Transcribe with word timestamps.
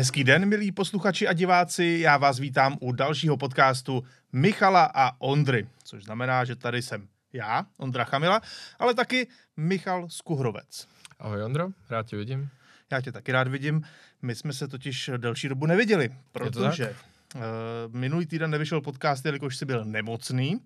Hezký 0.00 0.24
den, 0.24 0.46
milí 0.46 0.72
posluchači 0.72 1.28
a 1.28 1.32
diváci, 1.32 1.98
já 2.02 2.16
vás 2.16 2.38
vítám 2.38 2.76
u 2.80 2.92
dalšího 2.92 3.36
podcastu 3.36 4.04
Michala 4.32 4.90
a 4.94 5.20
Ondry, 5.20 5.68
což 5.84 6.04
znamená, 6.04 6.44
že 6.44 6.56
tady 6.56 6.82
jsem 6.82 7.08
já, 7.32 7.66
Ondra 7.78 8.04
Chamila, 8.04 8.40
ale 8.78 8.94
taky 8.94 9.28
Michal 9.56 10.08
Skuhrovec. 10.08 10.88
Ahoj 11.18 11.42
Ondro, 11.42 11.68
rád 11.90 12.06
tě 12.06 12.16
vidím. 12.16 12.48
Já 12.90 13.00
tě 13.00 13.12
taky 13.12 13.32
rád 13.32 13.48
vidím. 13.48 13.82
My 14.22 14.34
jsme 14.34 14.52
se 14.52 14.68
totiž 14.68 15.10
delší 15.16 15.48
dobu 15.48 15.66
neviděli, 15.66 16.10
protože 16.32 16.94
uh, 17.34 17.42
minulý 17.88 18.26
týden 18.26 18.50
nevyšel 18.50 18.80
podcast, 18.80 19.26
jelikož 19.26 19.56
jsi 19.56 19.64
byl 19.64 19.84
nemocný. 19.84 20.60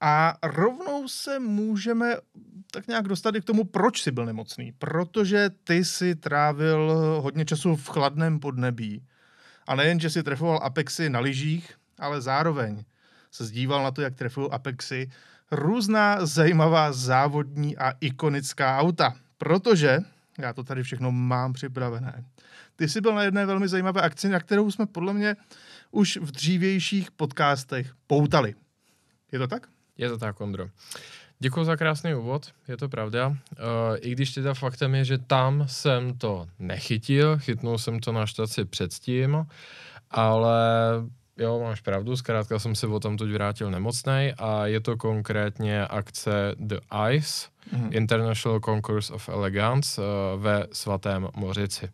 A 0.00 0.34
rovnou 0.42 1.08
se 1.08 1.38
můžeme 1.38 2.16
tak 2.70 2.88
nějak 2.88 3.08
dostat 3.08 3.34
i 3.34 3.40
k 3.40 3.44
tomu, 3.44 3.64
proč 3.64 4.02
jsi 4.02 4.10
byl 4.10 4.26
nemocný. 4.26 4.72
Protože 4.72 5.50
ty 5.64 5.84
si 5.84 6.14
trávil 6.14 6.92
hodně 7.22 7.44
času 7.44 7.76
v 7.76 7.88
chladném 7.88 8.40
podnebí. 8.40 9.02
A 9.66 9.74
nejen, 9.74 10.00
že 10.00 10.10
si 10.10 10.22
trefoval 10.22 10.60
Apexy 10.62 11.10
na 11.10 11.20
lyžích, 11.20 11.74
ale 11.98 12.20
zároveň 12.20 12.84
se 13.30 13.44
zdíval 13.44 13.84
na 13.84 13.90
to, 13.90 14.02
jak 14.02 14.14
trefují 14.14 14.50
Apexy 14.50 15.10
různá 15.50 16.26
zajímavá 16.26 16.92
závodní 16.92 17.76
a 17.76 17.92
ikonická 18.00 18.78
auta. 18.78 19.14
Protože, 19.38 19.98
já 20.38 20.52
to 20.52 20.64
tady 20.64 20.82
všechno 20.82 21.12
mám 21.12 21.52
připravené, 21.52 22.24
ty 22.76 22.88
jsi 22.88 23.00
byl 23.00 23.14
na 23.14 23.22
jedné 23.22 23.46
velmi 23.46 23.68
zajímavé 23.68 24.02
akci, 24.02 24.28
na 24.28 24.40
kterou 24.40 24.70
jsme 24.70 24.86
podle 24.86 25.12
mě 25.12 25.36
už 25.90 26.16
v 26.16 26.30
dřívějších 26.30 27.10
podcastech 27.10 27.94
poutali. 28.06 28.54
Je 29.32 29.38
to 29.38 29.46
tak? 29.46 29.75
Je 29.98 30.08
to 30.08 30.18
tak, 30.18 30.40
Ondro. 30.40 30.68
Děkuji 31.38 31.64
za 31.64 31.76
krásný 31.76 32.14
úvod, 32.14 32.52
je 32.68 32.76
to 32.76 32.88
pravda. 32.88 33.28
Uh, 33.28 33.36
I 34.00 34.12
když 34.12 34.34
teda 34.34 34.54
faktem 34.54 34.94
je, 34.94 35.04
že 35.04 35.18
tam 35.18 35.64
jsem 35.68 36.18
to 36.18 36.46
nechytil, 36.58 37.38
chytnul 37.38 37.78
jsem 37.78 38.00
to 38.00 38.12
na 38.12 38.26
štaci 38.26 38.64
předtím, 38.64 39.46
ale 40.10 40.58
jo, 41.36 41.60
máš 41.60 41.80
pravdu, 41.80 42.16
zkrátka 42.16 42.58
jsem 42.58 42.74
se 42.74 42.86
o 42.86 43.00
tom 43.00 43.16
teď 43.16 43.28
vrátil 43.28 43.70
nemocnej 43.70 44.34
a 44.38 44.66
je 44.66 44.80
to 44.80 44.96
konkrétně 44.96 45.86
akce 45.86 46.54
The 46.58 46.78
Ice, 47.10 47.48
mm-hmm. 47.74 47.88
International 47.90 48.60
Concourse 48.60 49.12
of 49.12 49.28
Elegance 49.28 50.00
uh, 50.00 50.42
ve 50.42 50.66
Svatém 50.72 51.28
Mořici 51.36 51.88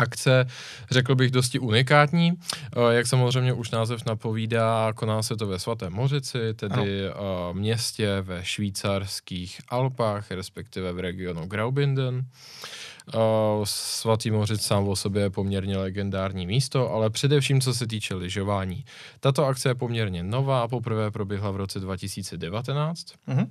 akce, 0.00 0.46
řekl 0.90 1.14
bych, 1.14 1.30
dosti 1.30 1.58
unikátní. 1.58 2.32
Eh, 2.32 2.94
jak 2.94 3.06
samozřejmě 3.06 3.52
už 3.52 3.70
název 3.70 4.06
napovídá, 4.06 4.92
koná 4.92 5.22
se 5.22 5.36
to 5.36 5.46
ve 5.46 5.58
Svatém 5.58 5.92
Mořici, 5.92 6.54
tedy 6.54 7.08
ano. 7.08 7.54
městě 7.54 8.20
ve 8.20 8.44
švýcarských 8.44 9.60
Alpách, 9.68 10.30
respektive 10.30 10.92
v 10.92 10.98
regionu 10.98 11.46
Graubünden. 11.46 12.24
Svatý 13.64 14.30
Mořic 14.30 14.62
sám 14.62 14.88
o 14.88 14.96
sobě 14.96 15.22
je 15.22 15.30
poměrně 15.30 15.78
legendární 15.78 16.46
místo, 16.46 16.92
ale 16.92 17.10
především 17.10 17.60
co 17.60 17.74
se 17.74 17.86
týče 17.86 18.14
lyžování. 18.14 18.84
Tato 19.20 19.46
akce 19.46 19.68
je 19.68 19.74
poměrně 19.74 20.22
nová, 20.22 20.68
poprvé 20.68 21.10
proběhla 21.10 21.50
v 21.50 21.56
roce 21.56 21.80
2019. 21.80 23.06
Mm-hmm. 23.28 23.46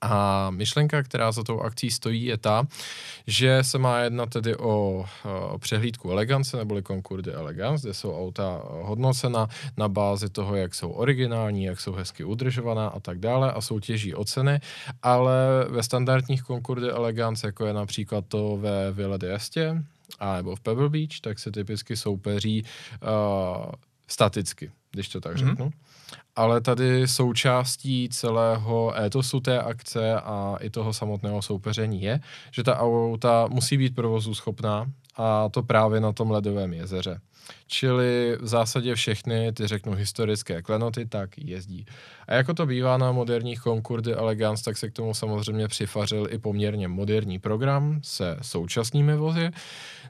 A 0.00 0.50
myšlenka, 0.50 1.02
která 1.02 1.32
za 1.32 1.42
tou 1.42 1.60
akcí 1.60 1.90
stojí, 1.90 2.24
je 2.24 2.36
ta, 2.36 2.66
že 3.26 3.64
se 3.64 3.78
má 3.78 3.98
jednat 3.98 4.30
tedy 4.30 4.56
o, 4.56 5.04
o 5.50 5.58
přehlídku 5.58 6.10
elegance, 6.10 6.56
neboli 6.56 6.82
Concours 6.82 7.24
de 7.24 7.32
Elegance, 7.32 7.86
kde 7.86 7.94
jsou 7.94 8.18
auta 8.18 8.62
hodnocena 8.64 9.48
na 9.76 9.88
bázi 9.88 10.28
toho, 10.28 10.56
jak 10.56 10.74
jsou 10.74 10.90
originální, 10.90 11.64
jak 11.64 11.80
jsou 11.80 11.92
hezky 11.92 12.24
udržovaná 12.24 12.88
a 12.88 13.00
tak 13.00 13.18
dále 13.18 13.52
a 13.52 13.60
soutěží 13.60 14.14
o 14.14 14.24
ceny, 14.24 14.60
ale 15.02 15.66
ve 15.68 15.82
standardních 15.82 16.44
Concours 16.44 16.82
de 16.82 16.90
Elegance, 16.90 17.46
jako 17.46 17.66
je 17.66 17.72
například 17.72 18.24
to 18.28 18.56
ve 18.56 18.92
Ville 18.92 19.18
d'Este, 19.18 19.84
a 20.18 20.36
nebo 20.36 20.56
v 20.56 20.60
Pebble 20.60 20.88
Beach, 20.88 21.20
tak 21.20 21.38
se 21.38 21.52
typicky 21.52 21.96
soupeří 21.96 22.64
uh, 23.02 23.72
staticky, 24.08 24.70
když 24.90 25.08
to 25.08 25.20
tak 25.20 25.36
mm-hmm. 25.36 25.70
Ale 26.36 26.60
tady 26.60 27.08
součástí 27.08 28.08
celého 28.08 29.00
étosu 29.00 29.40
té 29.40 29.62
akce 29.62 30.14
a 30.14 30.56
i 30.60 30.70
toho 30.70 30.92
samotného 30.92 31.42
soupeření 31.42 32.02
je, 32.02 32.20
že 32.50 32.62
ta 32.62 32.78
auta 32.78 33.46
musí 33.50 33.78
být 33.78 33.94
provozu 33.94 34.34
schopná 34.34 34.86
a 35.16 35.48
to 35.48 35.62
právě 35.62 36.00
na 36.00 36.12
tom 36.12 36.30
ledovém 36.30 36.72
jezeře. 36.72 37.20
Čili 37.66 38.36
v 38.40 38.46
zásadě 38.46 38.94
všechny, 38.94 39.52
ty 39.52 39.66
řeknu 39.66 39.92
historické 39.92 40.62
klenoty, 40.62 41.06
tak 41.06 41.38
jezdí. 41.38 41.86
A 42.28 42.34
jako 42.34 42.54
to 42.54 42.66
bývá 42.66 42.96
na 42.96 43.12
moderních 43.12 43.62
Concours 43.62 44.04
de 44.04 44.14
Elegance, 44.14 44.64
tak 44.64 44.76
se 44.76 44.90
k 44.90 44.92
tomu 44.92 45.14
samozřejmě 45.14 45.68
přifařil 45.68 46.26
i 46.30 46.38
poměrně 46.38 46.88
moderní 46.88 47.38
program 47.38 48.00
se 48.02 48.36
současnými 48.42 49.16
vozy. 49.16 49.50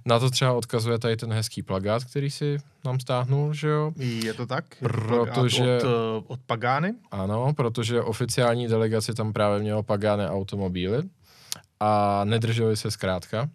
Na 0.07 0.19
to 0.19 0.31
třeba 0.31 0.53
odkazuje 0.53 0.99
tady 0.99 1.17
ten 1.17 1.33
hezký 1.33 1.63
plagát, 1.63 2.05
který 2.05 2.31
si 2.31 2.59
nám 2.85 3.01
stáhnul, 3.01 3.55
že 3.55 3.69
jo? 3.69 3.93
Je 3.97 4.35
to 4.35 4.47
tak? 4.47 4.65
protože, 4.79 5.77
od, 5.77 5.85
eh, 5.85 6.25
od 6.27 6.41
Pagány? 6.47 6.95
Ano, 7.11 7.53
protože 7.55 8.03
oficiální 8.03 8.69
delegaci 8.69 9.15
tam 9.15 9.33
právě 9.33 9.59
mělo 9.59 9.83
Pagány 9.83 10.27
automobíly 10.27 11.03
a 11.81 12.21
nedrželi 12.25 12.77
se 12.77 12.91
zkrátka 12.91 13.49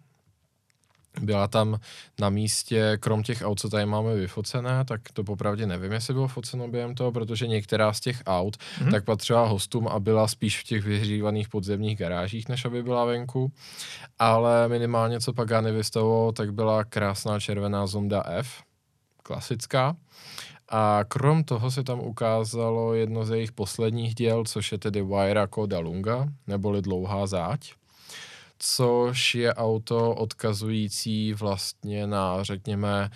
byla 1.20 1.48
tam 1.48 1.78
na 2.20 2.30
místě, 2.30 2.98
krom 3.00 3.22
těch 3.22 3.42
aut, 3.42 3.60
co 3.60 3.68
tady 3.68 3.86
máme 3.86 4.14
vyfocené, 4.14 4.84
tak 4.84 5.00
to 5.12 5.24
popravdě 5.24 5.66
nevím, 5.66 5.92
jestli 5.92 6.14
bylo 6.14 6.28
foceno 6.28 6.68
během 6.68 6.94
toho, 6.94 7.12
protože 7.12 7.46
některá 7.46 7.92
z 7.92 8.00
těch 8.00 8.22
aut 8.26 8.56
mm-hmm. 8.56 8.90
tak 8.90 9.04
patřila 9.04 9.46
hostům 9.46 9.88
a 9.88 10.00
byla 10.00 10.28
spíš 10.28 10.60
v 10.60 10.64
těch 10.64 10.84
vyhřívaných 10.84 11.48
podzemních 11.48 11.98
garážích, 11.98 12.48
než 12.48 12.64
aby 12.64 12.82
byla 12.82 13.04
venku. 13.04 13.52
Ale 14.18 14.68
minimálně, 14.68 15.20
co 15.20 15.32
Pagani 15.32 15.72
vystavoval, 15.72 16.32
tak 16.32 16.54
byla 16.54 16.84
krásná 16.84 17.40
červená 17.40 17.86
Zonda 17.86 18.22
F, 18.26 18.62
klasická. 19.22 19.96
A 20.68 21.00
krom 21.08 21.44
toho 21.44 21.70
se 21.70 21.84
tam 21.84 22.00
ukázalo 22.00 22.94
jedno 22.94 23.24
ze 23.24 23.36
jejich 23.36 23.52
posledních 23.52 24.14
děl, 24.14 24.44
což 24.44 24.72
je 24.72 24.78
tedy 24.78 25.02
Wairako 25.02 25.66
da 25.66 25.78
Lunga, 25.78 26.26
neboli 26.46 26.82
Dlouhá 26.82 27.26
záď 27.26 27.72
což 28.58 29.34
je 29.34 29.54
auto 29.54 30.14
odkazující 30.14 31.32
vlastně 31.32 32.06
na, 32.06 32.42
řekněme, 32.42 33.10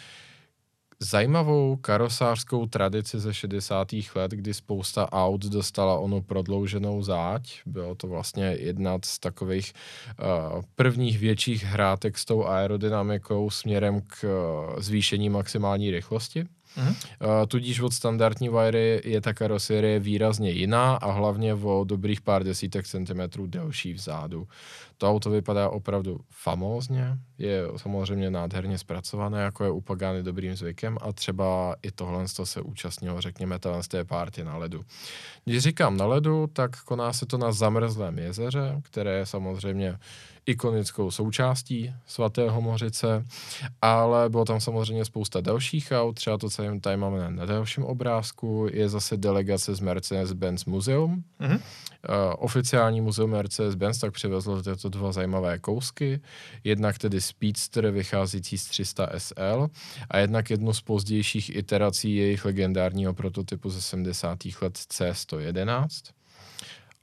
zajímavou 1.00 1.76
karosářskou 1.76 2.66
tradici 2.66 3.18
ze 3.18 3.34
60. 3.34 3.88
let, 4.14 4.30
kdy 4.30 4.54
spousta 4.54 5.12
aut 5.12 5.44
dostala 5.44 5.98
onu 5.98 6.22
prodlouženou 6.22 7.02
záď. 7.02 7.52
Bylo 7.66 7.94
to 7.94 8.06
vlastně 8.06 8.56
jedna 8.58 8.98
z 9.04 9.18
takových 9.18 9.72
uh, 10.18 10.62
prvních 10.74 11.18
větších 11.18 11.64
hrátek 11.64 12.18
s 12.18 12.24
tou 12.24 12.44
aerodynamikou 12.44 13.50
směrem 13.50 14.00
k 14.00 14.24
uh, 14.24 14.80
zvýšení 14.80 15.28
maximální 15.28 15.90
rychlosti. 15.90 16.44
Uh-huh. 16.76 16.88
Uh, 16.88 17.46
tudíž 17.48 17.80
od 17.80 17.92
standardní 17.92 18.48
wiry 18.48 19.02
je 19.04 19.20
ta 19.20 19.34
karoserie 19.34 20.00
výrazně 20.00 20.50
jiná 20.50 20.94
a 20.94 21.10
hlavně 21.12 21.54
o 21.54 21.84
dobrých 21.84 22.20
pár 22.20 22.44
desítek 22.44 22.86
centimetrů 22.86 23.46
delší 23.46 23.92
vzadu. 23.92 24.48
To 24.98 25.10
auto 25.10 25.30
vypadá 25.30 25.68
opravdu 25.68 26.20
famózně, 26.30 27.18
je 27.38 27.62
samozřejmě 27.76 28.30
nádherně 28.30 28.78
zpracované, 28.78 29.42
jako 29.42 29.64
je 29.64 29.70
u 29.70 29.80
Pagany 29.80 30.22
dobrým 30.22 30.56
zvykem 30.56 30.98
a 31.00 31.12
třeba 31.12 31.76
i 31.82 31.90
tohle 31.90 32.28
se 32.28 32.60
účastnilo, 32.60 33.20
řekněme, 33.20 33.58
z 33.80 33.88
té 33.88 34.04
párty 34.04 34.44
na 34.44 34.56
ledu. 34.56 34.84
Když 35.44 35.62
říkám 35.62 35.96
na 35.96 36.06
ledu, 36.06 36.46
tak 36.46 36.82
koná 36.82 37.12
se 37.12 37.26
to 37.26 37.38
na 37.38 37.52
zamrzlém 37.52 38.18
jezeře, 38.18 38.80
které 38.82 39.18
je 39.18 39.26
samozřejmě 39.26 39.98
ikonickou 40.48 41.10
součástí 41.10 41.94
svatého 42.06 42.60
Mořice, 42.60 43.24
ale 43.82 44.30
bylo 44.30 44.44
tam 44.44 44.60
samozřejmě 44.60 45.04
spousta 45.04 45.40
dalších 45.40 45.92
aut, 45.92 46.12
třeba 46.12 46.38
to, 46.38 46.50
co 46.50 46.62
tady 46.80 46.96
máme 46.96 47.30
na 47.30 47.46
dalším 47.46 47.84
obrázku, 47.84 48.66
je 48.72 48.88
zase 48.88 49.16
delegace 49.16 49.74
z 49.74 49.80
Mercedes-Benz 49.80 50.70
Museum. 50.70 51.24
Mm-hmm. 51.40 51.60
Uh, 52.08 52.34
oficiální 52.38 53.00
muzeum 53.00 53.30
Mercedes-Benz 53.30 54.00
tak 54.00 54.12
přivezlo 54.12 54.62
tyto 54.62 54.88
dva 54.88 55.12
zajímavé 55.12 55.58
kousky, 55.58 56.20
jednak 56.64 56.98
tedy 56.98 57.20
Speedster 57.20 57.90
vycházící 57.90 58.58
z 58.58 58.66
300 58.66 59.08
SL 59.18 59.68
a 60.10 60.18
jednak 60.18 60.50
jednu 60.50 60.72
z 60.72 60.80
pozdějších 60.80 61.56
iterací 61.56 62.16
jejich 62.16 62.44
legendárního 62.44 63.14
prototypu 63.14 63.70
ze 63.70 63.82
70. 63.82 64.38
let 64.62 64.74
C111 64.74 66.17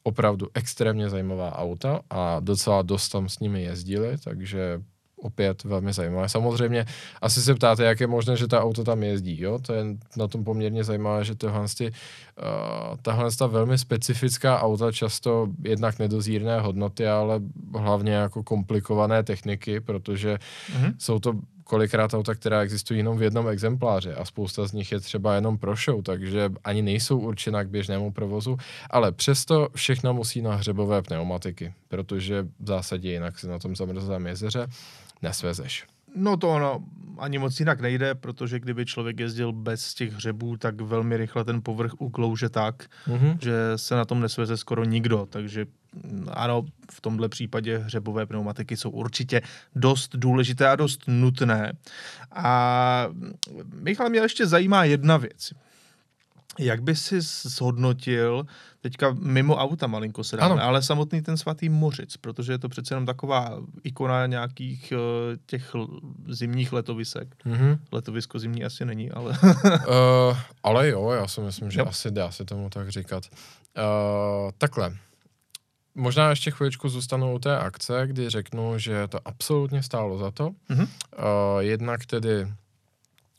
opravdu 0.05 0.47
extrémně 0.53 1.09
zajímavá 1.09 1.57
auta 1.57 2.01
a 2.09 2.39
docela 2.39 2.81
dost 2.81 3.09
tam 3.09 3.29
s 3.29 3.39
nimi 3.39 3.63
jezdili, 3.63 4.17
takže 4.23 4.81
opět 5.17 5.63
velmi 5.63 5.93
zajímavé. 5.93 6.29
Samozřejmě 6.29 6.85
asi 7.21 7.41
se 7.41 7.55
ptáte, 7.55 7.83
jak 7.83 7.99
je 7.99 8.07
možné, 8.07 8.35
že 8.35 8.47
ta 8.47 8.61
auto 8.61 8.83
tam 8.83 9.03
jezdí, 9.03 9.41
jo? 9.41 9.59
To 9.59 9.73
je 9.73 9.83
na 10.17 10.27
tom 10.27 10.43
poměrně 10.43 10.83
zajímavé, 10.83 11.25
že 11.25 11.35
tohle, 11.35 11.65
ty, 11.77 11.91
uh, 11.91 12.97
tahle 13.01 13.31
ta 13.31 13.47
velmi 13.47 13.77
specifická 13.77 14.61
auta 14.61 14.91
často 14.91 15.47
jednak 15.63 15.99
nedozírné 15.99 16.59
hodnoty, 16.59 17.07
ale 17.07 17.39
hlavně 17.75 18.13
jako 18.13 18.43
komplikované 18.43 19.23
techniky, 19.23 19.79
protože 19.79 20.37
mm-hmm. 20.37 20.93
jsou 20.99 21.19
to 21.19 21.33
kolikrát 21.65 22.13
auta, 22.13 22.35
která 22.35 22.61
existují 22.61 22.99
jenom 22.99 23.17
v 23.17 23.23
jednom 23.23 23.47
exempláři 23.47 24.13
a 24.13 24.25
spousta 24.25 24.67
z 24.67 24.71
nich 24.71 24.91
je 24.91 24.99
třeba 24.99 25.35
jenom 25.35 25.57
pro 25.57 25.75
show, 25.75 26.03
takže 26.03 26.49
ani 26.63 26.81
nejsou 26.81 27.19
určena 27.19 27.63
k 27.63 27.69
běžnému 27.69 28.11
provozu, 28.11 28.57
ale 28.89 29.11
přesto 29.11 29.67
všechno 29.75 30.13
musí 30.13 30.41
na 30.41 30.55
hřebové 30.55 31.01
pneumatiky, 31.01 31.73
protože 31.87 32.43
v 32.59 32.67
zásadě 32.67 33.11
jinak 33.11 33.39
si 33.39 33.47
na 33.47 33.59
tom 33.59 33.75
zamrzlém 33.75 34.27
jezeře 34.27 34.67
nesvezeš. 35.21 35.94
No 36.15 36.37
to 36.37 36.49
ono 36.49 36.83
ani 37.17 37.37
moc 37.37 37.59
jinak 37.59 37.81
nejde, 37.81 38.15
protože 38.15 38.59
kdyby 38.59 38.85
člověk 38.85 39.19
jezdil 39.19 39.51
bez 39.51 39.93
těch 39.93 40.13
hřebů, 40.13 40.57
tak 40.57 40.81
velmi 40.81 41.17
rychle 41.17 41.43
ten 41.43 41.61
povrch 41.61 41.91
uklouže 41.99 42.49
tak, 42.49 42.85
mm-hmm. 43.07 43.37
že 43.41 43.53
se 43.75 43.95
na 43.95 44.05
tom 44.05 44.19
nesveze 44.19 44.57
skoro 44.57 44.83
nikdo. 44.83 45.27
Takže 45.29 45.65
mm, 45.93 46.27
ano, 46.31 46.65
v 46.91 47.01
tomhle 47.01 47.29
případě 47.29 47.77
hřebové 47.77 48.25
pneumatiky 48.25 48.77
jsou 48.77 48.89
určitě 48.89 49.41
dost 49.75 50.15
důležité 50.15 50.67
a 50.67 50.75
dost 50.75 51.01
nutné. 51.07 51.73
A 52.31 53.07
Michal, 53.73 54.09
mě 54.09 54.19
ještě 54.19 54.47
zajímá 54.47 54.83
jedna 54.83 55.17
věc. 55.17 55.53
Jak 56.59 56.83
by 56.83 56.95
si 56.95 57.21
zhodnotil, 57.21 58.45
teďka 58.81 59.15
mimo 59.19 59.55
auta 59.55 59.87
malinko 59.87 60.23
se 60.23 60.37
dáme, 60.37 60.53
ano. 60.53 60.63
ale 60.63 60.81
samotný 60.81 61.21
ten 61.21 61.37
svatý 61.37 61.69
Mořic, 61.69 62.17
protože 62.17 62.51
je 62.51 62.57
to 62.57 62.69
přece 62.69 62.93
jenom 62.93 63.05
taková 63.05 63.61
ikona 63.83 64.25
nějakých 64.25 64.93
uh, 64.95 64.99
těch 65.45 65.75
zimních 66.27 66.73
letovisek. 66.73 67.35
Mm-hmm. 67.45 67.77
Letovisko 67.91 68.39
zimní 68.39 68.63
asi 68.65 68.85
není, 68.85 69.11
ale... 69.11 69.31
uh, 69.31 70.37
ale 70.63 70.89
jo, 70.89 71.09
já 71.09 71.27
si 71.27 71.41
myslím, 71.41 71.71
že 71.71 71.79
jo. 71.79 71.85
asi 71.85 72.11
dá 72.11 72.31
se 72.31 72.45
tomu 72.45 72.69
tak 72.69 72.89
říkat. 72.89 73.23
Uh, 73.77 74.51
takhle. 74.57 74.95
Možná 75.95 76.29
ještě 76.29 76.51
chvíličku 76.51 76.89
zůstanu 76.89 77.33
u 77.33 77.39
té 77.39 77.57
akce, 77.57 78.07
kdy 78.07 78.29
řeknu, 78.29 78.79
že 78.79 79.07
to 79.07 79.19
absolutně 79.25 79.83
stálo 79.83 80.17
za 80.17 80.31
to. 80.31 80.49
Mm-hmm. 80.49 80.87
Uh, 80.87 81.59
jednak 81.59 82.05
tedy 82.05 82.47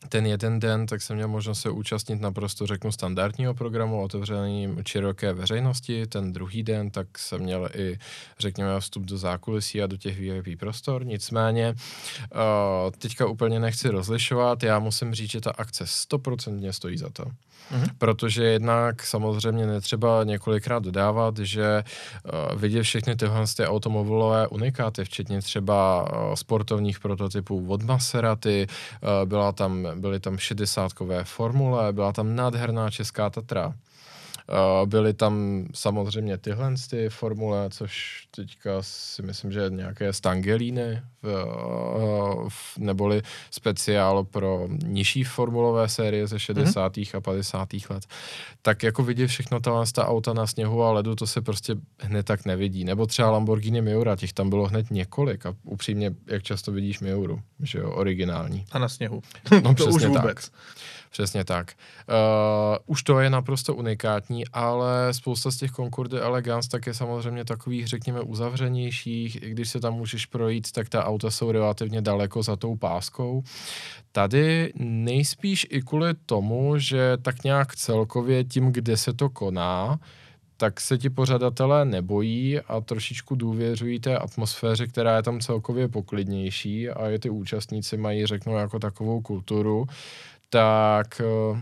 ten 0.09 0.25
jeden 0.25 0.59
den, 0.59 0.85
tak 0.85 1.01
jsem 1.01 1.15
měl 1.15 1.27
možnost 1.27 1.61
se 1.61 1.69
účastnit 1.69 2.21
naprosto, 2.21 2.67
řeknu, 2.67 2.91
standardního 2.91 3.53
programu 3.53 4.03
otevřeným 4.03 4.83
široké 4.87 5.33
veřejnosti. 5.33 6.07
Ten 6.07 6.33
druhý 6.33 6.63
den, 6.63 6.91
tak 6.91 7.17
jsem 7.17 7.41
měl 7.41 7.69
i, 7.75 7.99
řekněme, 8.39 8.79
vstup 8.79 9.03
do 9.03 9.17
zákulisí 9.17 9.81
a 9.81 9.87
do 9.87 9.97
těch 9.97 10.19
VIP 10.19 10.59
prostor. 10.59 11.05
Nicméně, 11.05 11.73
uh, 11.73 12.91
teďka 12.97 13.25
úplně 13.27 13.59
nechci 13.59 13.89
rozlišovat. 13.89 14.63
Já 14.63 14.79
musím 14.79 15.13
říct, 15.13 15.31
že 15.31 15.41
ta 15.41 15.51
akce 15.51 15.87
stoprocentně 15.87 16.73
stojí 16.73 16.97
za 16.97 17.09
to. 17.09 17.25
Mm-hmm. 17.71 17.89
Protože 17.97 18.43
jednak 18.43 19.03
samozřejmě 19.03 19.65
netřeba 19.67 20.23
několikrát 20.23 20.83
dodávat, 20.83 21.37
že 21.37 21.83
uh, 21.83 22.59
vidět 22.59 22.83
všechny 22.83 23.15
tyhle 23.15 23.45
ty 23.57 23.65
automobilové 23.65 24.47
unikáty, 24.47 25.05
včetně 25.05 25.41
třeba 25.41 26.01
uh, 26.01 26.33
sportovních 26.35 26.99
prototypů 26.99 27.65
od 27.67 27.83
Maserati, 27.83 28.67
uh, 28.67 29.29
byla 29.29 29.51
tam, 29.51 29.87
byly 30.01 30.19
tam 30.19 30.37
60 30.37 30.91
formule, 31.23 31.93
byla 31.93 32.13
tam 32.13 32.35
nádherná 32.35 32.89
česká 32.89 33.29
Tatra. 33.29 33.67
Uh, 33.67 34.89
byly 34.89 35.13
tam 35.13 35.65
samozřejmě 35.73 36.37
tyhle 36.37 36.73
ty 36.89 37.09
formule, 37.09 37.69
což 37.69 38.23
teďka 38.35 38.71
si 38.81 39.21
myslím, 39.21 39.51
že 39.51 39.65
nějaké 39.69 40.13
stangelíny, 40.13 41.01
v, 41.27 42.43
uh, 42.43 42.49
v, 42.49 42.77
neboli 42.77 43.21
speciál 43.51 44.23
pro 44.23 44.67
nižší 44.85 45.23
formulové 45.23 45.89
série 45.89 46.27
ze 46.27 46.39
60. 46.39 46.97
Mm-hmm. 46.97 47.17
a 47.17 47.21
50. 47.21 47.69
let. 47.89 48.05
Tak 48.61 48.83
jako 48.83 49.03
vidět 49.03 49.27
všechno 49.27 49.59
ta, 49.59 49.83
ta 49.93 50.07
auta 50.07 50.33
na 50.33 50.47
sněhu 50.47 50.83
a 50.83 50.91
ledu, 50.91 51.15
to 51.15 51.27
se 51.27 51.41
prostě 51.41 51.75
hned 51.99 52.25
tak 52.25 52.45
nevidí. 52.45 52.83
Nebo 52.83 53.05
třeba 53.05 53.31
Lamborghini 53.31 53.81
Miura, 53.81 54.15
těch 54.15 54.33
tam 54.33 54.49
bylo 54.49 54.67
hned 54.67 54.91
několik 54.91 55.45
a 55.45 55.53
upřímně, 55.63 56.15
jak 56.27 56.43
často 56.43 56.71
vidíš 56.71 56.99
Miuru, 56.99 57.41
že 57.63 57.79
jo, 57.79 57.91
originální. 57.91 58.65
A 58.71 58.79
na 58.79 58.89
sněhu. 58.89 59.21
No 59.63 59.75
to 59.75 59.85
už 59.85 60.05
vůbec. 60.05 60.49
Tak. 60.49 60.59
Přesně 61.09 61.45
tak. 61.45 61.73
Uh, 62.09 62.77
už 62.85 63.03
to 63.03 63.19
je 63.19 63.29
naprosto 63.29 63.75
unikátní, 63.75 64.47
ale 64.53 65.13
spousta 65.13 65.51
z 65.51 65.57
těch 65.57 65.71
Concorde 65.71 66.21
Elegance 66.21 66.69
tak 66.69 66.87
je 66.87 66.93
samozřejmě 66.93 67.45
takových, 67.45 67.87
řekněme, 67.87 68.21
uzavřenějších. 68.21 69.43
I 69.43 69.49
když 69.49 69.69
se 69.69 69.79
tam 69.79 69.93
můžeš 69.93 70.25
projít, 70.25 70.71
tak 70.71 70.89
ta 70.89 71.05
auta 71.05 71.16
jsou 71.23 71.51
relativně 71.51 72.01
daleko 72.01 72.43
za 72.43 72.55
tou 72.55 72.75
páskou. 72.75 73.43
Tady 74.11 74.73
nejspíš 74.79 75.67
i 75.69 75.81
kvůli 75.81 76.13
tomu, 76.25 76.77
že 76.77 77.17
tak 77.21 77.43
nějak 77.43 77.75
celkově 77.75 78.43
tím, 78.43 78.71
kde 78.71 78.97
se 78.97 79.13
to 79.13 79.29
koná, 79.29 79.99
tak 80.57 80.81
se 80.81 80.97
ti 80.97 81.09
pořadatelé 81.09 81.85
nebojí 81.85 82.59
a 82.59 82.81
trošičku 82.81 83.35
důvěřují 83.35 83.99
té 83.99 84.17
atmosféře, 84.17 84.87
která 84.87 85.15
je 85.15 85.23
tam 85.23 85.39
celkově 85.39 85.87
poklidnější 85.87 86.89
a 86.89 87.07
je 87.07 87.19
ty 87.19 87.29
účastníci 87.29 87.97
mají, 87.97 88.25
řeknu, 88.25 88.57
jako 88.57 88.79
takovou 88.79 89.21
kulturu, 89.21 89.85
tak 90.49 91.21
eh, 91.21 91.61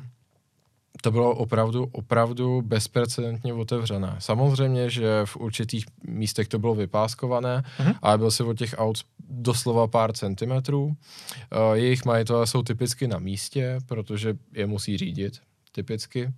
to 1.01 1.11
bylo 1.11 1.35
opravdu, 1.35 1.89
opravdu 1.91 2.61
bezprecedentně 2.61 3.53
otevřené. 3.53 4.15
Samozřejmě, 4.19 4.89
že 4.89 5.21
v 5.25 5.37
určitých 5.37 5.85
místech 6.07 6.47
to 6.47 6.59
bylo 6.59 6.75
vypáskované, 6.75 7.63
mm-hmm. 7.77 7.95
ale 8.01 8.17
byl 8.17 8.31
si 8.31 8.43
od 8.43 8.57
těch 8.57 8.75
aut 8.77 8.97
doslova 9.29 9.87
pár 9.87 10.13
centimetrů. 10.13 10.85
Uh, 10.85 10.93
jejich 11.73 12.05
majitelé 12.05 12.47
jsou 12.47 12.63
typicky 12.63 13.07
na 13.07 13.19
místě, 13.19 13.77
protože 13.85 14.37
je 14.53 14.67
musí 14.67 14.97
řídit, 14.97 15.39
typicky. 15.71 16.33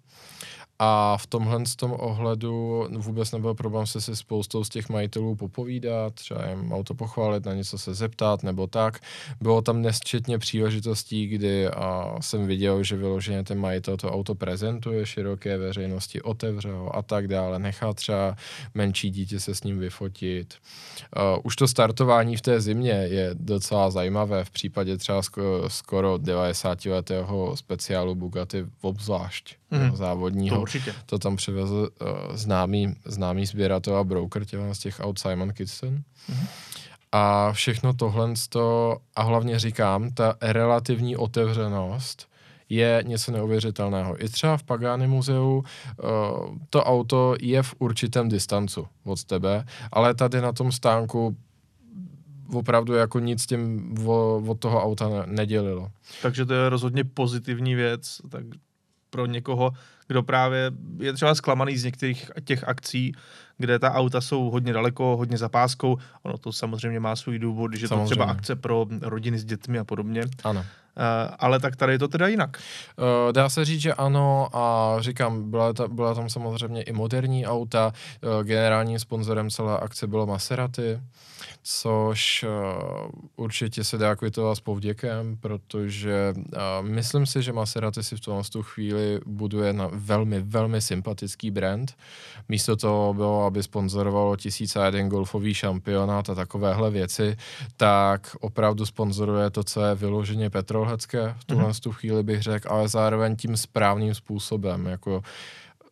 A 0.79 1.17
v 1.17 1.27
tomhle 1.27 1.65
z 1.65 1.75
tom 1.75 1.95
ohledu 1.99 2.87
vůbec 2.97 3.31
nebyl 3.31 3.53
problém 3.53 3.85
se 3.85 4.01
si 4.01 4.15
spoustou 4.15 4.63
z 4.63 4.69
těch 4.69 4.89
majitelů 4.89 5.35
popovídat, 5.35 6.13
třeba 6.13 6.49
jim 6.49 6.71
auto 6.71 6.93
pochválit, 6.93 7.45
na 7.45 7.53
něco 7.53 7.77
se 7.77 7.93
zeptat 7.93 8.43
nebo 8.43 8.67
tak. 8.67 8.99
Bylo 9.41 9.61
tam 9.61 9.81
nesčetně 9.81 10.37
příležitostí, 10.37 11.27
kdy 11.27 11.67
a 11.67 12.15
jsem 12.21 12.47
viděl, 12.47 12.83
že 12.83 12.95
vyloženě 12.95 13.43
ten 13.43 13.59
majitel 13.59 13.97
to 13.97 14.11
auto 14.11 14.35
prezentuje 14.35 15.05
široké 15.05 15.57
veřejnosti, 15.57 16.21
otevře 16.21 16.71
ho 16.71 16.95
a 16.95 17.01
tak 17.01 17.27
dále. 17.27 17.59
Nechá 17.59 17.93
třeba 17.93 18.35
menší 18.73 19.09
dítě 19.09 19.39
se 19.39 19.55
s 19.55 19.63
ním 19.63 19.79
vyfotit. 19.79 20.53
Uh, 21.15 21.41
už 21.43 21.55
to 21.55 21.67
startování 21.67 22.35
v 22.35 22.41
té 22.41 22.61
zimě 22.61 22.91
je 22.91 23.29
docela 23.33 23.91
zajímavé 23.91 24.45
v 24.45 24.51
případě 24.51 24.97
třeba 24.97 25.21
skoro 25.67 26.17
90 26.17 26.85
letého 26.85 27.57
speciálu 27.57 28.15
Bugatti 28.15 28.65
obzvlášť 28.81 29.57
mm. 29.71 29.95
závodního. 29.95 30.55
To 30.55 30.61
určitě. 30.61 30.95
To 31.05 31.19
tam 31.19 31.35
přivezl 31.35 31.89
uh, 32.01 32.35
známý, 32.35 32.95
známý 33.05 33.45
sběratel 33.45 33.97
a 33.97 34.03
broker 34.03 34.45
těla 34.45 34.73
z 34.73 34.79
těch 34.79 34.99
aut 34.99 35.19
Simon 35.19 35.53
Kidston. 35.53 35.93
Mm. 35.93 36.47
A 37.11 37.51
všechno 37.51 37.93
tohle 37.93 38.33
a 39.15 39.21
hlavně 39.21 39.59
říkám, 39.59 40.11
ta 40.11 40.35
relativní 40.41 41.17
otevřenost 41.17 42.27
je 42.69 43.03
něco 43.07 43.31
neuvěřitelného. 43.31 44.23
I 44.23 44.29
třeba 44.29 44.57
v 44.57 44.63
Pagani 44.63 45.07
muzeu 45.07 45.57
uh, 45.57 45.63
to 46.69 46.83
auto 46.83 47.35
je 47.41 47.63
v 47.63 47.75
určitém 47.79 48.29
distancu 48.29 48.87
od 49.03 49.23
tebe, 49.23 49.65
ale 49.91 50.13
tady 50.13 50.41
na 50.41 50.51
tom 50.51 50.71
stánku 50.71 51.35
opravdu 52.53 52.93
jako 52.93 53.19
nic 53.19 53.45
tím 53.45 53.95
od 54.47 54.59
toho 54.59 54.83
auta 54.83 55.09
nedělilo. 55.25 55.91
Takže 56.21 56.45
to 56.45 56.53
je 56.53 56.69
rozhodně 56.69 57.03
pozitivní 57.03 57.75
věc, 57.75 58.21
tak 58.29 58.45
pro 59.09 59.25
někoho, 59.25 59.71
kdo 60.07 60.23
právě 60.23 60.71
je 60.99 61.13
třeba 61.13 61.35
zklamaný 61.35 61.77
z 61.77 61.83
některých 61.83 62.31
těch 62.43 62.63
akcí, 62.63 63.13
kde 63.57 63.79
ta 63.79 63.93
auta 63.93 64.21
jsou 64.21 64.49
hodně 64.49 64.73
daleko, 64.73 65.17
hodně 65.17 65.37
za 65.37 65.49
páskou. 65.49 65.97
Ono 66.23 66.37
to 66.37 66.51
samozřejmě 66.51 66.99
má 66.99 67.15
svůj 67.15 67.39
důvod, 67.39 67.73
že 67.73 67.87
samozřejmě. 67.87 68.03
to 68.03 68.09
třeba 68.09 68.25
akce 68.25 68.55
pro 68.55 68.85
rodiny 69.01 69.39
s 69.39 69.45
dětmi 69.45 69.79
a 69.79 69.83
podobně. 69.83 70.23
Ano. 70.43 70.65
Uh, 70.97 71.35
ale 71.39 71.59
tak 71.59 71.75
tady 71.75 71.93
je 71.93 71.99
to 71.99 72.07
teda 72.07 72.27
jinak. 72.27 72.57
Uh, 72.97 73.31
dá 73.31 73.49
se 73.49 73.65
říct, 73.65 73.81
že 73.81 73.93
ano 73.93 74.49
a 74.53 74.95
říkám, 74.99 75.51
byla, 75.51 75.73
ta, 75.73 75.87
byla 75.87 76.13
tam 76.13 76.29
samozřejmě 76.29 76.81
i 76.81 76.93
moderní 76.93 77.45
auta. 77.45 77.93
Uh, 78.21 78.43
generálním 78.43 78.99
sponzorem 78.99 79.49
celé 79.49 79.79
akce 79.79 80.07
bylo 80.07 80.25
Maserati 80.25 80.99
což 81.69 82.45
určitě 83.35 83.83
se 83.83 83.97
dá 83.97 84.15
kvitovat 84.15 84.57
s 84.57 84.59
povděkem, 84.59 85.37
protože 85.39 86.33
myslím 86.81 87.25
si, 87.25 87.41
že 87.41 87.53
Maserati 87.53 88.03
si 88.03 88.15
v 88.15 88.19
tom 88.19 88.43
tu 88.51 88.63
chvíli 88.63 89.19
buduje 89.25 89.73
na 89.73 89.89
velmi, 89.93 90.41
velmi 90.41 90.81
sympatický 90.81 91.51
brand. 91.51 91.95
Místo 92.49 92.75
toho 92.75 93.13
bylo, 93.13 93.45
aby 93.45 93.63
sponzorovalo 93.63 94.35
tisíce 94.35 94.79
jeden 94.85 95.09
golfový 95.09 95.53
šampionát 95.53 96.29
a 96.29 96.35
takovéhle 96.35 96.91
věci, 96.91 97.37
tak 97.77 98.35
opravdu 98.39 98.85
sponzoruje 98.85 99.49
to, 99.49 99.63
co 99.63 99.81
je 99.81 99.95
vyloženě 99.95 100.49
petrolhecké 100.87 101.35
v 101.39 101.45
tuhle 101.45 101.69
mm-hmm. 101.69 101.83
tu 101.83 101.91
chvíli 101.91 102.23
bych 102.23 102.41
řekl, 102.41 102.69
ale 102.71 102.87
zároveň 102.87 103.35
tím 103.35 103.57
správným 103.57 104.13
způsobem, 104.13 104.85
jako 104.85 105.21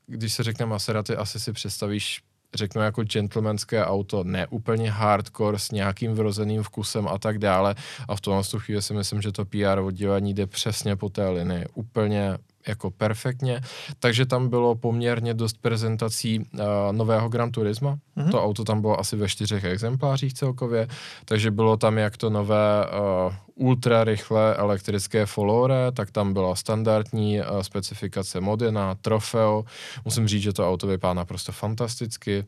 když 0.07 0.33
se 0.33 0.43
řekne 0.43 0.65
Maserati, 0.65 1.15
asi 1.15 1.39
si 1.39 1.53
představíš 1.53 2.21
řeknu 2.53 2.81
jako 2.81 3.03
gentlemanské 3.03 3.85
auto, 3.85 4.23
ne 4.23 4.47
úplně 4.47 4.91
hardcore 4.91 5.59
s 5.59 5.71
nějakým 5.71 6.13
vrozeným 6.13 6.63
vkusem 6.63 7.07
a 7.07 7.17
tak 7.17 7.37
dále. 7.37 7.75
A 8.07 8.15
v 8.15 8.21
tomhle 8.21 8.43
chvíli 8.57 8.81
si 8.81 8.93
myslím, 8.93 9.21
že 9.21 9.31
to 9.31 9.45
PR 9.45 9.79
oddělení 9.83 10.33
jde 10.33 10.47
přesně 10.47 10.95
po 10.95 11.09
té 11.09 11.29
linii. 11.29 11.65
Úplně 11.73 12.37
jako 12.67 12.91
perfektně, 12.91 13.61
takže 13.99 14.25
tam 14.25 14.49
bylo 14.49 14.75
poměrně 14.75 15.33
dost 15.33 15.57
prezentací 15.61 16.39
uh, 16.39 16.59
nového 16.91 17.29
Gran 17.29 17.51
Turisma. 17.51 17.97
Mm-hmm. 18.17 18.31
To 18.31 18.43
auto 18.43 18.63
tam 18.63 18.81
bylo 18.81 18.99
asi 18.99 19.15
ve 19.15 19.27
čtyřech 19.27 19.63
exemplářích 19.63 20.33
celkově, 20.33 20.87
takže 21.25 21.51
bylo 21.51 21.77
tam 21.77 21.97
jak 21.97 22.17
to 22.17 22.29
nové 22.29 22.85
uh, 22.85 23.33
ultra 23.55 24.03
rychlé 24.03 24.55
elektrické 24.55 25.25
Folore, 25.25 25.91
tak 25.91 26.11
tam 26.11 26.33
byla 26.33 26.55
standardní 26.55 27.39
uh, 27.39 27.59
specifikace 27.61 28.41
Modena, 28.41 28.95
Trofeo. 28.95 29.65
Musím 30.05 30.27
říct, 30.27 30.43
že 30.43 30.53
to 30.53 30.69
auto 30.69 30.87
vypadá 30.87 31.13
naprosto 31.13 31.51
fantasticky. 31.51 32.45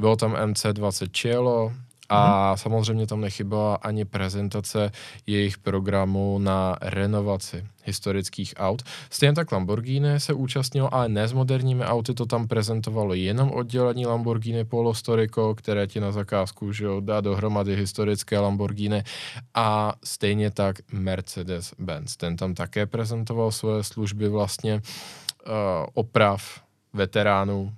Bylo 0.00 0.16
tam 0.16 0.34
MC20 0.34 1.08
Cielo, 1.12 1.72
A 2.12 2.48
hmm. 2.48 2.56
samozřejmě 2.56 3.06
tam 3.06 3.20
nechyběla 3.20 3.74
ani 3.74 4.04
prezentace 4.04 4.90
jejich 5.26 5.58
programu 5.58 6.38
na 6.38 6.76
renovaci 6.80 7.64
historických 7.84 8.54
aut. 8.56 8.82
Stejně 9.10 9.32
tak 9.32 9.52
Lamborghini 9.52 10.20
se 10.20 10.32
účastnilo, 10.32 10.94
ale 10.94 11.08
ne 11.08 11.28
s 11.28 11.32
moderními 11.32 11.84
auty, 11.84 12.14
to 12.14 12.26
tam 12.26 12.48
prezentovalo 12.48 13.14
jenom 13.14 13.50
oddělení 13.50 14.06
Lamborghini 14.06 14.64
Polo 14.64 14.94
Storico, 14.94 15.54
které 15.54 15.86
ti 15.86 16.00
na 16.00 16.12
zakázku 16.12 16.72
že 16.72 16.84
jo, 16.84 17.00
dá 17.00 17.20
dohromady 17.20 17.76
historické 17.76 18.38
Lamborghini 18.38 19.04
a 19.54 19.94
stejně 20.04 20.50
tak 20.50 20.76
Mercedes-Benz. 20.92 22.16
Ten 22.16 22.36
tam 22.36 22.54
také 22.54 22.86
prezentoval 22.86 23.50
svoje 23.50 23.82
služby 23.82 24.28
vlastně 24.28 24.74
uh, 24.74 25.52
oprav 25.94 26.60
veteránů 26.92 27.72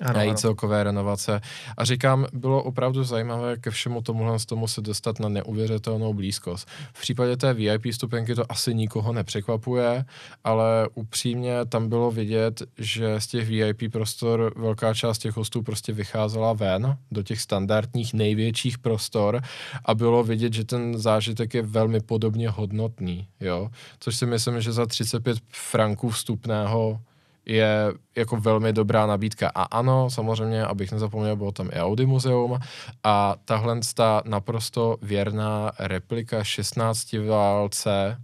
ano, 0.00 0.18
a 0.18 0.24
i 0.24 0.34
celkové 0.34 0.84
renovace. 0.84 1.40
A 1.76 1.84
říkám, 1.84 2.26
bylo 2.32 2.62
opravdu 2.62 3.04
zajímavé 3.04 3.56
ke 3.56 3.70
všemu 3.70 4.02
tomuhle 4.02 4.38
z 4.38 4.46
tomu 4.46 4.68
se 4.68 4.80
dostat 4.80 5.20
na 5.20 5.28
neuvěřitelnou 5.28 6.14
blízkost. 6.14 6.68
V 6.92 7.00
případě 7.00 7.36
té 7.36 7.54
VIP 7.54 7.86
stupenky 7.92 8.34
to 8.34 8.52
asi 8.52 8.74
nikoho 8.74 9.12
nepřekvapuje, 9.12 10.04
ale 10.44 10.88
upřímně 10.94 11.64
tam 11.64 11.88
bylo 11.88 12.10
vidět, 12.10 12.62
že 12.78 13.20
z 13.20 13.26
těch 13.26 13.48
VIP 13.48 13.92
prostor 13.92 14.52
velká 14.56 14.94
část 14.94 15.18
těch 15.18 15.36
hostů 15.36 15.62
prostě 15.62 15.92
vycházela 15.92 16.52
ven 16.52 16.96
do 17.10 17.22
těch 17.22 17.40
standardních 17.40 18.14
největších 18.14 18.78
prostor 18.78 19.42
a 19.84 19.94
bylo 19.94 20.24
vidět, 20.24 20.52
že 20.52 20.64
ten 20.64 20.98
zážitek 20.98 21.54
je 21.54 21.62
velmi 21.62 22.00
podobně 22.00 22.50
hodnotný, 22.50 23.28
jo. 23.40 23.70
Což 24.00 24.16
si 24.16 24.26
myslím, 24.26 24.60
že 24.60 24.72
za 24.72 24.86
35 24.86 25.38
franků 25.48 26.10
vstupného 26.10 27.00
je 27.46 27.92
jako 28.16 28.36
velmi 28.36 28.72
dobrá 28.72 29.06
nabídka. 29.06 29.50
A 29.54 29.62
ano, 29.62 30.10
samozřejmě, 30.10 30.64
abych 30.64 30.92
nezapomněl, 30.92 31.36
bylo 31.36 31.52
tam 31.52 31.68
i 31.72 31.80
Audi 31.80 32.06
muzeum 32.06 32.58
a 33.04 33.36
tahle 33.44 33.80
ta 33.94 34.22
naprosto 34.24 34.96
věrná 35.02 35.72
replika 35.78 36.44
16 36.44 37.12
válce 37.12 38.20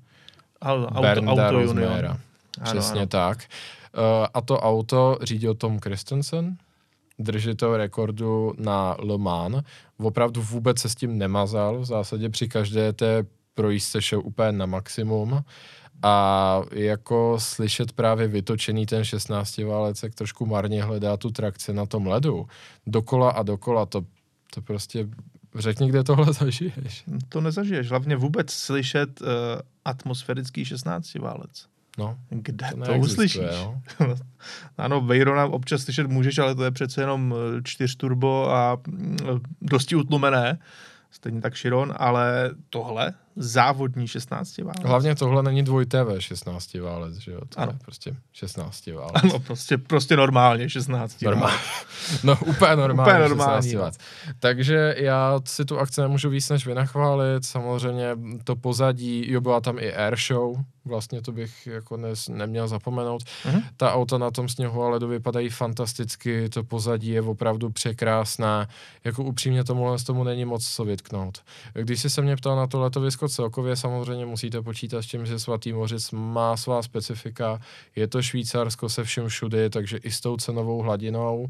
Bernda 1.00 1.32
auto, 1.32 1.50
Rozmera. 1.50 2.16
Přesně 2.64 3.00
ano. 3.00 3.06
tak. 3.06 3.38
Uh, 3.38 4.26
a 4.34 4.40
to 4.40 4.60
auto 4.60 5.18
řídil 5.22 5.54
Tom 5.54 5.78
Christensen, 5.80 6.56
držitel 7.18 7.76
rekordu 7.76 8.52
na 8.58 8.96
Le 8.98 9.18
Mans. 9.18 9.56
Opravdu 9.98 10.42
vůbec 10.42 10.80
se 10.80 10.88
s 10.88 10.94
tím 10.94 11.18
nemazal, 11.18 11.78
v 11.78 11.84
zásadě 11.84 12.28
při 12.28 12.48
každé 12.48 12.92
té 12.92 13.24
projízdce 13.54 14.02
šel 14.02 14.20
úplně 14.24 14.52
na 14.52 14.66
maximum 14.66 15.44
a 16.02 16.60
jako 16.72 17.36
slyšet 17.38 17.92
právě 17.92 18.28
vytočený 18.28 18.86
ten 18.86 19.04
16 19.04 19.58
válec, 19.58 20.02
jak 20.02 20.14
trošku 20.14 20.46
marně 20.46 20.82
hledá 20.82 21.16
tu 21.16 21.30
trakci 21.30 21.72
na 21.72 21.86
tom 21.86 22.06
ledu, 22.06 22.46
dokola 22.86 23.30
a 23.30 23.42
dokola, 23.42 23.86
to, 23.86 24.04
to 24.54 24.62
prostě 24.62 25.08
Řekni, 25.54 25.88
kde 25.88 26.04
tohle 26.04 26.32
zažiješ. 26.32 27.04
To 27.28 27.40
nezažiješ. 27.40 27.90
Hlavně 27.90 28.16
vůbec 28.16 28.52
slyšet 28.52 29.20
uh, 29.20 29.28
atmosférický 29.84 30.64
16 30.64 31.14
válec. 31.14 31.66
No, 31.98 32.18
Kde 32.30 32.70
to, 32.70 32.84
to 32.84 32.94
uslyšíš? 32.94 33.40
No? 33.52 33.82
ano, 34.78 35.00
Veyrona 35.00 35.46
občas 35.46 35.82
slyšet 35.82 36.06
můžeš, 36.06 36.38
ale 36.38 36.54
to 36.54 36.64
je 36.64 36.70
přece 36.70 37.00
jenom 37.00 37.34
eh, 37.34 37.62
čtyř 37.62 37.96
turbo 37.96 38.50
a 38.50 38.78
mm, 38.86 39.16
dosti 39.60 39.96
utlumené. 39.96 40.58
Stejně 41.10 41.40
tak 41.40 41.54
Chiron, 41.54 41.94
ale 41.96 42.50
tohle 42.70 43.14
závodní 43.36 44.08
16 44.08 44.58
válec. 44.58 44.82
Hlavně 44.84 45.14
tohle 45.14 45.42
není 45.42 45.62
dvoj 45.62 45.86
TV 45.86 46.18
16 46.18 46.74
válec, 46.74 47.16
že 47.16 47.32
jo? 47.32 47.40
To 47.48 47.60
ano. 47.60 47.72
je 47.72 47.78
prostě 47.84 48.16
16 48.32 48.86
válec. 48.86 49.24
Ano, 49.24 49.40
prostě, 49.40 49.78
prostě 49.78 50.16
normálně 50.16 50.68
16 50.68 51.22
Normál. 51.22 51.48
válec. 51.48 51.62
No 52.24 52.36
úplně 52.46 52.76
normálně, 52.76 53.12
úplně 53.12 53.28
normální 53.28 53.70
16 53.70 53.80
válec. 53.80 53.98
Takže 54.40 54.94
já 54.98 55.40
si 55.44 55.64
tu 55.64 55.78
akci 55.78 56.00
nemůžu 56.00 56.30
víc 56.30 56.48
než 56.48 56.66
vynachválit, 56.66 57.44
samozřejmě 57.44 58.16
to 58.44 58.56
pozadí, 58.56 59.32
jo, 59.32 59.40
byla 59.40 59.60
tam 59.60 59.78
i 59.78 59.94
air 59.94 60.16
show, 60.16 60.56
vlastně 60.84 61.22
to 61.22 61.32
bych 61.32 61.66
jako 61.66 61.96
nes, 61.96 62.28
neměl 62.28 62.68
zapomenout. 62.68 63.22
Uh-huh. 63.22 63.62
Ta 63.76 63.94
auta 63.94 64.18
na 64.18 64.30
tom 64.30 64.48
sněhu 64.48 64.82
ale 64.82 64.98
vypadají 64.98 65.48
fantasticky, 65.48 66.48
to 66.48 66.64
pozadí 66.64 67.08
je 67.08 67.22
opravdu 67.22 67.70
překrásné, 67.70 68.68
jako 69.04 69.24
upřímně 69.24 69.64
tomu 69.64 69.98
z 69.98 70.04
tomu 70.04 70.24
není 70.24 70.44
moc 70.44 70.68
co 70.68 70.84
vytknout. 70.84 71.38
Když 71.74 72.00
jsi 72.00 72.10
se 72.10 72.22
mě 72.22 72.36
ptal 72.36 72.56
na 72.56 72.66
to 72.66 72.80
letovisko 72.80 73.21
celkově, 73.28 73.76
samozřejmě 73.76 74.26
musíte 74.26 74.62
počítat 74.62 75.02
s 75.02 75.06
tím, 75.06 75.26
že 75.26 75.38
svatý 75.38 75.72
Mořic 75.72 76.10
má 76.10 76.56
svá 76.56 76.82
specifika, 76.82 77.60
je 77.96 78.08
to 78.08 78.22
Švýcarsko 78.22 78.88
se 78.88 79.04
všem 79.04 79.28
všudy, 79.28 79.70
takže 79.70 79.96
i 79.96 80.10
s 80.10 80.20
tou 80.20 80.36
cenovou 80.36 80.82
hladinou 80.82 81.48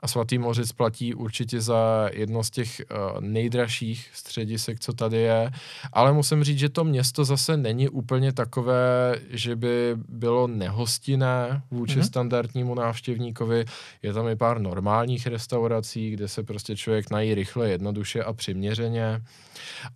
a 0.00 0.08
Svatý 0.08 0.38
Mořic 0.38 0.72
platí 0.72 1.14
určitě 1.14 1.60
za 1.60 2.08
jedno 2.12 2.44
z 2.44 2.50
těch 2.50 2.82
uh, 2.90 3.20
nejdražších 3.20 4.10
středisek, 4.12 4.80
co 4.80 4.92
tady 4.92 5.16
je, 5.16 5.50
ale 5.92 6.12
musím 6.12 6.44
říct, 6.44 6.58
že 6.58 6.68
to 6.68 6.84
město 6.84 7.24
zase 7.24 7.56
není 7.56 7.88
úplně 7.88 8.32
takové, 8.32 9.16
že 9.30 9.56
by 9.56 9.96
bylo 10.08 10.46
nehostinné 10.46 11.62
vůči 11.70 11.98
mm-hmm. 11.98 12.06
standardnímu 12.06 12.74
návštěvníkovi. 12.74 13.64
Je 14.02 14.12
tam 14.12 14.28
i 14.28 14.36
pár 14.36 14.60
normálních 14.60 15.26
restaurací, 15.26 16.10
kde 16.10 16.28
se 16.28 16.42
prostě 16.42 16.76
člověk 16.76 17.10
nají 17.10 17.34
rychle, 17.34 17.70
jednoduše 17.70 18.22
a 18.22 18.32
přiměřeně. 18.32 19.22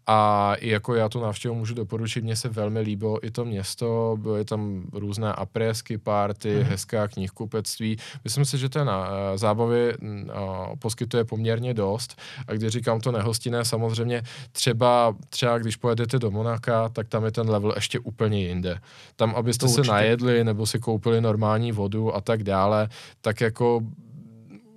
A 0.07 0.55
i 0.55 0.69
jako 0.69 0.95
já 0.95 1.09
tu 1.09 1.21
návštěvu 1.21 1.55
můžu 1.55 1.75
doporučit, 1.75 2.25
mně 2.25 2.37
se 2.37 2.49
velmi 2.49 2.81
líbilo 2.81 3.26
i 3.26 3.31
to 3.31 3.45
město, 3.45 4.17
byly 4.21 4.45
tam 4.45 4.83
různé 4.93 5.33
aprésky, 5.33 5.99
párty, 5.99 6.49
mm-hmm. 6.49 6.62
hezká 6.62 7.09
knihkupectví. 7.09 7.97
Myslím 8.25 8.45
si, 8.45 8.59
že 8.59 8.69
ten 8.69 8.88
uh, 8.88 8.95
zábavy 9.35 9.88
poskytuje 10.78 11.25
poměrně 11.25 11.75
dost. 11.75 12.21
A 12.47 12.52
když 12.52 12.73
říkám 12.73 13.00
to 13.00 13.12
nehostinné, 13.12 13.64
samozřejmě 13.64 14.23
třeba, 14.52 15.14
třeba 15.30 15.59
když 15.59 15.76
pojedete 15.76 16.18
do 16.18 16.30
Monaka, 16.30 16.88
tak 16.88 17.09
tam 17.09 17.25
je 17.25 17.33
ten 17.33 17.50
level 17.50 17.73
ještě 17.76 17.99
úplně 17.99 18.47
jinde. 18.47 18.78
Tam, 19.16 19.35
abyste 19.35 19.66
to 19.66 19.73
se 19.73 19.80
určitě. 19.80 19.92
najedli 19.92 20.45
nebo 20.45 20.66
si 20.66 20.78
koupili 20.78 21.21
normální 21.21 21.73
vodu 21.73 22.14
a 22.14 22.21
tak 22.21 22.42
dále, 22.42 22.88
tak 23.21 23.40
jako 23.40 23.80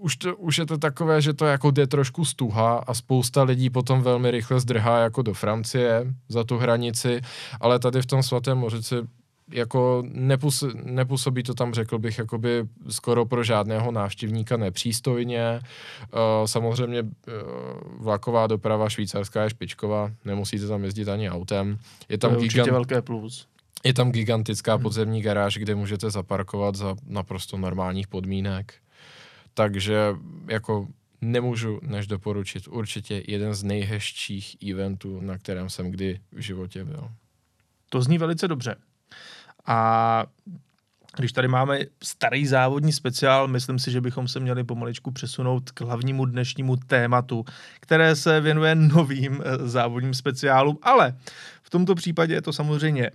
už, 0.02 0.16
to, 0.16 0.36
už 0.36 0.58
je 0.58 0.66
to 0.66 0.78
takové, 0.78 1.22
že 1.22 1.34
to 1.34 1.46
jako 1.46 1.72
jde 1.72 1.88
trošku 1.88 2.26
stuha 2.26 2.84
a 2.88 2.94
spousta 2.94 3.44
lidí 3.44 3.70
potom 3.70 4.02
velmi 4.02 4.32
rychle 4.32 4.60
zdrhá 4.60 5.00
jako 5.00 5.22
do 5.22 5.34
Francie 5.34 6.06
za 6.30 6.44
tu 6.44 6.58
hranici, 6.58 7.22
ale 7.60 7.80
tady 7.80 8.02
v 8.02 8.06
tom 8.06 8.24
svatém 8.24 8.58
mořici 8.58 8.96
jako 9.52 10.04
nepus, 10.06 10.64
nepůsobí 10.84 11.44
to 11.44 11.54
tam, 11.54 11.74
řekl 11.74 12.00
bych, 12.00 12.18
jakoby 12.18 12.64
skoro 12.90 13.26
pro 13.26 13.44
žádného 13.44 13.92
návštěvníka 13.92 14.58
nepřístojně. 14.58 15.60
Uh, 16.14 16.46
samozřejmě 16.46 17.02
uh, 17.02 17.10
vlaková 17.98 18.48
doprava 18.48 18.90
švýcarská 18.90 19.44
je 19.44 19.50
špičková, 19.50 20.12
nemusíte 20.26 20.68
tam 20.68 20.84
jezdit 20.84 21.10
ani 21.10 21.30
autem. 21.30 21.80
Je 22.10 22.18
tam 22.18 22.36
to 22.36 22.42
je 22.42 22.48
gigant... 22.48 22.72
velké 22.72 23.02
plus. 23.02 23.48
Je 23.84 23.94
tam 23.94 24.12
gigantická 24.12 24.74
hmm. 24.74 24.84
podzemní 24.84 25.22
garáž, 25.22 25.58
kde 25.58 25.76
můžete 25.76 26.10
zaparkovat 26.10 26.76
za 26.76 26.96
naprosto 27.08 27.58
normálních 27.58 28.08
podmínek. 28.08 28.74
Takže 29.54 30.16
jako 30.48 30.88
nemůžu 31.22 31.80
než 31.82 32.08
doporučit 32.08 32.68
určitě 32.68 33.24
jeden 33.28 33.54
z 33.54 33.64
nejhezčích 33.64 34.58
eventů, 34.70 35.22
na 35.22 35.38
kterém 35.38 35.70
jsem 35.70 35.92
kdy 35.92 36.20
v 36.32 36.40
životě 36.40 36.86
byl. 36.86 37.10
To 37.90 38.02
zní 38.02 38.18
velice 38.18 38.48
dobře. 38.48 38.76
A 39.66 40.26
když 41.18 41.32
tady 41.32 41.48
máme 41.48 41.80
starý 42.04 42.48
závodní 42.48 42.92
speciál, 42.92 43.48
myslím 43.48 43.80
si, 43.80 43.92
že 43.92 44.02
bychom 44.02 44.28
se 44.28 44.40
měli 44.40 44.64
pomaličku 44.64 45.12
přesunout 45.12 45.72
k 45.72 45.82
hlavnímu 45.82 46.26
dnešnímu 46.26 46.76
tématu, 46.76 47.46
které 47.80 48.16
se 48.16 48.42
věnuje 48.42 48.76
novým 48.76 49.44
eh, 49.46 49.68
závodním 49.68 50.14
speciálům, 50.14 50.78
ale 50.82 51.16
v 51.64 51.70
tomto 51.70 51.96
případě 51.96 52.34
je 52.34 52.42
to 52.42 52.54
samozřejmě 52.54 53.12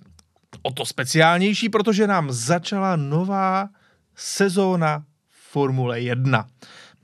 o 0.63 0.73
to 0.73 0.87
speciálnější, 0.87 1.69
protože 1.69 2.07
nám 2.07 2.33
začala 2.33 2.97
nová 2.97 3.69
sezóna 4.17 5.05
Formule 5.51 6.01
1. 6.01 6.47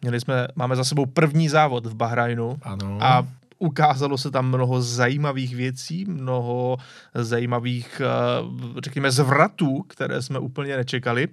Měli 0.02 0.20
jsme, 0.20 0.49
máme 0.54 0.76
za 0.76 0.84
sebou 0.84 1.06
první 1.06 1.49
závod 1.49 1.87
v 1.87 1.94
Bahrajnu 1.94 2.58
ano. 2.62 2.99
a 3.00 3.26
ukázalo 3.62 4.19
se 4.19 4.31
tam 4.31 4.49
mnoho 4.49 4.83
zajímavých 4.83 5.57
věcí, 5.57 6.04
mnoho 6.04 6.76
zajímavých, 7.14 8.02
eh, 8.04 8.81
řekněme, 8.81 9.11
zvratů, 9.11 9.83
které 9.83 10.23
jsme 10.23 10.38
úplně 10.38 10.76
nečekali. 10.76 11.28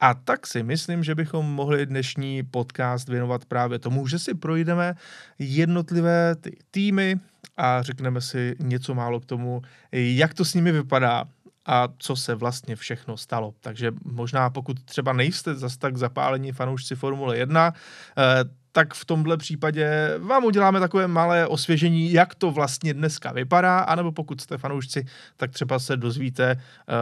A 0.00 0.14
tak 0.14 0.46
si 0.46 0.62
myslím, 0.62 1.04
že 1.04 1.14
bychom 1.14 1.46
mohli 1.46 1.86
dnešní 1.86 2.42
podcast 2.42 3.08
věnovat 3.08 3.44
právě 3.44 3.78
tomu, 3.78 4.06
že 4.06 4.18
si 4.18 4.34
projdeme 4.34 4.94
jednotlivé 5.38 6.36
ty 6.40 6.56
týmy 6.70 7.20
a 7.56 7.82
řekneme 7.82 8.20
si 8.20 8.56
něco 8.60 8.94
málo 8.94 9.20
k 9.20 9.26
tomu, 9.26 9.62
jak 9.92 10.34
to 10.34 10.44
s 10.44 10.54
nimi 10.54 10.72
vypadá, 10.72 11.24
a 11.66 11.88
co 11.98 12.16
se 12.16 12.34
vlastně 12.34 12.76
všechno 12.76 13.16
stalo. 13.16 13.54
Takže 13.60 13.92
možná 14.04 14.50
pokud 14.50 14.82
třeba 14.84 15.12
nejste 15.12 15.54
zas 15.54 15.76
tak 15.76 15.96
zapálení 15.96 16.52
fanoušci 16.52 16.96
Formule 16.96 17.36
1, 17.36 17.74
eh, 18.18 18.44
tak 18.72 18.94
v 18.94 19.04
tomhle 19.04 19.36
případě 19.36 20.14
vám 20.18 20.44
uděláme 20.44 20.80
takové 20.80 21.08
malé 21.08 21.46
osvěžení, 21.46 22.12
jak 22.12 22.34
to 22.34 22.50
vlastně 22.50 22.94
dneska 22.94 23.32
vypadá, 23.32 23.78
anebo 23.78 24.12
pokud 24.12 24.40
jste 24.40 24.58
fanoušci, 24.58 25.06
tak 25.36 25.50
třeba 25.50 25.78
se 25.78 25.96
dozvíte 25.96 26.56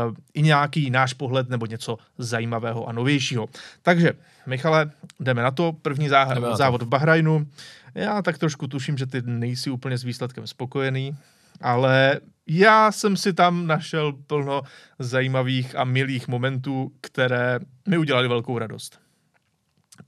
uh, 0.09 0.15
i 0.35 0.43
nějaký 0.43 0.91
náš 0.91 1.15
pohled 1.15 1.49
nebo 1.49 1.67
něco 1.67 1.99
zajímavého 2.19 2.89
a 2.89 2.93
novějšího. 2.93 3.49
Takže, 3.83 4.13
Michale, 4.47 4.91
jdeme 5.21 5.43
na 5.43 5.51
to. 5.51 5.73
První 5.73 6.09
zá- 6.09 6.35
jdeme 6.35 6.57
závod 6.57 6.81
to. 6.81 6.85
v 6.85 6.89
Bahrajnu. 6.89 7.47
Já 7.95 8.23
tak 8.23 8.39
trošku 8.39 8.67
tuším, 8.67 8.99
že 8.99 9.07
ty 9.07 9.23
nejsi 9.23 9.71
úplně 9.71 9.99
s 9.99 10.05
výsledkem 10.05 10.47
spokojený, 10.47 11.17
ale 11.61 12.21
já 12.47 12.93
jsem 12.93 13.17
si 13.17 13.33
tam 13.33 13.67
našel 13.67 14.13
plno 14.27 14.63
zajímavých 14.99 15.77
a 15.77 15.85
milých 15.85 16.29
momentů, 16.29 16.93
které 17.01 17.59
mi 17.89 17.99
udělali 17.99 18.29
velkou 18.29 18.59
radost. 18.59 19.01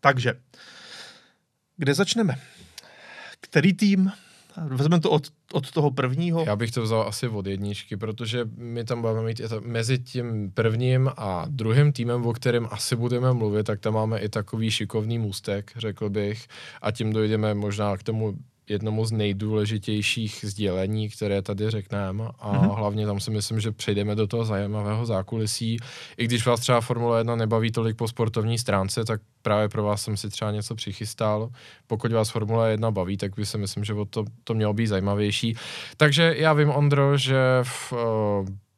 Takže, 0.00 0.34
kde 1.80 1.94
začneme? 1.94 2.34
Který 3.40 3.72
tým? 3.72 4.12
Vezmeme 4.68 5.00
to 5.00 5.10
od, 5.10 5.28
od 5.52 5.70
toho 5.70 5.90
prvního. 5.90 6.44
Já 6.46 6.56
bych 6.56 6.70
to 6.70 6.82
vzal 6.82 7.02
asi 7.08 7.28
od 7.28 7.46
jedničky, 7.46 7.96
protože 7.96 8.48
my 8.56 8.84
tam 8.84 9.00
budeme 9.00 9.22
mít 9.22 9.40
mezi 9.60 9.98
tím 9.98 10.50
prvním 10.54 11.10
a 11.16 11.44
druhým 11.48 11.92
týmem, 11.92 12.26
o 12.26 12.32
kterém 12.32 12.68
asi 12.70 12.96
budeme 12.96 13.32
mluvit, 13.32 13.66
tak 13.66 13.80
tam 13.80 13.94
máme 13.94 14.18
i 14.18 14.28
takový 14.28 14.70
šikovný 14.70 15.18
můstek, 15.18 15.72
řekl 15.76 16.10
bych, 16.10 16.46
a 16.82 16.90
tím 16.90 17.12
dojdeme 17.12 17.54
možná 17.54 17.96
k 17.96 18.02
tomu 18.02 18.34
jednomu 18.70 19.04
z 19.04 19.12
nejdůležitějších 19.12 20.38
sdělení, 20.42 21.08
které 21.08 21.42
tady 21.42 21.70
řekneme 21.70 22.24
a 22.38 22.52
mm-hmm. 22.52 22.76
hlavně 22.76 23.06
tam 23.06 23.20
si 23.20 23.30
myslím, 23.30 23.60
že 23.60 23.72
přejdeme 23.72 24.14
do 24.14 24.26
toho 24.26 24.44
zajímavého 24.44 25.06
zákulisí. 25.06 25.76
I 26.16 26.24
když 26.24 26.46
vás 26.46 26.60
třeba 26.60 26.80
Formule 26.80 27.20
1 27.20 27.36
nebaví 27.36 27.72
tolik 27.72 27.96
po 27.96 28.08
sportovní 28.08 28.58
stránce, 28.58 29.04
tak 29.04 29.20
právě 29.42 29.68
pro 29.68 29.82
vás 29.82 30.02
jsem 30.02 30.16
si 30.16 30.28
třeba 30.28 30.50
něco 30.50 30.74
přichystal. 30.74 31.50
Pokud 31.86 32.12
vás 32.12 32.30
Formule 32.30 32.70
1 32.70 32.90
baví, 32.90 33.16
tak 33.16 33.36
by 33.36 33.46
si 33.46 33.58
myslím, 33.58 33.84
že 33.84 33.94
to, 34.10 34.24
to 34.44 34.54
mělo 34.54 34.74
být 34.74 34.86
zajímavější. 34.86 35.56
Takže 35.96 36.34
já 36.36 36.52
vím, 36.52 36.70
Ondro, 36.70 37.16
že 37.16 37.38
v, 37.62 37.92
uh, 37.92 37.98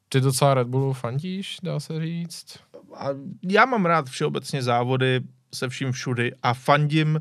ty 0.08 0.20
docela 0.20 0.54
Red 0.54 0.68
Bullu 0.68 0.92
fandíš, 0.92 1.56
dá 1.62 1.80
se 1.80 2.00
říct? 2.00 2.58
A 2.96 3.08
já 3.48 3.64
mám 3.64 3.86
rád 3.86 4.08
všeobecně 4.08 4.62
závody 4.62 5.20
se 5.54 5.68
vším 5.68 5.92
všudy 5.92 6.32
a 6.42 6.54
fandím 6.54 7.20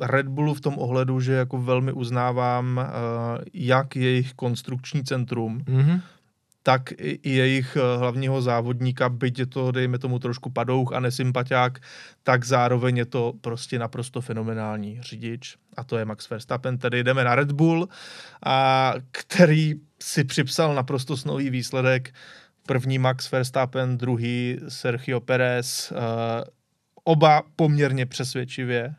Red 0.00 0.28
Bullu 0.28 0.54
v 0.54 0.60
tom 0.60 0.78
ohledu, 0.78 1.20
že 1.20 1.32
jako 1.32 1.62
velmi 1.62 1.92
uznávám 1.92 2.80
eh, 2.80 2.88
jak 3.54 3.96
jejich 3.96 4.34
konstrukční 4.34 5.04
centrum, 5.04 5.58
mm-hmm. 5.58 6.00
tak 6.62 6.82
i 6.98 7.30
jejich 7.30 7.76
eh, 7.76 7.98
hlavního 7.98 8.42
závodníka, 8.42 9.08
byť 9.08 9.38
je 9.38 9.46
to, 9.46 9.70
dejme 9.70 9.98
tomu, 9.98 10.18
trošku 10.18 10.50
padouch 10.50 10.92
a 10.92 11.00
nesympatiák, 11.00 11.78
tak 12.22 12.44
zároveň 12.44 12.96
je 12.96 13.04
to 13.04 13.32
prostě 13.40 13.78
naprosto 13.78 14.20
fenomenální 14.20 15.02
řidič 15.02 15.56
a 15.76 15.84
to 15.84 15.98
je 15.98 16.04
Max 16.04 16.30
Verstappen. 16.30 16.78
Tedy 16.78 17.04
jdeme 17.04 17.24
na 17.24 17.34
Red 17.34 17.52
Bull, 17.52 17.88
a 18.44 18.94
který 19.10 19.74
si 20.02 20.24
připsal 20.24 20.74
naprosto 20.74 21.16
snový 21.16 21.50
výsledek. 21.50 22.14
První 22.66 22.98
Max 22.98 23.32
Verstappen, 23.32 23.98
druhý 23.98 24.58
Sergio 24.68 25.20
Perez, 25.20 25.92
oba 27.04 27.42
poměrně 27.56 28.06
přesvědčivě 28.06 28.94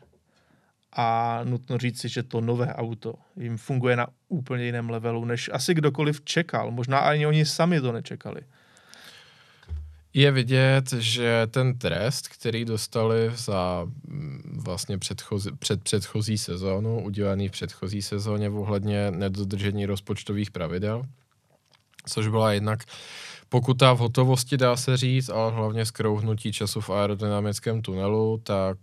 a 0.96 1.40
nutno 1.44 1.78
říci, 1.78 2.08
že 2.08 2.22
to 2.22 2.40
nové 2.40 2.74
auto 2.74 3.14
jim 3.36 3.56
funguje 3.56 3.96
na 3.96 4.06
úplně 4.28 4.64
jiném 4.64 4.90
levelu, 4.90 5.24
než 5.24 5.50
asi 5.52 5.74
kdokoliv 5.74 6.20
čekal. 6.24 6.70
Možná 6.70 6.98
ani 6.98 7.26
oni 7.26 7.46
sami 7.46 7.80
to 7.80 7.92
nečekali. 7.92 8.40
Je 10.14 10.32
vidět, 10.32 10.92
že 10.92 11.46
ten 11.50 11.78
trest, 11.78 12.28
který 12.28 12.64
dostali 12.64 13.30
za 13.34 13.86
mm, 14.08 14.60
vlastně 14.64 14.98
předchozí, 14.98 15.50
před 15.58 15.82
předchozí 15.82 16.38
sezónu, 16.38 17.02
udělaný 17.04 17.48
v 17.48 17.52
předchozí 17.52 18.02
sezóně 18.02 18.50
ohledně 18.50 19.10
nedodržení 19.10 19.86
rozpočtových 19.86 20.50
pravidel, 20.50 21.02
což 22.06 22.28
byla 22.28 22.52
jednak 22.52 22.84
pokuta 23.48 23.92
v 23.92 23.98
hotovosti, 23.98 24.56
dá 24.56 24.76
se 24.76 24.96
říct, 24.96 25.28
ale 25.28 25.52
hlavně 25.52 25.86
skrouhnutí 25.86 26.52
času 26.52 26.80
v 26.80 26.90
aerodynamickém 26.90 27.82
tunelu, 27.82 28.40
tak 28.42 28.76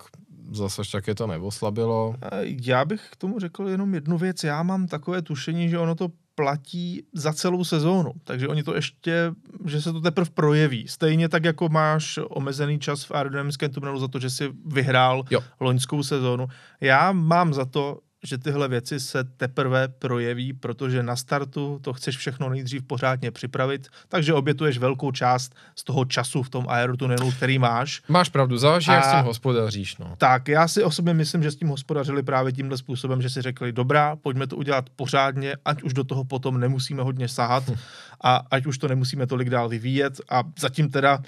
zase 0.51 0.81
taky 0.91 1.15
to 1.15 1.27
neoslabilo. 1.27 2.15
Já 2.61 2.85
bych 2.85 3.01
k 3.11 3.15
tomu 3.15 3.39
řekl 3.39 3.69
jenom 3.69 3.93
jednu 3.93 4.17
věc. 4.17 4.43
Já 4.43 4.63
mám 4.63 4.87
takové 4.87 5.21
tušení, 5.21 5.69
že 5.69 5.79
ono 5.79 5.95
to 5.95 6.09
platí 6.35 7.03
za 7.13 7.33
celou 7.33 7.63
sezónu, 7.63 8.11
takže 8.23 8.47
oni 8.47 8.63
to 8.63 8.75
ještě, 8.75 9.31
že 9.65 9.81
se 9.81 9.93
to 9.93 10.01
teprve 10.01 10.29
projeví. 10.33 10.87
Stejně 10.87 11.29
tak, 11.29 11.43
jako 11.45 11.69
máš 11.69 12.19
omezený 12.29 12.79
čas 12.79 13.03
v 13.03 13.11
aerodynamickém 13.11 13.71
tunelu 13.71 13.99
za 13.99 14.07
to, 14.07 14.19
že 14.19 14.29
si 14.29 14.49
vyhrál 14.65 15.23
jo. 15.29 15.39
loňskou 15.59 16.03
sezónu. 16.03 16.47
Já 16.81 17.11
mám 17.11 17.53
za 17.53 17.65
to, 17.65 17.99
že 18.23 18.37
tyhle 18.37 18.67
věci 18.67 18.99
se 18.99 19.23
teprve 19.23 19.87
projeví, 19.87 20.53
protože 20.53 21.03
na 21.03 21.15
startu 21.15 21.79
to 21.81 21.93
chceš 21.93 22.17
všechno 22.17 22.49
nejdřív 22.49 22.83
pořádně 22.83 23.31
připravit, 23.31 23.87
takže 24.07 24.33
obětuješ 24.33 24.77
velkou 24.77 25.11
část 25.11 25.55
z 25.75 25.83
toho 25.83 26.05
času 26.05 26.43
v 26.43 26.49
tom 26.49 26.65
aerotunelu, 26.69 27.31
který 27.31 27.59
máš. 27.59 28.01
Máš 28.07 28.29
pravdu, 28.29 28.57
záleží, 28.57 28.91
jak 28.91 29.05
s 29.05 29.11
tím 29.11 29.25
hospodaříš. 29.25 29.97
No. 29.97 30.15
Tak, 30.17 30.47
já 30.47 30.67
si 30.67 30.83
osobně 30.83 31.13
myslím, 31.13 31.43
že 31.43 31.51
s 31.51 31.55
tím 31.55 31.67
hospodařili 31.67 32.23
právě 32.23 32.51
tímhle 32.51 32.77
způsobem, 32.77 33.21
že 33.21 33.29
si 33.29 33.41
řekli, 33.41 33.71
dobrá, 33.71 34.15
pojďme 34.15 34.47
to 34.47 34.55
udělat 34.55 34.89
pořádně, 34.95 35.55
ať 35.65 35.83
už 35.83 35.93
do 35.93 36.03
toho 36.03 36.23
potom 36.23 36.59
nemusíme 36.59 37.03
hodně 37.03 37.27
sahat 37.27 37.69
hm. 37.69 37.75
a 38.21 38.41
ať 38.51 38.65
už 38.65 38.77
to 38.77 38.87
nemusíme 38.87 39.27
tolik 39.27 39.49
dál 39.49 39.69
vyvíjet 39.69 40.21
a 40.29 40.43
zatím 40.59 40.89
teda 40.89 41.23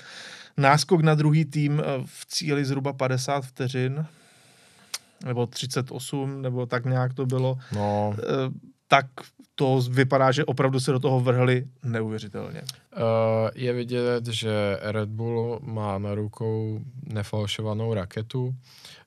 náskok 0.57 1.01
na 1.01 1.15
druhý 1.15 1.45
tým 1.45 1.79
eh, 1.79 2.03
v 2.05 2.25
cíli 2.25 2.65
zhruba 2.65 2.93
50 2.93 3.45
vteřin, 3.45 4.05
nebo 5.25 5.47
38, 5.47 6.41
nebo 6.41 6.65
tak 6.65 6.85
nějak 6.85 7.13
to 7.13 7.25
bylo, 7.25 7.57
no. 7.73 8.15
Eh, 8.19 8.23
tak 8.87 9.05
to 9.55 9.81
vypadá, 9.89 10.31
že 10.31 10.45
opravdu 10.45 10.79
se 10.79 10.91
do 10.91 10.99
toho 10.99 11.19
vrhli 11.19 11.67
neuvěřitelně. 11.83 12.61
Uh, 12.61 13.01
je 13.55 13.73
vidět, 13.73 14.27
že 14.27 14.77
Red 14.81 15.09
Bull 15.09 15.59
má 15.63 15.97
na 15.97 16.15
rukou 16.15 16.79
nefalšovanou 17.13 17.93
raketu, 17.93 18.55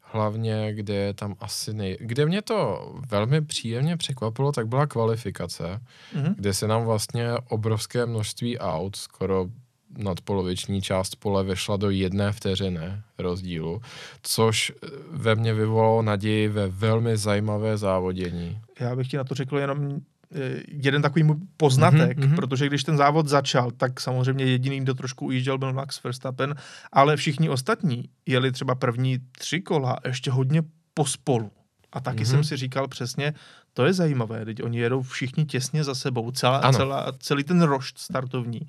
hlavně 0.01 0.75
kde 0.75 0.95
je 0.95 1.15
tam 1.15 1.35
asi 1.41 1.75
nej... 1.75 1.97
Kde 2.01 2.27
mě 2.27 2.43
to 2.43 2.91
velmi 3.11 3.41
příjemně 3.41 3.97
překvapilo, 3.97 4.53
tak 4.53 4.69
byla 4.69 4.87
kvalifikace, 4.87 5.81
mm-hmm. 6.15 6.35
kde 6.37 6.55
se 6.55 6.67
nám 6.67 6.85
vlastně 6.85 7.29
obrovské 7.49 8.07
množství 8.07 8.59
aut, 8.59 8.97
skoro 8.97 9.47
nadpoloviční 9.97 10.83
část 10.83 11.17
pole 11.17 11.45
vešla 11.45 11.77
do 11.77 11.91
jedné 11.91 12.33
vteřiny 12.33 12.93
rozdílu, 13.19 13.81
což 14.23 14.73
ve 15.11 15.35
mně 15.35 15.55
vyvolalo 15.55 16.03
naději 16.03 16.49
ve 16.49 16.69
velmi 16.69 17.17
zajímavé 17.17 17.77
závodění. 17.77 18.61
Já 18.81 18.97
bych 18.97 19.09
ti 19.09 19.17
na 19.17 19.25
to 19.25 19.35
řekl 19.35 19.59
jenom 19.59 20.01
eh, 20.35 20.63
jeden 20.69 21.03
takový 21.03 21.23
můj 21.23 21.37
poznatek, 21.57 22.19
mm-hmm. 22.19 22.37
protože 22.37 22.67
když 22.67 22.85
ten 22.85 22.97
závod 22.97 23.29
začal, 23.29 23.71
tak 23.71 24.01
samozřejmě 24.01 24.45
jediný, 24.45 24.81
kdo 24.81 24.95
trošku 24.95 25.27
ujížděl, 25.27 25.59
byl 25.59 25.73
Max 25.73 26.03
Verstappen, 26.03 26.55
ale 26.93 27.17
všichni 27.17 27.49
ostatní 27.49 28.05
jeli 28.27 28.53
třeba 28.53 28.75
první 28.75 29.19
tři 29.39 29.61
kola 29.61 29.97
ještě 30.07 30.31
hodně 30.31 30.63
pospolu. 30.95 31.51
A 31.93 32.01
taky 32.01 32.23
mm-hmm. 32.23 32.31
jsem 32.31 32.45
si 32.45 32.57
říkal 32.57 32.89
přesně, 32.89 33.35
to 33.73 33.85
je 33.85 33.93
zajímavé, 33.93 34.45
teď 34.45 34.63
oni 34.63 34.79
jedou 34.79 35.03
všichni 35.03 35.45
těsně 35.45 35.85
za 35.85 35.95
sebou, 35.95 36.31
celá, 36.31 36.73
celá, 36.73 37.13
celý 37.19 37.45
ten 37.45 37.63
rošt 37.63 37.99
startovní 37.99 38.61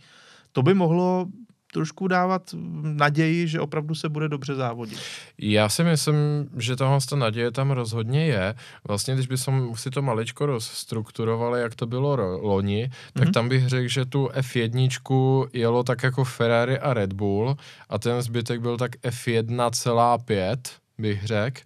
to 0.52 0.64
by 0.64 0.74
mohlo 0.74 1.28
trošku 1.74 2.08
dávat 2.08 2.42
naději, 2.82 3.48
že 3.48 3.60
opravdu 3.60 3.96
se 3.96 4.10
bude 4.10 4.30
dobře 4.30 4.56
závodit. 4.56 5.00
Já 5.38 5.70
si 5.70 5.84
myslím, 5.84 6.16
že 6.58 6.76
tohle 6.76 6.98
ta 7.10 7.16
naděje 7.16 7.52
tam 7.52 7.72
rozhodně 7.72 8.26
je. 8.26 8.56
Vlastně, 8.88 9.14
když 9.14 9.28
bychom 9.28 9.76
si 9.76 9.90
to 9.90 10.02
maličko 10.02 10.46
rozstrukturovali, 10.46 11.62
jak 11.62 11.76
to 11.76 11.88
bylo 11.88 12.16
ro- 12.16 12.42
loni, 12.42 12.92
tak 13.14 13.28
mm-hmm. 13.28 13.32
tam 13.32 13.50
bych 13.50 13.68
řekl, 13.68 13.88
že 13.88 14.06
tu 14.06 14.28
F1 14.28 15.48
jelo 15.54 15.84
tak 15.84 16.04
jako 16.04 16.24
Ferrari 16.24 16.80
a 16.80 16.94
Red 16.94 17.14
Bull 17.14 17.58
a 17.90 18.00
ten 18.00 18.22
zbytek 18.22 18.62
byl 18.62 18.78
tak 18.78 18.96
F1,5 18.96 20.58
bych 20.98 21.26
řekl. 21.26 21.62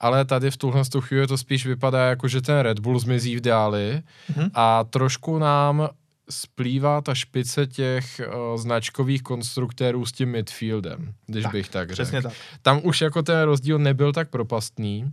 Ale 0.00 0.24
tady 0.24 0.50
v 0.50 0.56
tuhle 0.56 0.82
chvíli 1.00 1.26
to 1.26 1.38
spíš 1.38 1.66
vypadá 1.66 2.06
jako, 2.06 2.28
že 2.28 2.42
ten 2.42 2.58
Red 2.58 2.78
Bull 2.78 2.98
zmizí 2.98 3.36
v 3.36 3.40
dáli 3.40 4.02
mm-hmm. 4.32 4.50
a 4.54 4.84
trošku 4.84 5.38
nám 5.38 5.88
splývá 6.30 7.00
ta 7.00 7.14
špice 7.14 7.66
těch 7.66 8.20
uh, 8.26 8.60
značkových 8.60 9.22
konstruktérů 9.22 10.06
s 10.06 10.12
tím 10.12 10.28
midfieldem, 10.28 11.14
když 11.26 11.42
tak, 11.42 11.52
bych 11.52 11.68
tak 11.68 11.92
řekl. 11.92 12.22
Tak. 12.22 12.32
Tam 12.62 12.80
už 12.82 13.00
jako 13.00 13.22
ten 13.22 13.42
rozdíl 13.42 13.78
nebyl 13.78 14.12
tak 14.12 14.30
propastný. 14.30 15.12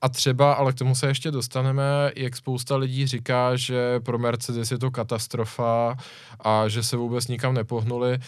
A 0.00 0.08
třeba, 0.08 0.52
ale 0.52 0.72
k 0.72 0.78
tomu 0.78 0.94
se 0.94 1.06
ještě 1.06 1.30
dostaneme, 1.30 2.12
jak 2.16 2.36
spousta 2.36 2.76
lidí 2.76 3.06
říká, 3.06 3.56
že 3.56 4.00
pro 4.00 4.18
Mercedes 4.18 4.70
je 4.70 4.78
to 4.78 4.90
katastrofa 4.90 5.96
a 6.40 6.68
že 6.68 6.82
se 6.82 6.96
vůbec 6.96 7.28
nikam 7.28 7.54
nepohnuli. 7.54 8.18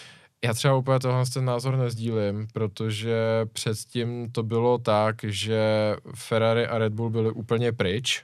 Já 0.43 0.53
třeba 0.53 0.75
úplně 0.75 0.99
tohle 0.99 1.23
ten 1.33 1.45
názor 1.45 1.77
nezdílím, 1.77 2.47
protože 2.53 3.15
předtím 3.53 4.31
to 4.31 4.43
bylo 4.43 4.77
tak, 4.77 5.15
že 5.23 5.95
Ferrari 6.15 6.67
a 6.67 6.77
Red 6.77 6.93
Bull 6.93 7.09
byly 7.09 7.31
úplně 7.31 7.71
pryč 7.71 8.23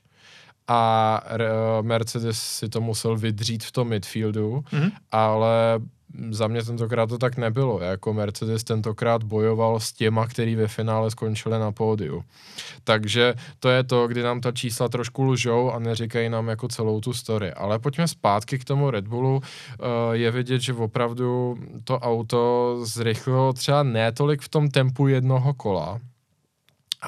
a 0.67 1.21
Mercedes 1.81 2.39
si 2.39 2.69
to 2.69 2.81
musel 2.81 3.17
vydřít 3.17 3.63
v 3.63 3.71
tom 3.71 3.87
midfieldu, 3.87 4.63
mm-hmm. 4.71 4.91
ale 5.11 5.79
za 6.29 6.47
mě 6.47 6.63
tentokrát 6.63 7.09
to 7.09 7.17
tak 7.17 7.37
nebylo. 7.37 7.79
Jako 7.79 8.13
Mercedes 8.13 8.63
tentokrát 8.63 9.23
bojoval 9.23 9.79
s 9.79 9.93
těma, 9.93 10.27
který 10.27 10.55
ve 10.55 10.67
finále 10.67 11.11
skončili 11.11 11.59
na 11.59 11.71
pódiu. 11.71 12.23
Takže 12.83 13.33
to 13.59 13.69
je 13.69 13.83
to, 13.83 14.07
kdy 14.07 14.23
nám 14.23 14.41
ta 14.41 14.51
čísla 14.51 14.89
trošku 14.89 15.23
lžou 15.23 15.71
a 15.71 15.79
neříkají 15.79 16.29
nám 16.29 16.47
jako 16.47 16.67
celou 16.67 17.01
tu 17.01 17.13
story. 17.13 17.53
Ale 17.53 17.79
pojďme 17.79 18.07
zpátky 18.07 18.59
k 18.59 18.65
tomu 18.65 18.91
Red 18.91 19.07
Bullu. 19.07 19.41
Eh, 19.43 19.77
je 20.11 20.31
vidět, 20.31 20.61
že 20.61 20.73
opravdu 20.73 21.57
to 21.83 21.99
auto 21.99 22.77
zrychlilo 22.83 23.53
třeba 23.53 23.83
ne 23.83 24.11
tolik 24.11 24.41
v 24.41 24.49
tom 24.49 24.69
tempu 24.69 25.07
jednoho 25.07 25.53
kola, 25.53 25.99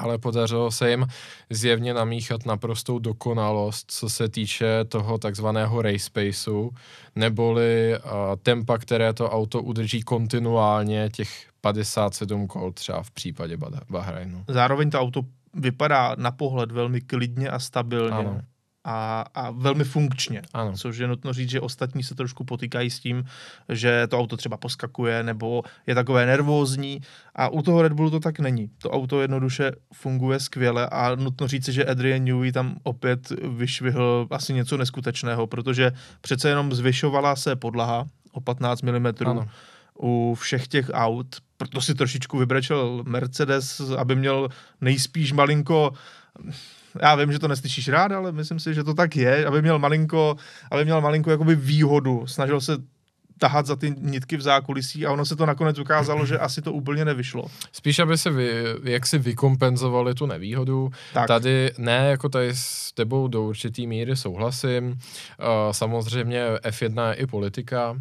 ale 0.00 0.18
podařilo 0.18 0.70
se 0.70 0.90
jim 0.90 1.06
zjevně 1.50 1.94
namíchat 1.94 2.46
naprostou 2.46 2.98
dokonalost, 2.98 3.90
co 3.90 4.10
se 4.10 4.28
týče 4.28 4.84
toho 4.84 5.18
takzvaného 5.18 5.82
race 5.82 5.98
spaceu, 5.98 6.70
neboli 7.16 7.94
uh, 7.94 8.10
tempa, 8.42 8.78
které 8.78 9.12
to 9.12 9.30
auto 9.30 9.62
udrží 9.62 10.02
kontinuálně, 10.02 11.08
těch 11.12 11.46
57 11.60 12.46
kol 12.46 12.72
třeba 12.72 13.02
v 13.02 13.10
případě 13.10 13.56
Bahrajnu. 13.90 14.44
Zároveň 14.48 14.90
to 14.90 15.00
auto 15.00 15.22
vypadá 15.54 16.14
na 16.18 16.30
pohled 16.30 16.72
velmi 16.72 17.00
klidně 17.00 17.50
a 17.50 17.58
stabilně. 17.58 18.16
Ano 18.16 18.40
a, 18.84 19.24
a 19.34 19.50
velmi 19.50 19.84
funkčně. 19.84 20.42
Ano. 20.52 20.72
Což 20.76 20.98
je 20.98 21.06
nutno 21.06 21.32
říct, 21.32 21.50
že 21.50 21.60
ostatní 21.60 22.02
se 22.02 22.14
trošku 22.14 22.44
potýkají 22.44 22.90
s 22.90 23.00
tím, 23.00 23.24
že 23.68 24.06
to 24.06 24.18
auto 24.18 24.36
třeba 24.36 24.56
poskakuje 24.56 25.22
nebo 25.22 25.62
je 25.86 25.94
takové 25.94 26.26
nervózní 26.26 27.00
a 27.34 27.48
u 27.48 27.62
toho 27.62 27.82
Red 27.82 27.92
Bullu 27.92 28.10
to 28.10 28.20
tak 28.20 28.40
není. 28.40 28.70
To 28.78 28.90
auto 28.90 29.20
jednoduše 29.20 29.72
funguje 29.94 30.40
skvěle 30.40 30.88
a 30.88 31.14
nutno 31.14 31.48
říct, 31.48 31.68
že 31.68 31.84
Adrian 31.84 32.24
Newey 32.24 32.52
tam 32.52 32.76
opět 32.82 33.32
vyšvihl 33.56 34.26
asi 34.30 34.54
něco 34.54 34.76
neskutečného, 34.76 35.46
protože 35.46 35.92
přece 36.20 36.48
jenom 36.48 36.72
zvyšovala 36.74 37.36
se 37.36 37.56
podlaha 37.56 38.04
o 38.32 38.40
15 38.40 38.82
mm 38.82 39.06
ano. 39.26 39.48
u 40.02 40.34
všech 40.40 40.68
těch 40.68 40.90
aut, 40.92 41.36
proto 41.56 41.80
si 41.80 41.94
trošičku 41.94 42.38
vybrečel 42.38 43.02
Mercedes, 43.06 43.80
aby 43.98 44.16
měl 44.16 44.48
nejspíš 44.80 45.32
malinko 45.32 45.92
já 47.02 47.14
vím, 47.14 47.32
že 47.32 47.38
to 47.38 47.48
neslyšíš 47.48 47.88
rád, 47.88 48.12
ale 48.12 48.32
myslím 48.32 48.60
si, 48.60 48.74
že 48.74 48.84
to 48.84 48.94
tak 48.94 49.16
je, 49.16 49.46
aby 49.46 49.62
měl 49.62 49.78
malinko, 49.78 50.36
aby 50.70 50.84
měl 50.84 51.00
malinko 51.00 51.30
jakoby 51.30 51.54
výhodu. 51.54 52.26
Snažil 52.26 52.60
se 52.60 52.78
tahat 53.40 53.66
za 53.66 53.76
ty 53.76 53.94
nitky 53.98 54.36
v 54.36 54.42
zákulisí 54.42 55.06
a 55.06 55.12
ono 55.12 55.24
se 55.24 55.36
to 55.36 55.46
nakonec 55.46 55.78
ukázalo, 55.78 56.26
že 56.26 56.38
asi 56.38 56.62
to 56.62 56.72
úplně 56.72 57.04
nevyšlo. 57.04 57.44
Spíš, 57.72 57.98
aby 57.98 58.18
se 58.18 58.30
vy, 58.30 58.64
jak 58.84 59.06
si 59.06 59.18
vykompenzovali 59.18 60.14
tu 60.14 60.26
nevýhodu. 60.26 60.90
Tak. 61.14 61.28
Tady 61.28 61.72
ne, 61.78 62.06
jako 62.10 62.28
tady 62.28 62.50
s 62.52 62.92
tebou 62.92 63.28
do 63.28 63.42
určitý 63.42 63.86
míry 63.86 64.16
souhlasím. 64.16 64.88
Uh, 64.88 64.96
samozřejmě 65.72 66.44
F1 66.54 67.08
je 67.08 67.14
i 67.14 67.26
politika. 67.26 67.96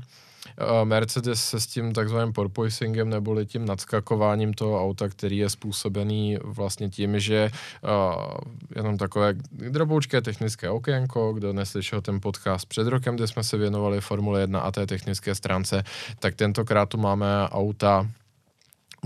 Mercedes 0.84 1.44
se 1.44 1.60
s 1.60 1.68
tím 1.68 1.94
takzvaným 1.94 2.34
porpoisingem 2.34 3.10
neboli 3.10 3.46
tím 3.46 3.66
nadskakováním 3.66 4.54
toho 4.54 4.84
auta, 4.84 5.10
který 5.10 5.38
je 5.38 5.50
způsobený 5.50 6.38
vlastně 6.44 6.90
tím, 6.90 7.20
že 7.20 7.52
uh, 7.84 8.24
jenom 8.76 8.98
takové 8.98 9.34
droboučké 9.52 10.22
technické 10.22 10.70
okénko, 10.70 11.34
kdo 11.34 11.54
neslyšel 11.54 12.02
ten 12.02 12.22
podcast 12.22 12.66
před 12.66 12.88
rokem, 12.88 13.16
kde 13.16 13.28
jsme 13.28 13.44
se 13.44 13.58
věnovali 13.58 14.02
Formule 14.02 14.42
1 14.42 14.60
a 14.60 14.72
té 14.72 14.88
technické 14.88 15.36
stránce, 15.36 15.84
tak 16.20 16.36
tentokrát 16.36 16.90
tu 16.90 16.98
máme 16.98 17.50
auta 17.50 18.08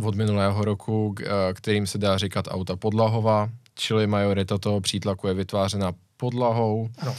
od 0.03 0.15
minulého 0.15 0.65
roku, 0.65 1.15
kterým 1.53 1.87
se 1.87 1.97
dá 1.97 2.17
říkat 2.17 2.45
auta 2.51 2.75
podlahová, 2.75 3.49
čili 3.75 4.07
majorita 4.07 4.57
toho 4.57 4.81
přítlaku 4.81 5.27
je 5.27 5.33
vytvářena 5.33 5.91
podlahou. 6.17 6.89
Ano. 6.99 7.15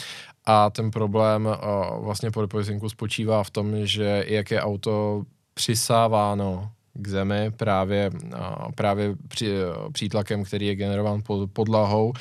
A 0.46 0.70
ten 0.70 0.90
problém 0.90 1.46
uh, 1.46 2.04
vlastně 2.04 2.30
porpoisingu 2.30 2.88
spočívá 2.88 3.44
v 3.44 3.50
tom, 3.50 3.86
že 3.86 4.24
jak 4.28 4.50
je 4.50 4.60
auto 4.60 5.24
přisáváno 5.54 6.70
k 6.94 7.08
zemi 7.08 7.50
právě, 7.56 8.10
uh, 8.24 8.72
právě 8.74 9.14
při, 9.28 9.52
uh, 9.52 9.92
přítlakem, 9.92 10.44
který 10.44 10.66
je 10.66 10.76
generován 10.76 11.22
pod, 11.22 11.50
podlahou, 11.52 12.12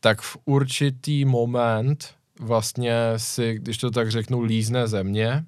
tak 0.00 0.20
v 0.20 0.36
určitý 0.44 1.24
moment 1.24 2.14
vlastně 2.40 2.94
si, 3.16 3.54
když 3.54 3.78
to 3.78 3.90
tak 3.90 4.10
řeknu, 4.10 4.40
lízne 4.40 4.88
země 4.88 5.44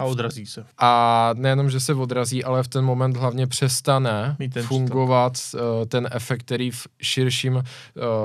a 0.00 0.04
odrazí 0.04 0.46
se. 0.46 0.64
A 0.78 1.30
nejenom, 1.34 1.70
že 1.70 1.80
se 1.80 1.94
odrazí, 1.94 2.44
ale 2.44 2.62
v 2.62 2.68
ten 2.68 2.84
moment 2.84 3.16
hlavně 3.16 3.46
přestane 3.46 4.36
ten 4.52 4.62
fungovat 4.62 5.32
uh, 5.54 5.60
ten 5.86 6.08
efekt, 6.12 6.42
který 6.42 6.70
v 6.70 6.86
širším 7.02 7.54
uh, 7.54 7.62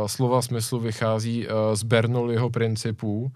slova 0.08 0.42
smyslu 0.42 0.80
vychází 0.80 1.48
uh, 1.48 1.54
z 1.74 1.84
Bernoulliho 1.84 2.50
principů. 2.50 3.32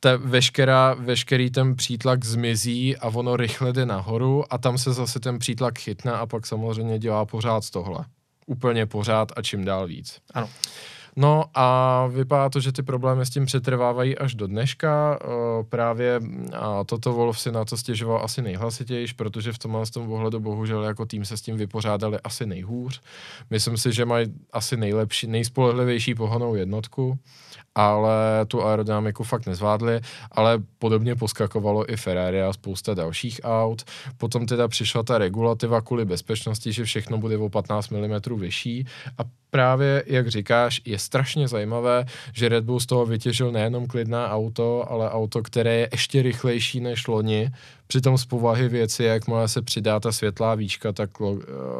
Ta 0.00 0.16
veškerá, 0.16 0.94
veškerý 0.94 1.50
ten 1.50 1.76
přítlak 1.76 2.24
zmizí 2.24 2.96
a 2.96 3.08
ono 3.08 3.36
rychle 3.36 3.72
jde 3.72 3.86
nahoru 3.86 4.44
a 4.50 4.58
tam 4.58 4.78
se 4.78 4.92
zase 4.92 5.20
ten 5.20 5.38
přítlak 5.38 5.78
chytne 5.78 6.12
a 6.12 6.26
pak 6.26 6.46
samozřejmě 6.46 6.98
dělá 6.98 7.24
pořád 7.24 7.70
tohle. 7.70 8.04
Úplně 8.46 8.86
pořád 8.86 9.32
a 9.36 9.42
čím 9.42 9.64
dál 9.64 9.86
víc. 9.86 10.18
Ano. 10.34 10.48
No 11.18 11.44
a 11.54 12.06
vypadá 12.06 12.48
to, 12.48 12.60
že 12.60 12.72
ty 12.72 12.82
problémy 12.82 13.26
s 13.26 13.30
tím 13.30 13.46
přetrvávají 13.46 14.18
až 14.18 14.34
do 14.34 14.46
dneška. 14.46 15.18
Právě 15.68 16.20
a 16.52 16.84
toto 16.84 17.12
Wolf 17.12 17.40
si 17.40 17.52
na 17.52 17.64
to 17.64 17.76
stěžoval 17.76 18.24
asi 18.24 18.42
nejhlasitější, 18.42 19.14
protože 19.14 19.52
v 19.52 19.58
tomhle 19.58 19.86
tom 19.86 20.12
ohledu 20.12 20.40
bohužel 20.40 20.82
jako 20.82 21.06
tým 21.06 21.24
se 21.24 21.36
s 21.36 21.42
tím 21.42 21.56
vypořádali 21.56 22.18
asi 22.24 22.46
nejhůř. 22.46 23.00
Myslím 23.50 23.76
si, 23.76 23.92
že 23.92 24.04
mají 24.04 24.26
asi 24.52 24.76
nejlepší, 24.76 25.26
nejspolehlivější 25.26 26.14
pohonou 26.14 26.54
jednotku 26.54 27.18
ale 27.76 28.46
tu 28.48 28.64
aerodynamiku 28.64 29.24
fakt 29.24 29.46
nezvládli, 29.46 30.00
ale 30.32 30.58
podobně 30.78 31.14
poskakovalo 31.14 31.92
i 31.92 31.96
Ferrari 31.96 32.42
a 32.42 32.52
spousta 32.52 32.94
dalších 32.94 33.40
aut. 33.44 33.84
Potom 34.16 34.46
teda 34.46 34.68
přišla 34.68 35.02
ta 35.02 35.18
regulativa 35.18 35.80
kvůli 35.80 36.04
bezpečnosti, 36.04 36.72
že 36.72 36.84
všechno 36.84 37.18
bude 37.18 37.38
o 37.38 37.48
15 37.48 37.88
mm 37.88 38.20
vyšší 38.36 38.86
a 39.18 39.22
právě, 39.56 40.04
jak 40.06 40.28
říkáš, 40.28 40.80
je 40.84 40.98
strašně 40.98 41.48
zajímavé, 41.48 42.04
že 42.32 42.48
Red 42.48 42.64
Bull 42.64 42.80
z 42.80 42.86
toho 42.86 43.06
vytěžil 43.06 43.52
nejenom 43.52 43.86
klidné 43.86 44.26
auto, 44.26 44.84
ale 44.90 45.10
auto, 45.10 45.42
které 45.42 45.74
je 45.74 45.88
ještě 45.92 46.22
rychlejší 46.22 46.80
než 46.80 47.08
loni, 47.08 47.50
Přitom 47.86 48.18
z 48.18 48.26
povahy 48.26 48.68
věci, 48.68 49.04
jakmile 49.04 49.48
se 49.48 49.62
přidá 49.62 50.00
ta 50.00 50.12
světlá 50.12 50.54
výčka, 50.54 50.92
tak 50.92 51.10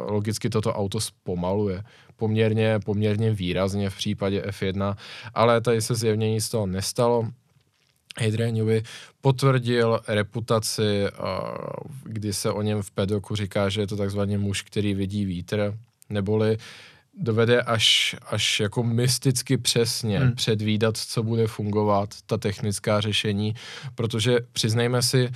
logicky 0.07 0.49
toto 0.49 0.73
auto 0.73 0.99
zpomaluje 0.99 1.83
poměrně, 2.15 2.79
poměrně 2.85 3.31
výrazně 3.31 3.89
v 3.89 3.97
případě 3.97 4.41
F1, 4.41 4.95
ale 5.33 5.61
tady 5.61 5.81
se 5.81 5.95
zjevně 5.95 6.31
nic 6.31 6.45
z 6.45 6.49
toho 6.49 6.65
nestalo. 6.65 7.27
Adrian 8.27 8.53
Newey 8.53 8.83
potvrdil 9.21 9.99
reputaci, 10.07 11.05
kdy 12.03 12.33
se 12.33 12.51
o 12.51 12.61
něm 12.61 12.81
v 12.81 12.91
pedoku 12.91 13.35
říká, 13.35 13.69
že 13.69 13.81
je 13.81 13.87
to 13.87 13.97
takzvaný 13.97 14.37
muž, 14.37 14.61
který 14.61 14.93
vidí 14.93 15.25
vítr, 15.25 15.77
neboli 16.09 16.57
dovede 17.19 17.61
až, 17.61 18.15
až 18.27 18.59
jako 18.59 18.83
mysticky 18.83 19.57
přesně 19.57 20.19
hmm. 20.19 20.35
předvídat, 20.35 20.97
co 20.97 21.23
bude 21.23 21.47
fungovat, 21.47 22.09
ta 22.25 22.37
technická 22.37 23.01
řešení, 23.01 23.55
protože 23.95 24.39
přiznejme 24.51 25.01
si, 25.01 25.27
uh, 25.27 25.31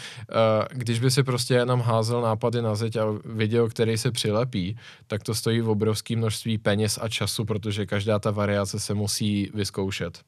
když 0.72 1.00
by 1.00 1.12
si 1.12 1.24
prostě 1.24 1.54
jenom 1.54 1.82
házel 1.82 2.22
nápady 2.22 2.62
na 2.62 2.76
zeď 2.76 2.96
a 2.96 3.06
viděl, 3.26 3.70
který 3.70 3.98
se 3.98 4.12
přilepí, 4.12 4.78
tak 5.08 5.24
to 5.24 5.36
stojí 5.36 5.62
v 5.62 5.70
obrovském 5.70 6.18
množství 6.18 6.58
peněz 6.58 7.00
a 7.02 7.10
času, 7.10 7.46
protože 7.46 7.86
každá 7.86 8.20
ta 8.20 8.32
variace 8.32 8.80
se 8.80 8.94
musí 8.94 9.52
vyzkoušet. 9.54 10.20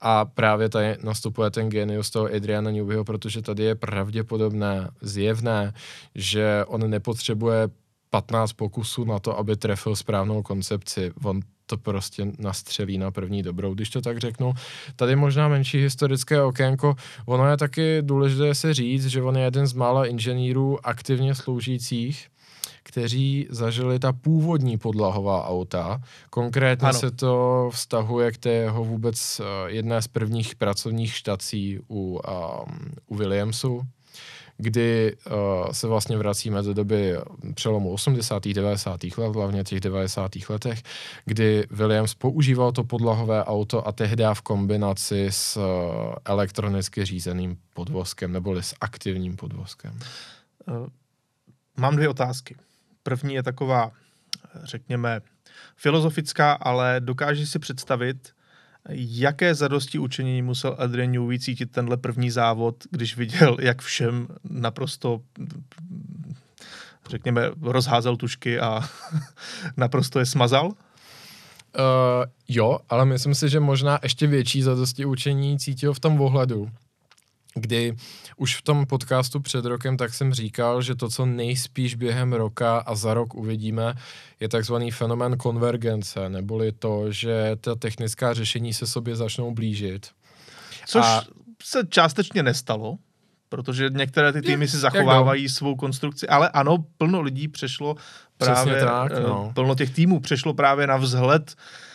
A 0.00 0.24
právě 0.24 0.68
tady 0.68 0.96
nastupuje 1.02 1.50
ten 1.50 1.68
genius 1.68 2.10
toho 2.10 2.26
Adriana 2.36 2.70
Newbyho, 2.70 3.04
protože 3.04 3.42
tady 3.42 3.62
je 3.62 3.74
pravděpodobné, 3.74 4.88
zjevné, 5.00 5.72
že 6.14 6.64
on 6.66 6.90
nepotřebuje 6.90 7.68
15 8.10 8.52
pokusů 8.52 9.04
na 9.04 9.18
to, 9.18 9.38
aby 9.38 9.56
trefil 9.56 9.96
správnou 9.96 10.42
koncepci. 10.42 11.12
On 11.24 11.40
to 11.66 11.76
prostě 11.76 12.26
nastřelí 12.38 12.98
na 12.98 13.10
první 13.10 13.42
dobrou, 13.42 13.74
když 13.74 13.90
to 13.90 14.00
tak 14.00 14.18
řeknu. 14.18 14.52
Tady 14.96 15.16
možná 15.16 15.48
menší 15.48 15.78
historické 15.78 16.42
okénko. 16.42 16.94
Ono 17.26 17.50
je 17.50 17.56
taky 17.56 18.02
důležité 18.02 18.54
se 18.54 18.74
říct, 18.74 19.06
že 19.06 19.22
on 19.22 19.36
je 19.36 19.44
jeden 19.44 19.66
z 19.66 19.72
mála 19.72 20.06
inženýrů 20.06 20.86
aktivně 20.86 21.34
sloužících, 21.34 22.28
kteří 22.82 23.46
zažili 23.50 23.98
ta 23.98 24.12
původní 24.12 24.78
podlahová 24.78 25.48
auta. 25.48 26.02
Konkrétně 26.30 26.88
ano. 26.88 26.98
se 26.98 27.10
to 27.10 27.68
vztahuje 27.72 28.32
k 28.32 28.38
té 28.38 28.50
jeho 28.50 28.84
vůbec 28.84 29.40
uh, 29.40 29.46
jedné 29.66 30.02
z 30.02 30.08
prvních 30.08 30.54
pracovních 30.54 31.14
štací 31.14 31.78
u, 31.88 31.94
um, 31.94 32.20
u 33.06 33.16
Williamsu, 33.16 33.82
kdy 34.60 35.16
uh, 35.26 35.70
se 35.72 35.86
vlastně 35.86 36.18
vracíme 36.18 36.62
do 36.62 36.74
doby 36.74 37.16
přelomu 37.54 37.92
80. 37.92 38.48
90. 38.48 39.00
let, 39.04 39.34
hlavně 39.34 39.64
těch 39.64 39.80
90. 39.80 40.30
letech, 40.48 40.82
kdy 41.24 41.66
Williams 41.70 42.14
používal 42.14 42.72
to 42.72 42.84
podlahové 42.84 43.44
auto 43.44 43.88
a 43.88 43.92
tehdy 43.92 44.24
v 44.34 44.42
kombinaci 44.42 45.26
s 45.30 45.56
uh, 45.56 45.62
elektronicky 46.24 47.04
řízeným 47.04 47.58
podvozkem 47.74 48.32
neboli 48.32 48.62
s 48.62 48.74
aktivním 48.80 49.36
podvozkem. 49.36 49.98
Uh, 50.66 50.86
mám 51.76 51.96
dvě 51.96 52.08
otázky. 52.08 52.56
První 53.02 53.34
je 53.34 53.42
taková, 53.42 53.90
řekněme, 54.62 55.20
filozofická, 55.76 56.52
ale 56.52 57.00
dokážeš 57.00 57.50
si 57.50 57.58
představit, 57.58 58.32
Jaké 58.88 59.54
zadosti 59.54 59.98
učení 59.98 60.42
musel 60.42 60.76
Adrian 60.78 61.12
Newey 61.12 61.38
cítit 61.38 61.70
tenhle 61.70 61.96
první 61.96 62.30
závod, 62.30 62.76
když 62.90 63.16
viděl, 63.16 63.56
jak 63.60 63.82
všem 63.82 64.28
naprosto 64.44 65.20
řekněme, 67.10 67.50
rozházel 67.60 68.16
tušky 68.16 68.60
a 68.60 68.80
naprosto 69.76 70.18
je 70.18 70.26
smazal? 70.26 70.66
Uh, 70.66 70.72
jo, 72.48 72.78
ale 72.88 73.04
myslím 73.04 73.34
si, 73.34 73.48
že 73.48 73.60
možná 73.60 73.98
ještě 74.02 74.26
větší 74.26 74.62
zadosti 74.62 75.04
učení 75.04 75.58
cítil 75.58 75.94
v 75.94 76.00
tom 76.00 76.20
ohledu, 76.20 76.70
kdy 77.54 77.96
už 78.36 78.56
v 78.56 78.62
tom 78.62 78.86
podcastu 78.86 79.40
před 79.40 79.64
rokem 79.64 79.96
tak 79.96 80.14
jsem 80.14 80.34
říkal, 80.34 80.82
že 80.82 80.94
to, 80.94 81.08
co 81.08 81.26
nejspíš 81.26 81.94
během 81.94 82.32
roka 82.32 82.78
a 82.78 82.94
za 82.94 83.14
rok 83.14 83.34
uvidíme, 83.34 83.94
je 84.40 84.48
takzvaný 84.48 84.90
fenomén 84.90 85.36
konvergence, 85.36 86.28
neboli 86.28 86.72
to, 86.72 87.12
že 87.12 87.56
ta 87.60 87.74
technická 87.74 88.34
řešení 88.34 88.74
se 88.74 88.86
sobě 88.86 89.16
začnou 89.16 89.54
blížit. 89.54 90.08
Což 90.86 91.04
a... 91.04 91.22
se 91.62 91.86
částečně 91.88 92.42
nestalo, 92.42 92.98
protože 93.48 93.90
některé 93.90 94.32
ty 94.32 94.42
týmy 94.42 94.68
si 94.68 94.78
zachovávají 94.78 95.48
svou 95.48 95.76
konstrukci, 95.76 96.28
ale 96.28 96.48
ano, 96.48 96.84
plno 96.98 97.20
lidí 97.20 97.48
přešlo 97.48 97.96
právě, 98.38 98.80
tak, 98.84 99.12
eh, 99.14 99.20
no. 99.20 99.52
plno 99.54 99.74
těch 99.74 99.90
týmů 99.90 100.20
přešlo 100.20 100.54
právě 100.54 100.86
na 100.86 100.96
vzhled 100.96 101.54
eh, 101.56 101.89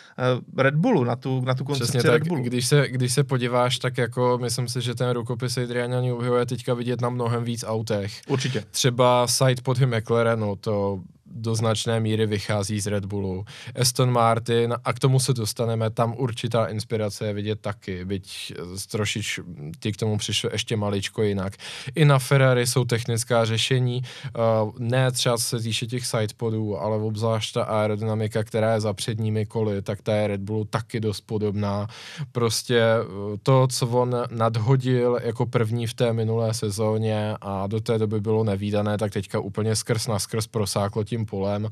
Red 0.56 0.74
Bullu, 0.74 1.04
na 1.04 1.16
tu, 1.16 1.40
na 1.40 1.54
tu 1.54 1.64
koncepci 1.64 1.92
Přesně 1.92 2.10
Red 2.10 2.20
tak, 2.20 2.28
Bullu. 2.28 2.42
Když 2.42 2.66
se, 2.66 2.88
když 2.88 3.12
se 3.12 3.24
podíváš, 3.24 3.78
tak 3.78 3.98
jako 3.98 4.38
myslím 4.42 4.68
si, 4.68 4.80
že 4.80 4.94
ten 4.94 5.10
rukopis 5.10 5.58
Adriana 5.58 6.00
Neweyho 6.00 6.36
je 6.36 6.46
teďka 6.46 6.74
vidět 6.74 7.00
na 7.00 7.08
mnohem 7.08 7.44
víc 7.44 7.64
autech. 7.68 8.20
Určitě. 8.28 8.64
Třeba 8.70 9.26
site 9.26 9.62
pod 9.62 9.80
McLarenu, 9.80 10.56
to 10.56 11.00
do 11.30 11.54
značné 11.54 12.00
míry 12.00 12.26
vychází 12.26 12.80
z 12.80 12.86
Red 12.86 13.04
Bullu. 13.04 13.44
Aston 13.80 14.10
Martin, 14.10 14.74
a 14.84 14.92
k 14.92 14.98
tomu 14.98 15.20
se 15.20 15.32
dostaneme, 15.32 15.90
tam 15.90 16.14
určitá 16.18 16.66
inspirace 16.66 17.26
je 17.26 17.32
vidět 17.32 17.60
taky, 17.60 18.04
byť 18.04 18.52
trošič 18.90 19.40
ti 19.80 19.92
k 19.92 19.96
tomu 19.96 20.18
přišlo 20.18 20.50
ještě 20.52 20.76
maličko 20.76 21.22
jinak. 21.22 21.56
I 21.94 22.04
na 22.04 22.18
Ferrari 22.18 22.66
jsou 22.66 22.84
technická 22.84 23.44
řešení, 23.44 24.02
uh, 24.62 24.72
ne 24.78 25.12
třeba 25.12 25.38
se 25.38 25.60
týče 25.60 25.86
těch 25.86 26.06
sidepodů, 26.06 26.78
ale 26.78 26.96
obzvlášť 26.96 27.54
ta 27.54 27.62
aerodynamika, 27.62 28.44
která 28.44 28.74
je 28.74 28.80
za 28.80 28.92
předními 28.92 29.46
koly, 29.46 29.82
tak 29.82 30.02
ta 30.02 30.14
je 30.14 30.26
Red 30.26 30.40
Bullu 30.40 30.64
taky 30.64 31.00
dost 31.00 31.20
podobná. 31.20 31.86
Prostě 32.32 32.82
uh, 33.00 33.36
to, 33.42 33.66
co 33.66 33.88
on 33.88 34.16
nadhodil 34.30 35.18
jako 35.22 35.46
první 35.46 35.86
v 35.86 35.94
té 35.94 36.12
minulé 36.12 36.54
sezóně 36.54 37.36
a 37.40 37.66
do 37.66 37.80
té 37.80 37.98
doby 37.98 38.20
bylo 38.20 38.44
nevýdané, 38.44 38.98
tak 38.98 39.12
teďka 39.12 39.40
úplně 39.40 39.76
skrz 39.76 40.06
na 40.06 40.18
skrz 40.18 40.46
prosáklo 40.46 41.04
tím 41.04 41.15
polem. 41.24 41.68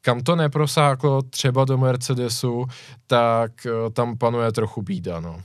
Kam 0.00 0.20
to 0.20 0.36
neprosáklo 0.36 1.22
třeba 1.22 1.64
do 1.64 1.78
Mercedesu, 1.78 2.64
tak 3.06 3.66
eh, 3.66 3.90
tam 3.90 4.18
panuje 4.18 4.52
trochu 4.52 4.82
bída. 4.82 5.20
No. 5.20 5.42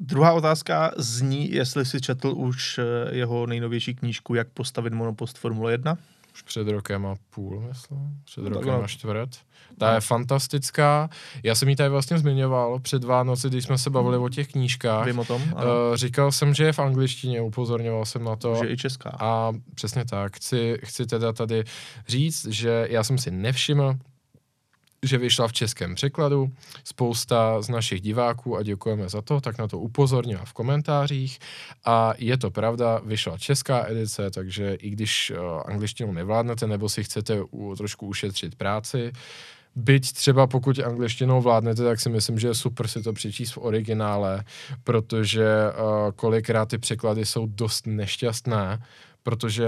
Druhá 0.00 0.32
otázka 0.32 0.90
zní, 0.96 1.52
jestli 1.52 1.84
si 1.84 2.00
četl 2.00 2.32
už 2.36 2.78
eh, 2.78 2.82
jeho 3.16 3.46
nejnovější 3.46 3.94
knížku 3.94 4.34
Jak 4.34 4.48
postavit 4.48 4.92
monopost 4.92 5.38
Formule 5.38 5.72
1? 5.72 5.98
Už 6.34 6.42
před 6.42 6.68
rokem 6.68 7.06
a 7.06 7.14
půl, 7.30 7.60
myslím. 7.60 8.20
Před 8.24 8.44
no, 8.44 8.50
rokem 8.50 8.80
a 8.84 8.86
čtvrt. 8.86 9.30
Ta 9.78 9.88
no. 9.88 9.94
je 9.94 10.00
fantastická. 10.00 11.10
Já 11.42 11.54
jsem 11.54 11.68
ji 11.68 11.76
tady 11.76 11.88
vlastně 11.88 12.18
zmiňoval 12.18 12.80
před 12.80 13.04
Vánoci, 13.04 13.48
když 13.48 13.64
jsme 13.64 13.78
se 13.78 13.90
bavili 13.90 14.18
o 14.18 14.28
těch 14.28 14.48
knížkách. 14.48 15.06
Vím 15.06 15.18
o 15.18 15.24
tom. 15.24 15.42
Ano. 15.56 15.70
Uh, 15.70 15.96
říkal 15.96 16.32
jsem, 16.32 16.54
že 16.54 16.64
je 16.64 16.72
v 16.72 16.78
angličtině, 16.78 17.40
upozorňoval 17.40 18.04
jsem 18.04 18.24
na 18.24 18.36
to. 18.36 18.56
Že 18.62 18.70
i 18.70 18.76
česká. 18.76 19.10
A 19.20 19.52
přesně 19.74 20.04
tak. 20.04 20.36
Chci, 20.36 20.78
chci 20.84 21.06
teda 21.06 21.32
tady 21.32 21.64
říct, 22.08 22.46
že 22.46 22.86
já 22.90 23.04
jsem 23.04 23.18
si 23.18 23.30
nevšiml, 23.30 23.94
že 25.04 25.18
vyšla 25.18 25.48
v 25.48 25.52
českém 25.52 25.94
překladu. 25.94 26.50
Spousta 26.84 27.62
z 27.62 27.68
našich 27.68 28.00
diváků, 28.00 28.56
a 28.56 28.62
děkujeme 28.62 29.08
za 29.08 29.22
to, 29.22 29.40
tak 29.40 29.58
na 29.58 29.68
to 29.68 29.78
upozornila 29.78 30.44
v 30.44 30.52
komentářích. 30.52 31.38
A 31.84 32.14
je 32.18 32.38
to 32.38 32.50
pravda, 32.50 33.00
vyšla 33.04 33.38
česká 33.38 33.86
edice, 33.88 34.30
takže 34.30 34.74
i 34.74 34.90
když 34.90 35.30
uh, 35.30 35.62
angličtinu 35.66 36.12
nevládnete, 36.12 36.66
nebo 36.66 36.88
si 36.88 37.04
chcete 37.04 37.42
u, 37.50 37.74
trošku 37.76 38.06
ušetřit 38.06 38.54
práci, 38.54 39.12
Byť 39.76 40.12
třeba 40.12 40.46
pokud 40.46 40.78
angličtinou 40.78 41.40
vládnete, 41.40 41.82
tak 41.82 42.00
si 42.00 42.08
myslím, 42.08 42.38
že 42.38 42.48
je 42.48 42.54
super 42.54 42.88
si 42.88 43.02
to 43.02 43.12
přečíst 43.12 43.52
v 43.52 43.58
originále, 43.58 44.44
protože 44.84 45.44
uh, 45.44 46.12
kolikrát 46.16 46.68
ty 46.68 46.78
překlady 46.78 47.26
jsou 47.26 47.46
dost 47.46 47.86
nešťastné, 47.86 48.78
protože 49.22 49.66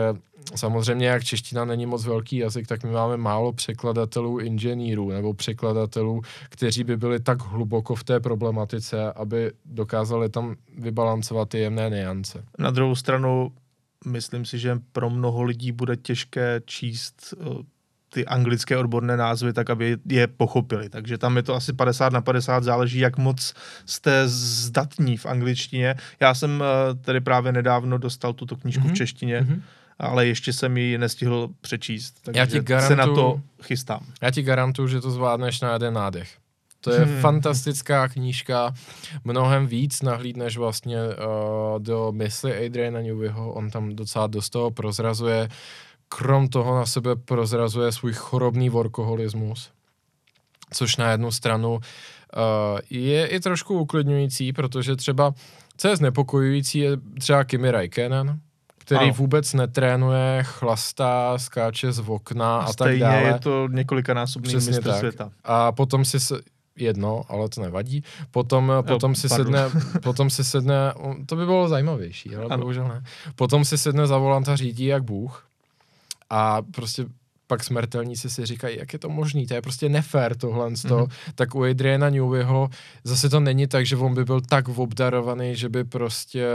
samozřejmě 0.54 1.06
jak 1.06 1.24
čeština 1.24 1.64
není 1.64 1.86
moc 1.86 2.06
velký 2.06 2.36
jazyk, 2.36 2.66
tak 2.66 2.84
my 2.84 2.90
máme 2.90 3.16
málo 3.16 3.52
překladatelů 3.52 4.38
inženýrů 4.38 5.10
nebo 5.10 5.34
překladatelů, 5.34 6.22
kteří 6.48 6.84
by 6.84 6.96
byli 6.96 7.20
tak 7.20 7.42
hluboko 7.42 7.94
v 7.94 8.04
té 8.04 8.20
problematice, 8.20 9.12
aby 9.12 9.52
dokázali 9.64 10.28
tam 10.28 10.54
vybalancovat 10.78 11.48
ty 11.48 11.58
jemné 11.58 11.90
niance. 11.90 12.44
Na 12.58 12.70
druhou 12.70 12.94
stranu 12.94 13.52
myslím 14.06 14.44
si, 14.44 14.58
že 14.58 14.80
pro 14.92 15.10
mnoho 15.10 15.42
lidí 15.42 15.72
bude 15.72 15.96
těžké 15.96 16.60
číst 16.64 17.34
eh, 17.40 17.73
ty 18.14 18.26
anglické 18.26 18.78
odborné 18.78 19.16
názvy, 19.16 19.52
tak 19.52 19.70
aby 19.70 19.96
je 20.06 20.26
pochopili. 20.26 20.88
Takže 20.88 21.18
tam 21.18 21.36
je 21.36 21.42
to 21.42 21.54
asi 21.54 21.72
50 21.72 22.12
na 22.12 22.20
50, 22.20 22.64
záleží, 22.64 22.98
jak 22.98 23.18
moc 23.18 23.54
jste 23.86 24.22
zdatní 24.28 25.16
v 25.16 25.26
angličtině. 25.26 25.94
Já 26.20 26.34
jsem 26.34 26.62
eh, 26.62 26.94
tedy 26.94 27.20
právě 27.20 27.52
nedávno 27.52 27.98
dostal 27.98 28.32
tuto 28.32 28.56
knížku 28.56 28.80
mm-hmm. 28.80 28.86
v 28.86 28.86
mhm. 28.86 28.96
češtině, 28.96 29.40
mm-hmm. 29.40 29.60
ale 29.98 30.26
ještě 30.26 30.52
jsem 30.52 30.76
ji 30.76 30.98
nestihl 30.98 31.48
přečíst, 31.60 32.14
takže 32.22 32.40
já 32.40 32.46
ti 32.46 32.60
garantu, 32.60 32.88
se 32.88 32.96
na 32.96 33.06
to 33.06 33.40
chystám. 33.62 34.06
Já 34.22 34.30
ti 34.30 34.42
garantuju, 34.42 34.88
že 34.88 35.00
to 35.00 35.10
zvládneš 35.10 35.60
na 35.60 35.72
jeden 35.72 35.94
nádech. 35.94 36.28
To 36.80 36.90
je 36.90 37.00
hmm. 37.00 37.20
fantastická 37.20 38.08
knížka, 38.08 38.74
mnohem 39.24 39.66
víc 39.66 40.02
nahlídneš 40.02 40.56
vlastně 40.56 40.96
uh, 40.96 41.82
do 41.82 42.12
mysli 42.12 42.66
Adriana 42.66 43.00
Neweyho, 43.00 43.52
on 43.52 43.70
tam 43.70 43.96
docela 43.96 44.26
dost 44.26 44.50
toho 44.50 44.70
prozrazuje 44.70 45.48
krom 46.16 46.48
toho 46.48 46.74
na 46.74 46.86
sebe 46.86 47.16
prozrazuje 47.16 47.92
svůj 47.92 48.12
chorobný 48.12 48.70
workoholismus, 48.70 49.70
což 50.72 50.96
na 50.96 51.10
jednu 51.10 51.32
stranu 51.32 51.74
uh, 51.74 51.80
je 52.90 53.26
i 53.26 53.40
trošku 53.40 53.78
uklidňující, 53.78 54.52
protože 54.52 54.96
třeba, 54.96 55.34
co 55.76 55.88
je 55.88 55.96
znepokojující, 55.96 56.78
je 56.78 56.90
třeba 57.18 57.44
Kimi 57.44 57.70
Raikkonen, 57.70 58.40
který 58.78 59.04
ano. 59.04 59.14
vůbec 59.14 59.52
netrénuje, 59.52 60.42
chlastá, 60.42 61.38
skáče 61.38 61.92
z 61.92 61.98
okna 61.98 62.58
a, 62.58 62.64
a 62.64 62.72
tak 62.72 62.98
dále. 62.98 63.22
je 63.22 63.38
to 63.38 63.68
několikanásobný 63.70 64.54
mistr 64.54 64.82
tak. 64.82 64.98
světa. 64.98 65.30
A 65.44 65.72
potom 65.72 66.04
si 66.04 66.20
se, 66.20 66.34
jedno, 66.76 67.22
ale 67.28 67.48
to 67.48 67.60
nevadí. 67.60 68.04
Potom, 68.30 68.68
jo, 68.68 68.82
potom 68.82 69.14
si 69.14 69.28
pardon. 69.28 69.46
sedne, 69.46 69.82
potom 70.02 70.30
si 70.30 70.44
sedne, 70.44 70.92
to 71.26 71.36
by 71.36 71.44
bylo 71.44 71.68
zajímavější, 71.68 72.36
ale 72.36 72.44
ano. 72.44 72.58
bohužel 72.58 72.88
ne. 72.88 73.02
Potom 73.34 73.64
si 73.64 73.78
sedne 73.78 74.06
za 74.06 74.18
volant 74.18 74.48
a 74.48 74.56
řídí 74.56 74.84
jak 74.84 75.02
bůh 75.02 75.46
a 76.34 76.62
prostě 76.62 77.06
pak 77.46 77.64
smrtelníci 77.64 78.30
si 78.30 78.46
říkají, 78.46 78.78
jak 78.78 78.92
je 78.92 78.98
to 78.98 79.08
možný, 79.08 79.46
to 79.46 79.54
je 79.54 79.62
prostě 79.62 79.88
nefér 79.88 80.36
tohle, 80.36 80.70
mm-hmm. 80.70 81.08
tak 81.34 81.54
u 81.54 81.64
Adriana 81.64 82.10
Neweyho 82.10 82.68
zase 83.04 83.28
to 83.28 83.40
není 83.40 83.66
tak, 83.66 83.86
že 83.86 83.96
on 83.96 84.14
by 84.14 84.24
byl 84.24 84.40
tak 84.40 84.68
obdarovaný, 84.68 85.56
že 85.56 85.68
by 85.68 85.84
prostě, 85.84 86.46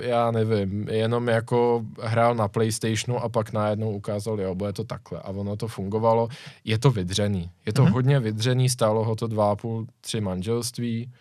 já 0.00 0.30
nevím, 0.30 0.88
jenom 0.88 1.28
jako 1.28 1.84
hrál 2.02 2.34
na 2.34 2.48
Playstationu 2.48 3.18
a 3.18 3.28
pak 3.28 3.52
najednou 3.52 3.90
ukázal, 3.90 4.40
jo, 4.40 4.54
bude 4.54 4.72
to 4.72 4.84
takhle 4.84 5.20
a 5.20 5.28
ono 5.28 5.56
to 5.56 5.68
fungovalo. 5.68 6.28
Je 6.64 6.78
to 6.78 6.90
vydřený, 6.90 7.50
je 7.66 7.72
to 7.72 7.84
mm-hmm. 7.84 7.92
hodně 7.92 8.20
vydřený, 8.20 8.68
stálo 8.68 9.04
ho 9.04 9.16
to 9.16 9.26
dva 9.26 9.50
a 9.50 9.56
půl, 9.56 9.86
tři 10.00 10.20
manželství, 10.20 11.12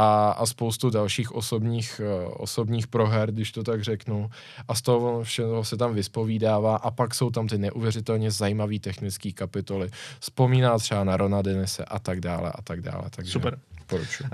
a, 0.00 0.30
a 0.30 0.46
spoustu 0.46 0.90
dalších 0.90 1.32
osobních, 1.32 2.00
uh, 2.04 2.34
osobních 2.36 2.86
proher, 2.86 3.32
když 3.32 3.52
to 3.52 3.62
tak 3.62 3.82
řeknu. 3.82 4.30
A 4.68 4.74
z 4.74 4.82
toho 4.82 5.24
všeho 5.24 5.64
se 5.64 5.76
tam 5.76 5.94
vyspovídává 5.94 6.76
a 6.76 6.90
pak 6.90 7.14
jsou 7.14 7.30
tam 7.30 7.48
ty 7.48 7.58
neuvěřitelně 7.58 8.30
zajímavé 8.30 8.78
technické 8.78 9.32
kapitoly. 9.32 9.88
Vzpomíná 10.20 10.78
třeba 10.78 11.04
na 11.04 11.16
Rona 11.16 11.42
Denise 11.42 11.84
a 11.84 11.98
tak 11.98 12.20
dále 12.20 12.52
a 12.54 12.62
tak 12.62 12.80
dále. 12.80 13.02
Takže 13.10 13.32
Super. 13.32 13.58
Poručuji. 13.86 14.24
Uh, 14.24 14.30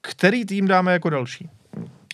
který 0.00 0.44
tým 0.44 0.66
dáme 0.66 0.92
jako 0.92 1.10
další? 1.10 1.50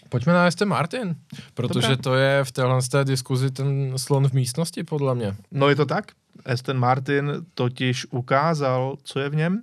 Pojďme 0.08 0.32
na 0.32 0.46
Aston 0.46 0.68
Martin, 0.68 1.16
protože 1.54 1.96
to 1.96 2.14
je 2.14 2.44
v 2.44 2.52
téhle 2.52 2.82
té 2.90 3.04
diskuzi 3.04 3.50
ten 3.50 3.92
slon 3.96 4.28
v 4.28 4.32
místnosti, 4.32 4.84
podle 4.84 5.14
mě. 5.14 5.36
No 5.50 5.68
je 5.68 5.76
to 5.76 5.86
tak. 5.86 6.04
Aston 6.44 6.78
Martin 6.78 7.32
totiž 7.54 8.06
ukázal, 8.10 8.96
co 9.02 9.20
je 9.20 9.28
v 9.28 9.34
něm 9.34 9.62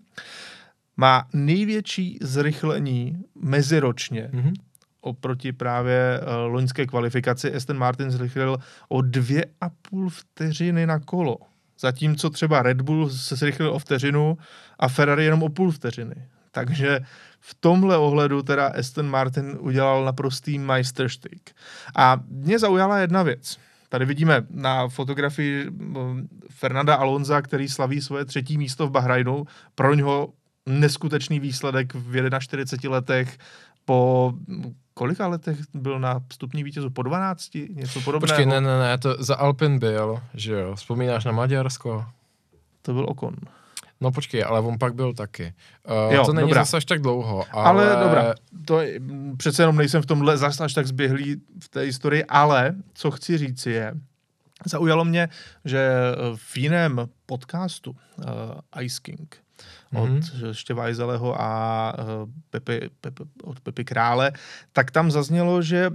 má 0.98 1.28
největší 1.34 2.18
zrychlení 2.22 3.24
meziročně 3.36 4.30
mm-hmm. 4.34 4.54
oproti 5.02 5.52
právě 5.52 6.20
uh, 6.22 6.54
loňské 6.54 6.86
kvalifikaci. 6.86 7.54
Aston 7.54 7.78
Martin 7.78 8.12
zrychlil 8.12 8.58
o 8.90 9.02
dvě 9.02 9.46
a 9.62 9.70
půl 9.90 10.10
vteřiny 10.10 10.86
na 10.86 11.00
kolo. 11.00 11.38
Zatímco 11.80 12.30
třeba 12.30 12.62
Red 12.62 12.82
Bull 12.82 13.10
se 13.10 13.36
zrychlil 13.36 13.74
o 13.74 13.80
vteřinu 13.80 14.38
a 14.80 14.88
Ferrari 14.88 15.26
jenom 15.26 15.44
o 15.44 15.50
půl 15.50 15.72
vteřiny. 15.72 16.16
Takže 16.52 17.00
v 17.40 17.56
tomhle 17.60 17.98
ohledu 17.98 18.42
teda 18.42 18.68
Aston 18.68 19.10
Martin 19.10 19.58
udělal 19.60 20.06
naprostý 20.06 20.60
majsterštyk. 20.60 21.52
A 21.96 22.20
mě 22.28 22.60
zaujala 22.60 23.00
jedna 23.00 23.24
věc. 23.24 23.58
Tady 23.90 24.06
vidíme 24.06 24.42
na 24.50 24.88
fotografii 24.88 25.72
Fernanda 26.50 26.96
Alonza, 26.96 27.42
který 27.42 27.68
slaví 27.68 28.02
svoje 28.02 28.26
třetí 28.26 28.58
místo 28.58 28.88
v 28.88 28.92
Bahrajnu. 28.92 29.44
Pro 29.76 29.94
něho 29.94 30.34
neskutečný 30.66 31.40
výsledek 31.40 31.94
v 31.94 32.40
41 32.40 32.92
letech 32.92 33.38
po 33.86 34.34
kolika 34.94 35.28
letech 35.28 35.58
byl 35.74 36.00
na 36.00 36.20
stupní 36.34 36.64
vítězu? 36.64 36.90
Po 36.90 37.02
12? 37.04 37.50
Něco 37.70 38.02
podobného? 38.02 38.20
Počkej, 38.20 38.46
ne, 38.46 38.62
ne, 38.62 38.80
ne, 38.80 38.98
to 38.98 39.16
za 39.20 39.36
Alpin 39.36 39.80
byl, 39.80 40.22
že 40.34 40.54
jo? 40.54 40.76
Vzpomínáš 40.76 41.26
na 41.26 41.32
Maďarsko? 41.32 42.06
To 42.82 42.94
byl 42.94 43.06
Okon. 43.10 43.36
No 44.02 44.12
počkej, 44.12 44.44
ale 44.44 44.60
on 44.60 44.80
pak 44.80 44.96
byl 44.96 45.14
taky. 45.14 45.54
Uh, 46.08 46.14
jo, 46.14 46.26
to 46.26 46.34
není 46.34 46.48
dobrá. 46.48 46.62
zase 46.62 46.78
až 46.78 46.86
tak 46.86 47.02
dlouho. 47.02 47.46
Ale, 47.52 47.94
ale 47.94 48.04
dobrá, 48.04 48.34
to 48.66 48.80
je, 48.80 49.00
přece 49.38 49.64
jenom 49.64 49.78
nejsem 49.78 50.02
v 50.02 50.06
tomhle 50.06 50.38
zase 50.38 50.64
až 50.64 50.74
tak 50.74 50.88
zběhlý 50.88 51.36
v 51.64 51.70
té 51.70 51.82
historii, 51.82 52.26
ale 52.26 52.76
co 52.94 53.12
chci 53.12 53.38
říct 53.38 53.66
je, 53.66 53.94
zaujalo 54.66 55.06
mě, 55.06 55.30
že 55.66 55.92
v 56.36 56.58
jiném 56.58 57.10
podcastu 57.26 57.92
uh, 57.92 58.82
Ice 58.84 59.00
King 59.02 59.38
od 59.96 60.10
mm-hmm. 60.10 60.52
Štěvajzeleho 60.52 61.42
a 61.42 61.94
uh, 62.00 62.30
Pepe, 62.50 62.80
Pepe, 63.02 63.24
od 63.44 63.60
Pepi 63.60 63.86
Krále, 63.86 64.32
tak 64.72 64.92
tam 64.92 65.12
zaznělo, 65.12 65.62
že 65.62 65.92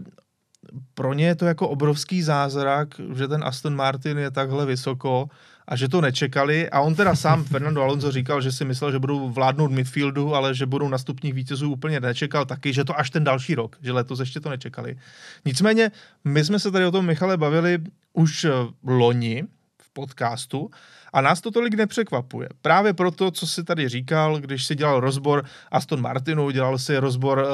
pro 0.94 1.14
ně 1.14 1.26
je 1.26 1.34
to 1.34 1.46
jako 1.46 1.68
obrovský 1.68 2.22
zázrak, 2.22 2.88
že 3.16 3.28
ten 3.28 3.44
Aston 3.44 3.76
Martin 3.76 4.18
je 4.18 4.30
takhle 4.30 4.66
vysoko 4.66 5.28
a 5.68 5.76
že 5.76 5.88
to 5.88 6.00
nečekali. 6.00 6.70
A 6.70 6.80
on 6.80 6.94
teda 6.94 7.14
sám, 7.14 7.44
Fernando 7.52 7.82
Alonso, 7.82 8.12
říkal, 8.12 8.40
že 8.40 8.52
si 8.52 8.64
myslel, 8.64 8.92
že 8.92 8.98
budou 8.98 9.30
vládnout 9.30 9.70
midfieldu, 9.70 10.34
ale 10.34 10.54
že 10.54 10.66
budou 10.66 10.88
na 10.88 10.98
stupních 10.98 11.34
vítězů 11.34 11.72
úplně 11.72 12.00
nečekal 12.00 12.44
taky, 12.44 12.72
že 12.72 12.84
to 12.84 12.98
až 12.98 13.10
ten 13.10 13.24
další 13.24 13.54
rok, 13.54 13.76
že 13.82 13.92
letos 13.92 14.20
ještě 14.20 14.40
to 14.40 14.50
nečekali. 14.50 14.98
Nicméně, 15.44 15.90
my 16.24 16.44
jsme 16.44 16.58
se 16.58 16.70
tady 16.70 16.84
o 16.84 16.90
tom, 16.90 17.06
Michale, 17.06 17.36
bavili 17.36 17.78
už 18.12 18.44
eh, 18.44 18.50
loni 18.84 19.44
v 19.82 19.90
podcastu 19.92 20.70
a 21.12 21.20
nás 21.20 21.40
to 21.40 21.50
tolik 21.50 21.74
nepřekvapuje. 21.74 22.48
Právě 22.62 22.92
proto, 22.92 23.30
co 23.30 23.46
si 23.46 23.64
tady 23.64 23.88
říkal, 23.88 24.38
když 24.38 24.64
si 24.64 24.74
dělal 24.74 25.00
rozbor 25.00 25.44
Aston 25.70 26.00
Martinu, 26.00 26.50
dělal 26.50 26.78
si 26.78 26.98
rozbor 26.98 27.38
uh, 27.38 27.48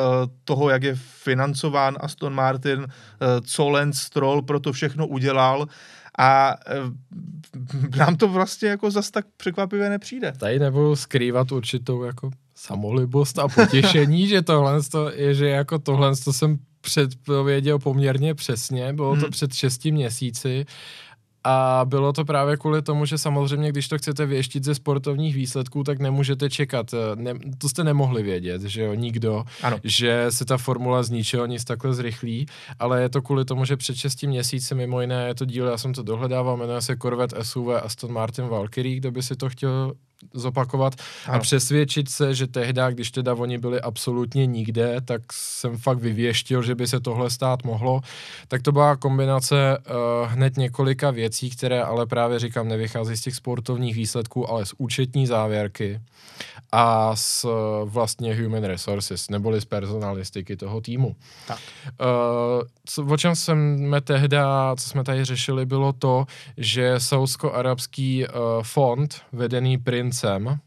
toho, 0.44 0.70
jak 0.70 0.82
je 0.82 0.94
financován 1.22 1.96
Aston 2.00 2.34
Martin, 2.34 2.78
uh, 2.80 2.86
co 3.44 3.68
Lance 3.68 4.00
Stroll 4.00 4.42
pro 4.42 4.60
to 4.60 4.72
všechno 4.72 5.06
udělal 5.06 5.66
a 6.18 6.54
uh, 6.54 7.96
nám 7.96 8.16
to 8.16 8.28
vlastně 8.28 8.68
jako 8.68 8.90
zas 8.90 9.10
tak 9.10 9.26
překvapivé 9.36 9.90
nepřijde. 9.90 10.32
Tady 10.38 10.58
nebudu 10.58 10.96
skrývat 10.96 11.52
určitou 11.52 12.04
jako 12.04 12.30
samolibost 12.54 13.38
a 13.38 13.48
potěšení, 13.48 14.26
že 14.28 14.42
tohle 14.42 14.80
je, 15.14 15.34
že 15.34 15.48
jako 15.48 15.78
tohle 15.78 16.16
jsem 16.16 16.58
předpověděl 16.80 17.78
poměrně 17.78 18.34
přesně, 18.34 18.92
bylo 18.92 19.14
to 19.14 19.22
hmm. 19.22 19.30
před 19.30 19.54
šesti 19.54 19.92
měsíci 19.92 20.66
a 21.44 21.83
bylo 21.85 22.12
to 22.12 22.24
právě 22.24 22.57
kvůli 22.57 22.83
tomu, 22.83 23.05
že 23.05 23.18
samozřejmě, 23.18 23.68
když 23.68 23.88
to 23.88 23.98
chcete 23.98 24.26
věštit 24.26 24.64
ze 24.64 24.74
sportovních 24.74 25.35
výsledků, 25.35 25.85
tak 25.85 25.98
nemůžete 25.98 26.50
čekat. 26.50 26.94
Ne, 27.14 27.35
to 27.59 27.68
jste 27.68 27.85
nemohli 27.85 28.22
vědět, 28.22 28.62
že 28.62 28.83
jo, 28.83 28.94
nikdo, 28.94 29.44
ano. 29.62 29.78
že 29.85 30.26
se 30.28 30.44
ta 30.44 30.59
formula 30.59 31.02
z 31.02 31.11
ničeho 31.11 31.46
nic 31.46 31.64
takhle 31.64 31.94
zrychlí, 31.94 32.46
ale 32.78 33.02
je 33.02 33.09
to 33.09 33.22
kvůli 33.22 33.44
tomu, 33.44 33.64
že 33.64 33.76
před 33.76 33.96
6 33.96 34.22
měsíci 34.22 34.74
mimo 34.74 35.00
jiné 35.00 35.26
je 35.26 35.35
to 35.35 35.44
díl, 35.44 35.66
já 35.66 35.78
jsem 35.78 35.94
to 35.94 36.02
dohledával, 36.02 36.57
jmenuje 36.57 36.81
se 36.81 36.96
Corvette 36.96 37.44
SUV 37.44 37.68
Aston 37.68 38.12
Martin 38.12 38.48
Valkyrie, 38.48 38.96
kdo 38.96 39.11
by 39.11 39.22
si 39.22 39.37
to 39.37 39.48
chtěl 39.48 39.92
zopakovat 40.35 40.94
ano. 41.26 41.37
a 41.37 41.38
přesvědčit 41.38 42.11
se, 42.11 42.35
že 42.35 42.46
tehdy, 42.46 42.82
když 42.90 43.11
teda 43.11 43.35
oni 43.35 43.58
byli 43.58 43.80
absolutně 43.80 44.46
nikde, 44.46 45.00
tak 45.04 45.22
jsem 45.32 45.78
fakt 45.78 45.98
vyvěštil, 45.98 46.62
že 46.62 46.74
by 46.74 46.87
se 46.87 47.00
tohle 47.00 47.30
stát 47.30 47.64
mohlo. 47.64 48.00
Tak 48.48 48.62
to 48.62 48.72
byla 48.72 48.96
kombinace 48.96 49.78
uh, 49.78 50.30
hned 50.30 50.56
několika 50.56 51.11
věcí, 51.11 51.50
které 51.50 51.82
ale 51.82 52.06
právě 52.06 52.38
říkám, 52.38 52.68
nevychází 52.68 53.16
z 53.16 53.20
těch 53.20 53.35
sportovních 53.35 53.96
výsledků, 53.96 54.50
ale 54.50 54.66
z 54.66 54.74
účetní 54.78 55.26
závěrky 55.26 56.00
a 56.72 57.16
z 57.16 57.44
uh, 57.44 57.50
vlastně 57.85 58.35
human 58.35 58.64
resources, 58.64 59.30
neboli 59.30 59.61
z 59.61 59.64
personalistiky 59.64 60.56
toho 60.56 60.80
týmu. 60.80 61.16
Tak. 61.46 61.58
Uh, 62.00 62.06
co, 62.85 63.04
o 63.04 63.16
čem 63.16 63.37
jsme 63.37 64.00
tehdy, 64.00 64.37
co 64.76 64.88
jsme 64.88 65.04
tady 65.04 65.24
řešili, 65.24 65.66
bylo 65.66 65.92
to, 65.92 66.26
že 66.56 66.94
saudsko-arabský 66.98 68.26
uh, 68.26 68.62
fond 68.62 69.20
vedený 69.32 69.78
princem 70.12 70.59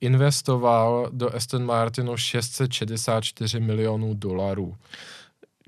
investoval 0.00 1.08
do 1.12 1.34
Aston 1.34 1.64
Martinu 1.64 2.16
664 2.16 3.60
milionů 3.60 4.14
dolarů 4.14 4.74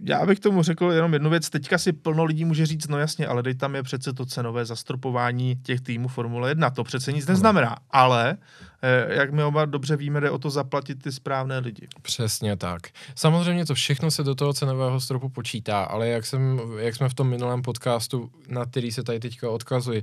já 0.01 0.27
bych 0.27 0.41
tomu 0.41 0.63
řekl 0.63 0.93
jenom 0.93 1.13
jednu 1.13 1.31
věc. 1.31 1.51
Teďka 1.51 1.79
si 1.79 1.93
plno 1.93 2.25
lidí 2.25 2.45
může 2.45 2.67
říct, 2.67 2.89
no 2.89 2.99
jasně, 2.99 3.27
ale 3.27 3.43
dej 3.43 3.55
tam 3.55 3.75
je 3.75 3.83
přece 3.83 4.13
to 4.13 4.27
cenové 4.27 4.65
zastropování 4.65 5.57
těch 5.57 5.81
týmů 5.81 6.09
Formule 6.09 6.51
1. 6.51 6.71
To 6.71 6.85
přece 6.85 7.13
nic 7.13 7.27
neznamená. 7.27 7.77
Ale, 7.91 8.37
eh, 8.83 9.15
jak 9.15 9.33
my 9.33 9.43
oba 9.43 9.65
dobře 9.65 9.97
víme, 9.97 10.21
jde 10.21 10.31
o 10.31 10.39
to 10.39 10.51
zaplatit 10.51 11.03
ty 11.03 11.13
správné 11.13 11.59
lidi. 11.59 11.89
Přesně 12.03 12.57
tak. 12.57 12.83
Samozřejmě 13.15 13.67
to 13.67 13.75
všechno 13.75 14.11
se 14.11 14.23
do 14.25 14.35
toho 14.35 14.53
cenového 14.53 15.01
stropu 15.01 15.29
počítá, 15.29 15.85
ale 15.85 16.09
jak, 16.09 16.27
jsem, 16.27 16.61
jak 16.79 16.95
jsme 16.95 17.09
v 17.09 17.15
tom 17.15 17.29
minulém 17.29 17.63
podcastu, 17.63 18.31
na 18.49 18.67
který 18.67 18.93
se 18.93 19.03
tady 19.03 19.21
teďka 19.21 19.51
odkazuji, 19.51 20.03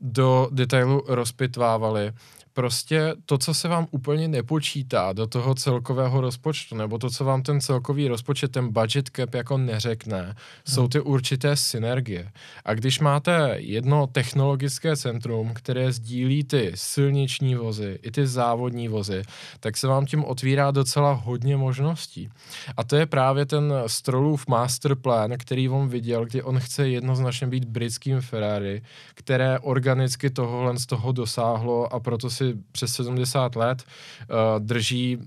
do 0.00 0.48
detailu 0.52 1.04
rozpitvávali, 1.08 2.12
prostě 2.58 3.14
to, 3.26 3.38
co 3.38 3.54
se 3.54 3.68
vám 3.68 3.86
úplně 3.90 4.28
nepočítá 4.28 5.12
do 5.12 5.26
toho 5.26 5.54
celkového 5.54 6.20
rozpočtu, 6.20 6.76
nebo 6.76 6.98
to, 6.98 7.10
co 7.10 7.24
vám 7.24 7.42
ten 7.42 7.60
celkový 7.60 8.08
rozpočet, 8.08 8.52
ten 8.52 8.72
budget 8.72 9.10
cap 9.16 9.34
jako 9.34 9.58
neřekne, 9.58 10.22
hmm. 10.22 10.34
jsou 10.64 10.88
ty 10.88 11.00
určité 11.00 11.56
synergie. 11.56 12.32
A 12.64 12.74
když 12.74 13.00
máte 13.00 13.54
jedno 13.56 14.06
technologické 14.06 14.96
centrum, 14.96 15.54
které 15.54 15.92
sdílí 15.92 16.44
ty 16.44 16.72
silniční 16.74 17.54
vozy, 17.54 17.98
i 18.02 18.10
ty 18.10 18.26
závodní 18.26 18.88
vozy, 18.88 19.22
tak 19.60 19.76
se 19.76 19.86
vám 19.86 20.06
tím 20.06 20.24
otvírá 20.24 20.70
docela 20.70 21.12
hodně 21.12 21.56
možností. 21.56 22.28
A 22.76 22.84
to 22.84 22.96
je 22.96 23.06
právě 23.06 23.46
ten 23.46 23.74
Strollův 23.86 24.46
masterplan, 24.46 25.30
který 25.38 25.68
on 25.68 25.88
viděl, 25.88 26.26
kdy 26.26 26.42
on 26.42 26.60
chce 26.60 26.88
jednoznačně 26.88 27.46
být 27.46 27.64
britským 27.64 28.20
Ferrari, 28.20 28.82
které 29.14 29.58
organicky 29.58 30.30
tohohle 30.30 30.78
z 30.78 30.86
toho 30.86 31.12
dosáhlo 31.12 31.94
a 31.94 32.00
proto 32.00 32.30
si 32.30 32.47
přes 32.72 32.92
70 32.92 33.56
let 33.56 33.82
uh, 33.82 34.64
drží 34.64 35.18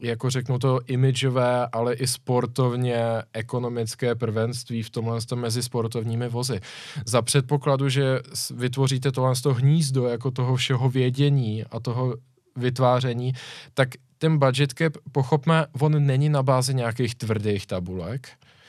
jako 0.00 0.30
řeknu 0.30 0.58
to, 0.58 0.80
imidžové, 0.86 1.66
ale 1.72 1.94
i 1.94 2.06
sportovně 2.06 3.04
ekonomické 3.32 4.14
prvenství 4.14 4.82
v 4.82 4.90
tomhle 4.90 5.18
mezi 5.34 5.62
sportovními 5.62 6.28
vozy. 6.28 6.60
Za 7.06 7.22
předpokladu, 7.22 7.88
že 7.88 8.20
vytvoříte 8.54 9.12
tohle 9.12 9.34
to 9.42 9.54
hnízdo 9.54 10.06
jako 10.06 10.30
toho 10.30 10.56
všeho 10.56 10.90
vědění 10.90 11.64
a 11.64 11.80
toho 11.80 12.16
vytváření, 12.56 13.32
tak 13.74 13.88
ten 14.18 14.38
budget 14.38 14.72
cap, 14.72 14.92
pochopme, 15.12 15.66
on 15.80 16.06
není 16.06 16.28
na 16.28 16.42
bázi 16.42 16.74
nějakých 16.74 17.14
tvrdých 17.14 17.66
tabulek. 17.66 18.28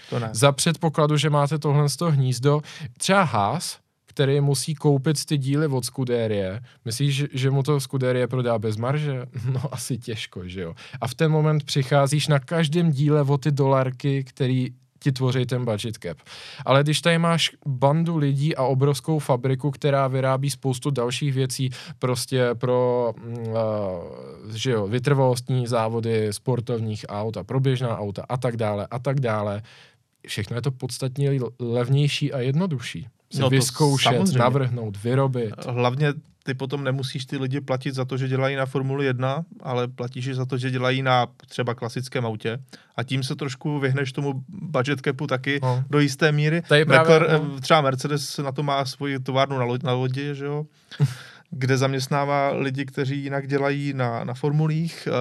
To 0.09 0.19
ne. 0.19 0.29
Za 0.31 0.51
předpokladu, 0.51 1.17
že 1.17 1.29
máte 1.29 1.59
tohle 1.59 1.87
hnízdo, 2.09 2.61
třeba 2.97 3.23
Haas, 3.23 3.77
který 4.15 4.41
musí 4.41 4.75
koupit 4.75 5.25
ty 5.25 5.37
díly 5.37 5.67
od 5.67 5.85
Skudérie. 5.85 6.61
Myslíš, 6.85 7.25
že 7.33 7.51
mu 7.51 7.63
to 7.63 7.79
Skudérie 7.79 8.27
prodá 8.27 8.59
bez 8.59 8.77
marže? 8.77 9.25
No 9.51 9.61
asi 9.71 9.97
těžko, 9.97 10.47
že 10.47 10.61
jo. 10.61 10.75
A 11.01 11.07
v 11.07 11.13
ten 11.15 11.31
moment 11.31 11.63
přicházíš 11.63 12.27
na 12.27 12.39
každém 12.39 12.91
díle 12.91 13.21
o 13.21 13.37
ty 13.37 13.51
dolarky, 13.51 14.23
který 14.23 14.69
ti 14.99 15.11
tvoří 15.11 15.45
ten 15.45 15.65
budget 15.65 15.97
cap. 16.03 16.17
Ale 16.65 16.83
když 16.83 17.01
tady 17.01 17.17
máš 17.17 17.51
bandu 17.67 18.17
lidí 18.17 18.55
a 18.55 18.63
obrovskou 18.63 19.19
fabriku, 19.19 19.71
která 19.71 20.07
vyrábí 20.07 20.49
spoustu 20.49 20.91
dalších 20.91 21.33
věcí 21.33 21.69
prostě 21.99 22.49
pro 22.53 23.13
uh, 23.17 24.55
že 24.55 24.71
jo, 24.71 24.87
vytrvalostní 24.87 25.67
závody 25.67 26.33
sportovních 26.33 27.05
aut 27.09 27.37
a 27.37 27.43
pro 27.43 27.59
běžná 27.59 27.99
auta 27.99 28.25
a 28.29 28.37
tak 28.37 28.57
dále 28.57 28.87
a 28.91 28.99
tak 28.99 29.19
dále, 29.19 29.61
všechno 30.27 30.55
je 30.55 30.61
to 30.61 30.71
podstatně 30.71 31.39
levnější 31.59 32.33
a 32.33 32.39
jednodušší 32.39 33.07
si 33.35 33.41
no 33.41 33.49
vyzkoušet, 33.49 34.11
samozřejmě. 34.11 34.39
navrhnout, 34.39 35.03
vyrobit. 35.03 35.53
Hlavně 35.67 36.13
ty 36.43 36.53
potom 36.53 36.83
nemusíš 36.83 37.25
ty 37.25 37.37
lidi 37.37 37.61
platit 37.61 37.95
za 37.95 38.05
to, 38.05 38.17
že 38.17 38.27
dělají 38.27 38.55
na 38.55 38.65
Formuli 38.65 39.05
1, 39.05 39.43
ale 39.63 39.87
platíš 39.87 40.35
za 40.35 40.45
to, 40.45 40.57
že 40.57 40.71
dělají 40.71 41.01
na 41.01 41.27
třeba 41.47 41.75
klasickém 41.75 42.25
autě 42.25 42.59
a 42.95 43.03
tím 43.03 43.23
se 43.23 43.35
trošku 43.35 43.79
vyhneš 43.79 44.11
tomu 44.11 44.43
budget 44.47 44.99
capu 45.05 45.27
taky 45.27 45.59
no. 45.63 45.83
do 45.89 45.99
jisté 45.99 46.31
míry. 46.31 46.61
Tady 46.61 46.85
právě, 46.85 47.19
Mekler, 47.19 47.41
no. 47.41 47.59
Třeba 47.59 47.81
Mercedes 47.81 48.37
na 48.37 48.51
to 48.51 48.63
má 48.63 48.85
svoji 48.85 49.19
továrnu 49.19 49.57
na, 49.57 49.65
lo- 49.65 49.83
na 49.83 49.93
lodi, 49.93 50.35
že 50.35 50.45
jo? 50.45 50.65
kde 51.49 51.77
zaměstnává 51.77 52.51
lidi, 52.51 52.85
kteří 52.85 53.23
jinak 53.23 53.47
dělají 53.47 53.93
na, 53.93 54.23
na 54.23 54.33
formulích 54.33 55.07
uh, 55.07 55.13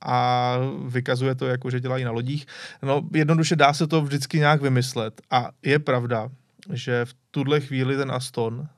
a 0.00 0.56
vykazuje 0.86 1.34
to 1.34 1.46
jako, 1.46 1.70
že 1.70 1.80
dělají 1.80 2.04
na 2.04 2.10
lodích. 2.10 2.46
No 2.82 3.02
jednoduše 3.14 3.56
dá 3.56 3.72
se 3.72 3.86
to 3.86 4.02
vždycky 4.02 4.38
nějak 4.38 4.62
vymyslet 4.62 5.20
a 5.30 5.50
je 5.62 5.78
pravda, 5.78 6.28
že 6.72 7.04
v 7.04 7.14
tuhle 7.30 7.60
chvíli 7.60 7.96
ten 7.96 8.10
Aston 8.10 8.68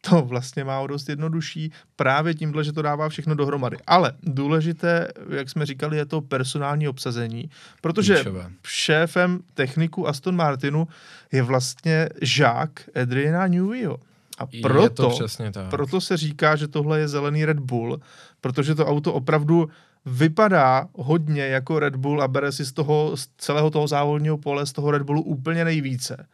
to 0.00 0.22
vlastně 0.22 0.64
má 0.64 0.80
o 0.80 0.86
dost 0.86 1.08
jednodušší 1.08 1.72
právě 1.96 2.34
tímhle, 2.34 2.64
že 2.64 2.72
to 2.72 2.82
dává 2.82 3.08
všechno 3.08 3.34
dohromady. 3.34 3.76
Ale 3.86 4.12
důležité, 4.22 5.08
jak 5.30 5.50
jsme 5.50 5.66
říkali, 5.66 5.96
je 5.96 6.06
to 6.06 6.20
personální 6.20 6.88
obsazení, 6.88 7.50
protože 7.80 8.14
Klíčové. 8.14 8.50
šéfem 8.66 9.40
techniku 9.54 10.08
Aston 10.08 10.36
Martinu 10.36 10.88
je 11.32 11.42
vlastně 11.42 12.08
žák 12.22 12.70
Adriana 13.02 13.46
Neweyho. 13.46 13.98
A 14.38 14.46
proto, 14.62 15.18
to 15.18 15.26
tak. 15.52 15.70
proto 15.70 16.00
se 16.00 16.16
říká, 16.16 16.56
že 16.56 16.68
tohle 16.68 16.98
je 17.00 17.08
zelený 17.08 17.44
Red 17.44 17.60
Bull, 17.60 18.00
protože 18.40 18.74
to 18.74 18.86
auto 18.86 19.12
opravdu 19.12 19.68
vypadá 20.06 20.88
hodně 20.94 21.42
jako 21.42 21.78
Red 21.78 21.96
Bull 21.96 22.22
a 22.22 22.28
bere 22.28 22.52
si 22.52 22.64
z 22.64 22.72
toho, 22.72 23.16
z 23.16 23.28
celého 23.38 23.70
toho 23.70 23.86
závodního 23.86 24.38
pole, 24.38 24.66
z 24.66 24.72
toho 24.72 24.90
Red 24.90 25.02
Bullu 25.02 25.22
úplně 25.22 25.64
nejvíce. 25.64 26.26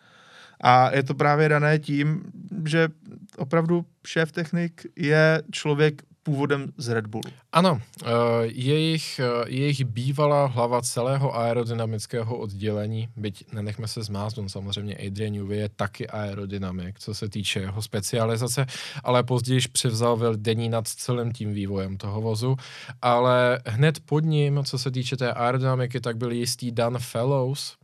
A 0.61 0.95
je 0.97 1.03
to 1.03 1.15
právě 1.15 1.49
dané 1.49 1.79
tím, 1.79 2.23
že 2.65 2.89
opravdu 3.37 3.85
šéf 4.07 4.33
technik 4.33 4.87
je 4.97 5.43
člověk 5.51 6.03
původem 6.27 6.73
z 6.77 6.89
Red 6.89 7.07
Bullu. 7.07 7.31
Ano, 7.53 7.73
uh, 8.03 8.09
jejich, 8.43 9.21
uh, 9.23 9.49
jejich 9.49 9.85
bývalá 9.85 10.47
hlava 10.47 10.83
celého 10.83 11.37
aerodynamického 11.37 12.37
oddělení, 12.37 13.09
byť 13.17 13.53
nenechme 13.53 13.89
se 13.89 14.03
zmáznout, 14.03 14.51
samozřejmě 14.51 14.97
Adrian 14.97 15.33
Newey 15.33 15.59
je 15.59 15.69
taky 15.69 16.07
aerodynamik, 16.07 16.99
co 16.99 17.15
se 17.15 17.29
týče 17.29 17.61
jeho 17.61 17.83
specializace, 17.83 18.67
ale 19.05 19.23
později 19.23 19.61
převzal 19.73 20.17
vedení 20.17 20.69
nad 20.69 20.89
celým 20.89 21.33
tím 21.33 21.53
vývojem 21.53 21.97
toho 21.97 22.21
vozu, 22.21 22.57
ale 23.03 23.61
hned 23.67 24.01
pod 24.01 24.25
ním, 24.25 24.65
co 24.65 24.79
se 24.79 24.91
týče 24.91 25.17
té 25.17 25.33
aerodynamiky, 25.33 26.01
tak 26.01 26.17
byl 26.17 26.33
jistý 26.33 26.73
Dan 26.73 26.99
Fellows, 26.99 27.77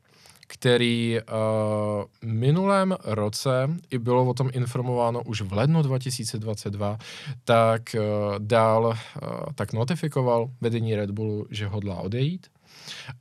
který 0.53 1.19
uh, 1.21 2.31
minulém 2.33 2.97
roce, 3.05 3.71
i 3.91 3.99
bylo 3.99 4.25
o 4.25 4.35
tom 4.35 4.51
informováno 4.53 5.23
už 5.23 5.41
v 5.41 5.53
lednu 5.53 5.83
2022, 5.83 6.99
tak 7.45 7.83
uh, 7.95 8.03
dál, 8.39 8.85
uh, 8.87 8.95
tak 9.55 9.73
notifikoval 9.73 10.49
vedení 10.61 10.97
Red 10.97 11.11
Bullu, 11.11 11.47
že 11.51 11.67
hodlá 11.67 11.97
odejít 11.97 12.47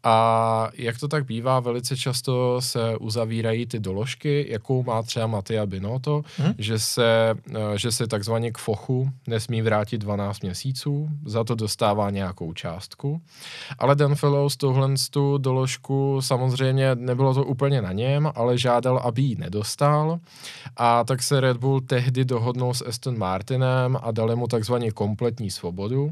a 0.04 0.70
jak 0.74 1.00
to 1.00 1.08
tak 1.08 1.26
bývá, 1.26 1.60
velice 1.60 1.98
často 1.98 2.62
se 2.62 2.98
uzavírají 2.98 3.66
ty 3.66 3.80
doložky, 3.80 4.46
jakou 4.50 4.84
má 4.84 5.04
třeba 5.04 5.28
Matia 5.28 5.66
Binotto, 5.66 6.22
hmm. 6.38 6.54
že, 6.58 6.80
se, 6.80 7.36
eh, 7.56 7.78
že 7.78 7.92
se 7.92 8.08
takzvaně 8.08 8.52
k 8.52 8.58
fochu 8.58 9.10
nesmí 9.28 9.62
vrátit 9.62 9.98
12 9.98 10.44
měsíců, 10.44 11.10
za 11.26 11.44
to 11.44 11.56
dostává 11.56 12.10
nějakou 12.10 12.54
částku. 12.54 13.22
Ale 13.80 13.96
Dan 13.96 14.16
Fellows 14.16 14.58
tohle 14.58 14.90
tu 15.12 15.38
doložku 15.38 16.22
samozřejmě 16.22 16.96
nebylo 16.96 17.34
to 17.34 17.44
úplně 17.44 17.82
na 17.82 17.92
něm, 17.92 18.32
ale 18.36 18.58
žádal, 18.58 18.98
aby 18.98 19.22
ji 19.22 19.36
nedostal. 19.36 20.20
A 20.78 21.04
tak 21.04 21.24
se 21.24 21.42
Red 21.42 21.58
Bull 21.58 21.82
tehdy 21.82 22.26
dohodnul 22.26 22.74
s 22.74 22.86
Aston 22.86 23.18
Martinem 23.18 23.98
a 24.02 24.12
dali 24.12 24.36
mu 24.36 24.48
takzvaně 24.48 24.92
kompletní 24.92 25.52
svobodu, 25.52 26.12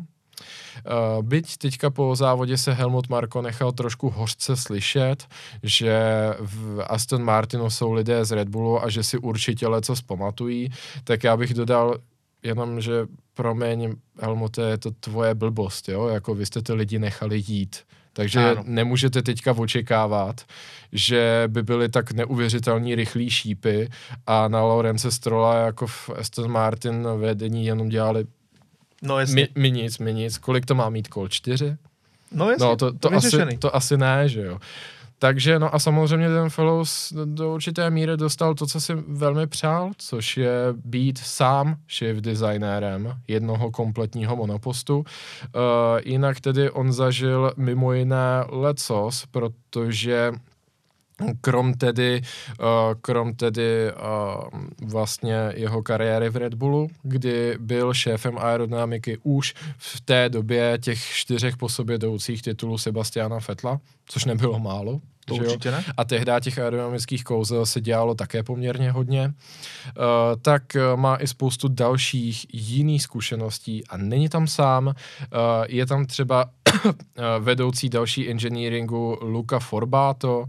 byť 1.22 1.58
teďka 1.58 1.90
po 1.90 2.16
závodě 2.16 2.58
se 2.58 2.74
Helmut 2.74 3.10
Marko 3.10 3.42
nechal 3.42 3.72
trošku 3.72 4.10
hořce 4.10 4.56
slyšet, 4.56 5.28
že 5.64 6.00
v 6.40 6.84
Aston 6.88 7.24
Martinu 7.24 7.70
jsou 7.70 7.94
lidé 7.94 8.26
z 8.26 8.32
Red 8.32 8.50
Bullu 8.50 8.84
a 8.84 8.90
že 8.90 9.04
si 9.04 9.18
určitě 9.18 9.68
leco 9.68 9.96
zpamatují, 9.96 10.70
tak 11.04 11.24
já 11.24 11.38
bych 11.38 11.54
dodal 11.54 11.98
jenom, 12.44 12.82
že 12.82 13.06
promiň, 13.34 13.96
Helmute, 14.20 14.62
je 14.62 14.78
to 14.78 14.92
tvoje 14.92 15.36
blbost, 15.36 15.90
jo, 15.90 16.08
jako 16.08 16.36
vy 16.36 16.46
jste 16.46 16.62
ty 16.62 16.74
lidi 16.74 17.00
nechali 17.00 17.44
jít. 17.48 17.78
Takže 18.14 18.52
ano. 18.52 18.64
nemůžete 18.66 19.22
teďka 19.22 19.52
očekávat, 19.52 20.42
že 20.92 21.44
by 21.48 21.64
byly 21.64 21.90
tak 21.90 22.12
neuvěřitelní 22.12 22.96
rychlí 22.96 23.30
šípy 23.30 23.90
a 24.28 24.48
na 24.48 24.64
Lorence 24.64 25.12
Strola 25.12 25.56
jako 25.56 25.88
v 25.88 26.10
Aston 26.10 26.52
Martin 26.52 27.08
vedení 27.18 27.66
jenom 27.66 27.90
dělali 27.90 28.26
No 29.02 29.20
jasně. 29.20 29.36
Mi, 29.36 29.62
mi 29.62 29.72
nic, 29.72 30.00
mi 30.00 30.14
nic. 30.14 30.38
Kolik 30.38 30.66
to 30.66 30.76
má 30.76 30.90
mít 30.90 31.08
kol? 31.08 31.28
Čtyři? 31.28 31.78
No 32.32 32.50
jasně, 32.50 32.66
no, 32.66 32.76
to, 32.76 32.94
to, 32.94 33.14
asi, 33.14 33.58
to 33.60 33.76
asi 33.76 33.98
ne, 33.98 34.30
že 34.30 34.42
jo. 34.42 34.60
Takže 35.20 35.60
no 35.60 35.76
a 35.76 35.80
samozřejmě 35.80 36.30
ten 36.30 36.50
Fellows 36.50 37.14
do 37.26 37.54
určité 37.54 37.90
míry 37.90 38.18
dostal 38.18 38.56
to, 38.56 38.68
co 38.68 38.82
si 38.82 38.94
velmi 39.08 39.48
přál, 39.48 39.92
což 39.98 40.38
je 40.38 40.54
být 40.86 41.18
sám 41.18 41.76
shift 41.98 42.22
designérem 42.22 43.18
jednoho 43.28 43.72
kompletního 43.72 44.36
monopostu. 44.36 44.98
Uh, 44.98 45.04
jinak 46.06 46.40
tedy 46.40 46.70
on 46.70 46.94
zažil 46.94 47.52
mimo 47.58 47.94
jiné 47.94 48.44
lecos, 48.50 49.26
protože 49.32 50.32
krom 51.42 51.74
tedy, 51.74 52.22
uh, 52.60 52.66
krom 53.02 53.36
tedy 53.36 53.92
uh, 53.92 54.90
vlastně 54.90 55.52
jeho 55.56 55.84
kariéry 55.84 56.30
v 56.30 56.36
Red 56.36 56.54
Bullu, 56.54 56.88
kdy 57.04 57.58
byl 57.60 57.94
šéfem 57.94 58.38
aerodynamiky 58.38 59.18
už 59.24 59.54
v 59.78 60.02
té 60.02 60.30
době 60.30 60.78
těch 60.82 61.00
čtyřech 61.00 61.58
po 61.58 61.70
sobě 61.70 61.96
jdoucích 61.96 62.42
titulů 62.42 62.78
Sebastiana 62.78 63.40
Fetla, 63.40 63.80
což 64.06 64.26
nebylo 64.26 64.60
málo. 64.60 65.02
To 65.30 65.36
že 65.36 65.42
určitě 65.42 65.72
ne. 65.72 65.84
A 65.98 66.06
tehdy 66.06 66.32
těch 66.42 66.60
aerodynamických 66.60 67.24
kouzel 67.24 67.66
se 67.66 67.82
dělalo 67.82 68.16
také 68.16 68.44
poměrně 68.44 68.92
hodně. 68.92 69.26
Uh, 69.26 70.04
tak 70.42 70.64
uh, 70.76 71.00
má 71.00 71.16
i 71.16 71.28
spoustu 71.28 71.68
dalších 71.68 72.46
jiných 72.54 73.04
zkušeností 73.04 73.88
a 73.88 73.98
není 73.98 74.30
tam 74.30 74.48
sám. 74.48 74.88
Uh, 74.88 74.94
je 75.68 75.86
tam 75.86 76.06
třeba 76.06 76.50
vedoucí 77.40 77.90
další 77.90 78.30
engineeringu 78.30 79.18
Luca 79.22 79.60
Forbato, 79.60 80.46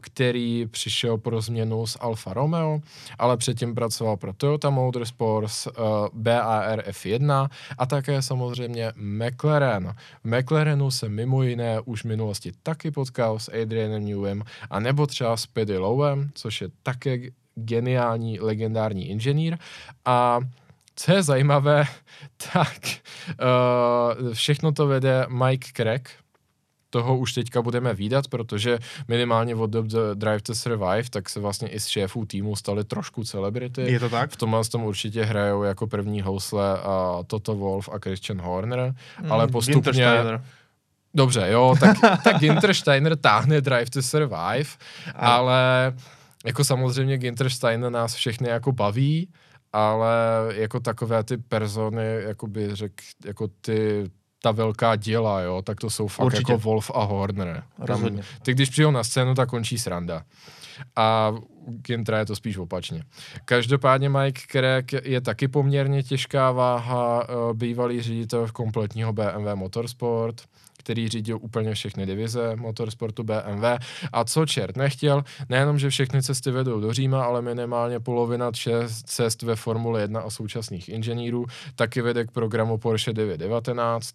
který 0.00 0.66
přišel 0.70 1.18
pro 1.18 1.40
změnu 1.40 1.86
z 1.86 1.96
Alfa 2.00 2.34
Romeo, 2.34 2.80
ale 3.18 3.36
předtím 3.36 3.74
pracoval 3.74 4.16
pro 4.16 4.32
Toyota 4.32 4.70
Motorsports, 4.70 5.68
BAR 6.12 6.80
F1 6.80 7.48
a 7.78 7.86
také 7.86 8.22
samozřejmě 8.22 8.92
McLaren. 8.96 9.94
V 10.24 10.38
McLarenu 10.38 10.90
se 10.90 11.08
mimo 11.08 11.42
jiné 11.42 11.80
už 11.80 12.02
v 12.02 12.08
minulosti 12.08 12.52
taky 12.62 12.90
potkal 12.90 13.38
s 13.38 13.50
Adrianem 13.84 14.04
Newem 14.04 14.42
a 14.70 14.80
nebo 14.80 15.06
třeba 15.06 15.36
s 15.36 15.46
Paddy 15.46 15.78
Lowem, 15.78 16.30
což 16.34 16.60
je 16.60 16.68
také 16.82 17.18
geniální, 17.54 18.40
legendární 18.40 19.08
inženýr 19.08 19.58
a 20.04 20.40
co 20.96 21.12
je 21.12 21.22
zajímavé, 21.22 21.84
tak 22.52 22.80
uh, 23.28 24.32
všechno 24.32 24.72
to 24.72 24.86
vede 24.86 25.26
Mike 25.28 25.68
Craig, 25.76 26.10
toho 26.90 27.18
už 27.18 27.32
teďka 27.32 27.62
budeme 27.62 27.94
výdat, 27.94 28.28
protože 28.28 28.78
minimálně 29.08 29.54
od 29.54 29.70
The 29.70 29.98
Drive 30.14 30.40
to 30.42 30.54
Survive, 30.54 31.10
tak 31.10 31.28
se 31.28 31.40
vlastně 31.40 31.68
i 31.68 31.80
z 31.80 31.86
šéfů 31.86 32.26
týmu 32.26 32.56
stali 32.56 32.84
trošku 32.84 33.24
celebrity. 33.24 33.82
Je 33.82 34.00
to 34.00 34.08
tak? 34.08 34.30
V 34.30 34.36
tomhle 34.36 34.64
tom 34.64 34.84
určitě 34.84 35.24
hrajou 35.24 35.62
jako 35.62 35.86
první 35.86 36.22
housle 36.22 36.78
a 36.78 37.18
Toto 37.26 37.54
Wolf 37.54 37.88
a 37.92 37.98
Christian 37.98 38.40
Horner, 38.40 38.94
mm, 39.22 39.32
ale 39.32 39.48
postupně... 39.48 40.06
Dobře, 41.14 41.46
jo, 41.50 41.74
tak, 41.80 41.96
tak 42.24 42.38
Ginter 42.38 42.74
Steiner 42.74 43.16
táhne 43.16 43.60
Drive 43.60 43.90
to 43.90 44.02
Survive, 44.02 44.70
a... 45.14 45.34
ale 45.34 45.92
jako 46.44 46.64
samozřejmě 46.64 47.18
Ginter 47.18 47.50
Steiner 47.50 47.90
nás 47.92 48.14
všechny 48.14 48.48
jako 48.48 48.72
baví, 48.72 49.28
ale 49.72 50.14
jako 50.54 50.80
takové 50.80 51.24
ty 51.24 51.36
persony, 51.36 52.22
jako 52.26 52.46
by 52.46 52.74
řekl, 52.74 53.04
jako 53.24 53.48
ty 53.60 54.10
ta 54.42 54.50
velká 54.50 54.96
díla, 54.96 55.40
jo, 55.40 55.62
tak 55.62 55.80
to 55.80 55.90
jsou 55.90 56.08
fakt 56.08 56.26
Určitě. 56.26 56.52
jako 56.52 56.62
Wolf 56.62 56.90
a 56.94 57.04
Horner. 57.04 57.62
Tam, 57.86 58.20
ty 58.42 58.52
když 58.52 58.70
přijou 58.70 58.90
na 58.90 59.04
scénu, 59.04 59.34
tak 59.34 59.48
končí 59.48 59.78
sranda. 59.78 60.22
A 60.96 61.32
Gintra 61.66 62.18
je 62.18 62.26
to 62.26 62.36
spíš 62.36 62.58
opačně. 62.58 63.02
Každopádně 63.44 64.08
Mike 64.08 64.40
Craig 64.50 64.92
je 64.92 65.20
taky 65.20 65.48
poměrně 65.48 66.02
těžká 66.02 66.52
váha, 66.52 67.26
eh, 67.28 67.54
bývalý 67.54 68.02
ředitel 68.02 68.48
kompletního 68.52 69.12
BMW 69.12 69.54
Motorsport 69.54 70.42
který 70.84 71.08
řídil 71.08 71.38
úplně 71.42 71.74
všechny 71.74 72.06
divize 72.06 72.56
motorsportu 72.56 73.22
BMW. 73.22 73.64
A 74.12 74.24
co 74.24 74.46
čert 74.46 74.76
nechtěl, 74.76 75.24
nejenom, 75.48 75.78
že 75.78 75.90
všechny 75.90 76.22
cesty 76.22 76.50
vedou 76.50 76.80
do 76.80 76.92
Říma, 76.92 77.24
ale 77.24 77.42
minimálně 77.42 78.00
polovina 78.00 78.52
cest 79.04 79.42
ve 79.42 79.56
Formule 79.56 80.00
1 80.00 80.20
a 80.20 80.30
současných 80.30 80.88
inženýrů 80.88 81.46
taky 81.74 82.02
vede 82.02 82.24
k 82.24 82.30
programu 82.30 82.78
Porsche 82.78 83.12
919. 83.12 84.14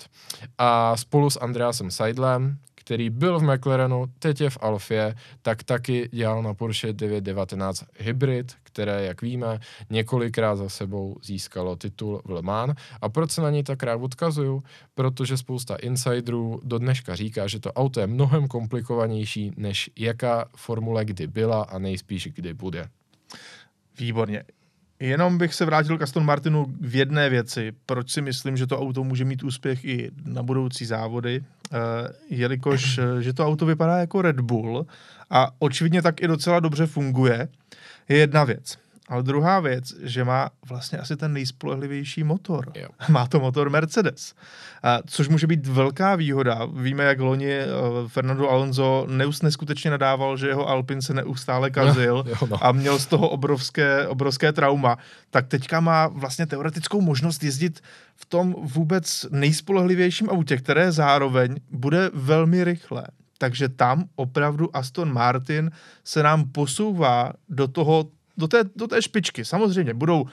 A 0.58 0.98
spolu 0.98 1.30
s 1.30 1.40
Andreasem 1.40 1.92
Seidlem, 1.92 2.58
který 2.90 3.10
byl 3.10 3.40
v 3.40 3.44
McLarenu, 3.44 4.06
teď 4.20 4.42
je 4.42 4.50
v 4.50 4.58
Alfě, 4.62 5.16
tak 5.42 5.64
taky 5.64 6.10
dělal 6.12 6.44
na 6.44 6.54
Porsche 6.54 6.94
919 6.94 7.84
Hybrid, 8.00 8.54
které, 8.64 9.06
jak 9.06 9.22
víme, 9.22 9.60
několikrát 9.90 10.56
za 10.56 10.70
sebou 10.70 11.18
získalo 11.24 11.76
titul 11.76 12.22
v 12.26 12.32
Le 12.32 12.42
Mans. 12.42 12.74
A 13.02 13.10
proč 13.10 13.32
se 13.32 13.42
na 13.42 13.50
něj 13.50 13.64
tak 13.64 13.84
rád 13.84 13.96
odkazuju? 13.96 14.64
Protože 14.96 15.38
spousta 15.38 15.76
insiderů 15.76 16.62
do 16.64 16.78
dneška 16.78 17.16
říká, 17.16 17.48
že 17.48 17.60
to 17.60 17.74
auto 17.74 18.00
je 18.00 18.08
mnohem 18.08 18.48
komplikovanější, 18.48 19.52
než 19.58 19.90
jaká 19.96 20.46
formule 20.56 21.06
kdy 21.06 21.28
byla 21.28 21.64
a 21.64 21.80
nejspíš 21.80 22.28
kdy 22.34 22.54
bude. 22.54 22.90
Výborně. 24.00 24.44
Jenom 25.00 25.38
bych 25.38 25.54
se 25.54 25.66
vrátil 25.66 25.98
k 25.98 26.02
Aston 26.02 26.26
Martinu 26.26 26.66
v 26.82 26.96
jedné 26.96 27.30
věci. 27.30 27.72
Proč 27.86 28.12
si 28.12 28.22
myslím, 28.22 28.58
že 28.58 28.68
to 28.68 28.80
auto 28.80 29.04
může 29.04 29.26
mít 29.26 29.44
úspěch 29.44 29.86
i 29.86 30.12
na 30.26 30.44
budoucí 30.44 30.86
závody, 30.86 31.44
jelikož 32.30 32.98
uh, 32.98 33.20
že 33.20 33.34
to 33.34 33.48
auto 33.48 33.66
vypadá 33.66 33.98
jako 33.98 34.22
Red 34.22 34.40
Bull 34.40 34.86
a 35.30 35.52
očividně 35.60 36.02
tak 36.02 36.22
i 36.22 36.28
docela 36.28 36.60
dobře 36.60 36.86
funguje, 36.86 37.48
je 38.10 38.18
jedna 38.18 38.44
věc. 38.44 38.78
Ale 39.10 39.24
druhá 39.24 39.60
věc, 39.60 39.94
že 40.02 40.24
má 40.24 40.50
vlastně 40.70 41.00
asi 41.00 41.16
ten 41.16 41.34
nejspolehlivější 41.34 42.24
motor. 42.24 42.72
Jo. 42.76 42.88
Má 43.10 43.28
to 43.28 43.40
motor 43.40 43.70
Mercedes, 43.70 44.34
a, 44.84 45.00
což 45.08 45.28
může 45.28 45.48
být 45.48 45.68
velká 45.68 46.16
výhoda. 46.16 46.60
Víme, 46.74 47.04
jak 47.04 47.20
loni 47.20 47.60
uh, 47.60 48.08
Fernando 48.08 48.50
Alonso 48.50 49.06
neus 49.10 49.42
neskutečně 49.42 49.92
nadával, 49.92 50.38
že 50.38 50.48
jeho 50.48 50.68
Alpin 50.68 51.02
se 51.02 51.14
neustále 51.14 51.70
kazil 51.70 52.24
jo, 52.28 52.48
no. 52.50 52.66
a 52.66 52.72
měl 52.72 53.00
z 53.00 53.06
toho 53.06 53.30
obrovské, 53.30 54.08
obrovské 54.08 54.54
trauma. 54.54 54.98
Tak 55.30 55.48
teďka 55.48 55.80
má 55.80 56.08
vlastně 56.08 56.46
teoretickou 56.46 57.02
možnost 57.02 57.44
jezdit 57.44 57.80
v 58.16 58.26
tom 58.26 58.56
vůbec 58.62 59.26
nejspolehlivějším 59.32 60.30
autě, 60.30 60.58
které 60.58 60.92
zároveň 60.92 61.56
bude 61.72 62.10
velmi 62.14 62.64
rychlé. 62.64 63.04
Takže 63.38 63.70
tam 63.70 64.04
opravdu 64.16 64.78
Aston 64.78 65.14
Martin 65.14 65.72
se 66.04 66.24
nám 66.24 66.44
posouvá 66.52 67.34
do 67.50 67.68
toho 67.68 68.06
do 68.40 68.48
té, 68.48 68.64
do 68.76 68.88
té 68.88 69.02
špičky. 69.02 69.46
Samozřejmě 69.46 69.94
budou 69.94 70.22
uh, 70.22 70.30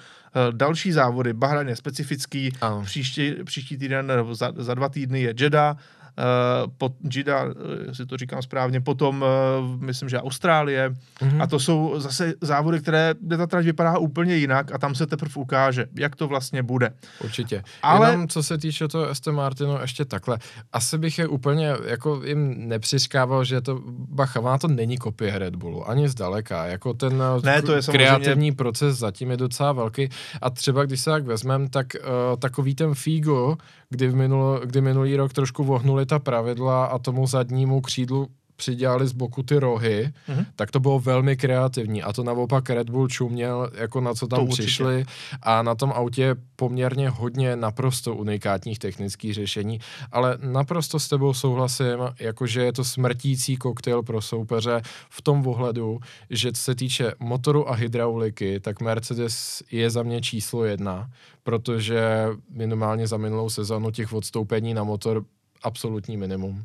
další 0.52 0.92
závody, 0.92 1.32
Bahrain 1.32 1.68
je 1.68 1.76
specifický, 1.76 2.52
Ano. 2.60 2.82
příští, 2.84 3.34
příští 3.44 3.76
týden, 3.78 4.06
nebo 4.06 4.34
za, 4.34 4.52
za 4.56 4.74
dva 4.74 4.88
týdny 4.88 5.20
je 5.20 5.34
Jeddah, 5.38 5.76
Uh, 6.18 6.72
pod 6.78 6.92
Jida, 7.14 7.44
jestli 7.86 8.06
to 8.06 8.16
říkám 8.16 8.42
správně, 8.42 8.80
potom 8.80 9.22
uh, 9.22 9.82
myslím, 9.82 10.08
že 10.08 10.20
Austrálie 10.20 10.90
mm-hmm. 10.90 11.42
a 11.42 11.46
to 11.46 11.58
jsou 11.58 11.94
zase 11.96 12.34
závody, 12.40 12.80
které, 12.80 13.14
kde 13.20 13.36
ta 13.36 13.46
trať 13.46 13.64
vypadá 13.64 13.98
úplně 13.98 14.36
jinak 14.36 14.72
a 14.72 14.78
tam 14.78 14.94
se 14.94 15.06
teprve 15.06 15.32
ukáže, 15.34 15.86
jak 15.98 16.16
to 16.16 16.28
vlastně 16.28 16.62
bude. 16.62 16.92
Určitě. 17.24 17.62
Ale... 17.82 18.10
Jenom 18.10 18.28
co 18.28 18.42
se 18.42 18.58
týče 18.58 18.88
toho 18.88 19.10
Aston 19.10 19.34
Martinu, 19.34 19.78
ještě 19.80 20.04
takhle. 20.04 20.38
Asi 20.72 20.98
bych 20.98 21.18
je 21.18 21.26
úplně 21.28 21.74
jako 21.86 22.22
jim 22.24 22.68
nepřiškával, 22.68 23.44
že 23.44 23.60
to, 23.60 23.80
bacha, 23.88 24.40
ona 24.40 24.58
to 24.58 24.68
není 24.68 24.98
kopie 24.98 25.38
Red 25.38 25.56
Bullu, 25.56 25.90
ani 25.90 26.08
zdaleka. 26.08 26.66
Jako 26.66 26.94
ten 26.94 27.22
ne, 27.42 27.62
to 27.62 27.72
je 27.72 27.82
kreativní 27.82 28.24
samozřejmě... 28.24 28.52
proces 28.52 28.98
zatím 28.98 29.30
je 29.30 29.36
docela 29.36 29.72
velký 29.72 30.08
a 30.42 30.50
třeba 30.50 30.84
když 30.84 31.00
se 31.00 31.10
tak 31.10 31.24
vezmem, 31.24 31.68
tak 31.68 31.86
uh, 31.94 32.36
takový 32.38 32.74
ten 32.74 32.94
Figo, 32.94 33.56
kdy, 33.90 34.08
v 34.08 34.14
minulo, 34.14 34.60
kdy 34.64 34.80
minulý 34.80 35.16
rok 35.16 35.32
trošku 35.32 35.64
vohnuli 35.64 36.06
ta 36.06 36.18
pravidla 36.18 36.86
a 36.86 36.98
tomu 36.98 37.26
zadnímu 37.26 37.80
křídlu 37.80 38.28
přidělali 38.56 39.06
z 39.06 39.12
boku 39.12 39.42
ty 39.42 39.58
rohy, 39.58 40.12
mm-hmm. 40.28 40.46
tak 40.56 40.70
to 40.70 40.80
bylo 40.80 41.00
velmi 41.00 41.36
kreativní 41.36 42.02
a 42.02 42.12
to 42.12 42.24
naopak 42.24 42.70
Red 42.70 42.90
Bull 42.90 43.08
čuměl, 43.08 43.70
jako 43.74 44.00
na 44.00 44.14
co 44.14 44.26
tam 44.26 44.46
to 44.46 44.52
přišli 44.52 45.04
a 45.42 45.62
na 45.62 45.74
tom 45.74 45.92
autě 45.94 46.22
je 46.22 46.36
poměrně 46.56 47.08
hodně 47.08 47.56
naprosto 47.56 48.14
unikátních 48.14 48.78
technických 48.78 49.34
řešení, 49.34 49.80
ale 50.12 50.38
naprosto 50.40 50.98
s 50.98 51.08
tebou 51.08 51.34
souhlasím, 51.34 51.98
jakože 52.20 52.62
je 52.62 52.72
to 52.72 52.84
smrtící 52.84 53.56
koktejl 53.56 54.02
pro 54.02 54.22
soupeře 54.22 54.82
v 55.10 55.22
tom 55.22 55.46
ohledu, 55.46 56.00
že 56.30 56.52
co 56.52 56.62
se 56.62 56.74
týče 56.74 57.12
motoru 57.18 57.70
a 57.70 57.74
hydrauliky, 57.74 58.60
tak 58.60 58.80
Mercedes 58.80 59.62
je 59.70 59.90
za 59.90 60.02
mě 60.02 60.20
číslo 60.20 60.64
jedna, 60.64 61.10
protože 61.42 62.28
minimálně 62.50 63.06
za 63.06 63.16
minulou 63.16 63.50
sezonu 63.50 63.90
těch 63.90 64.12
odstoupení 64.12 64.74
na 64.74 64.84
motor 64.84 65.24
absolutní 65.62 66.16
minimum. 66.16 66.64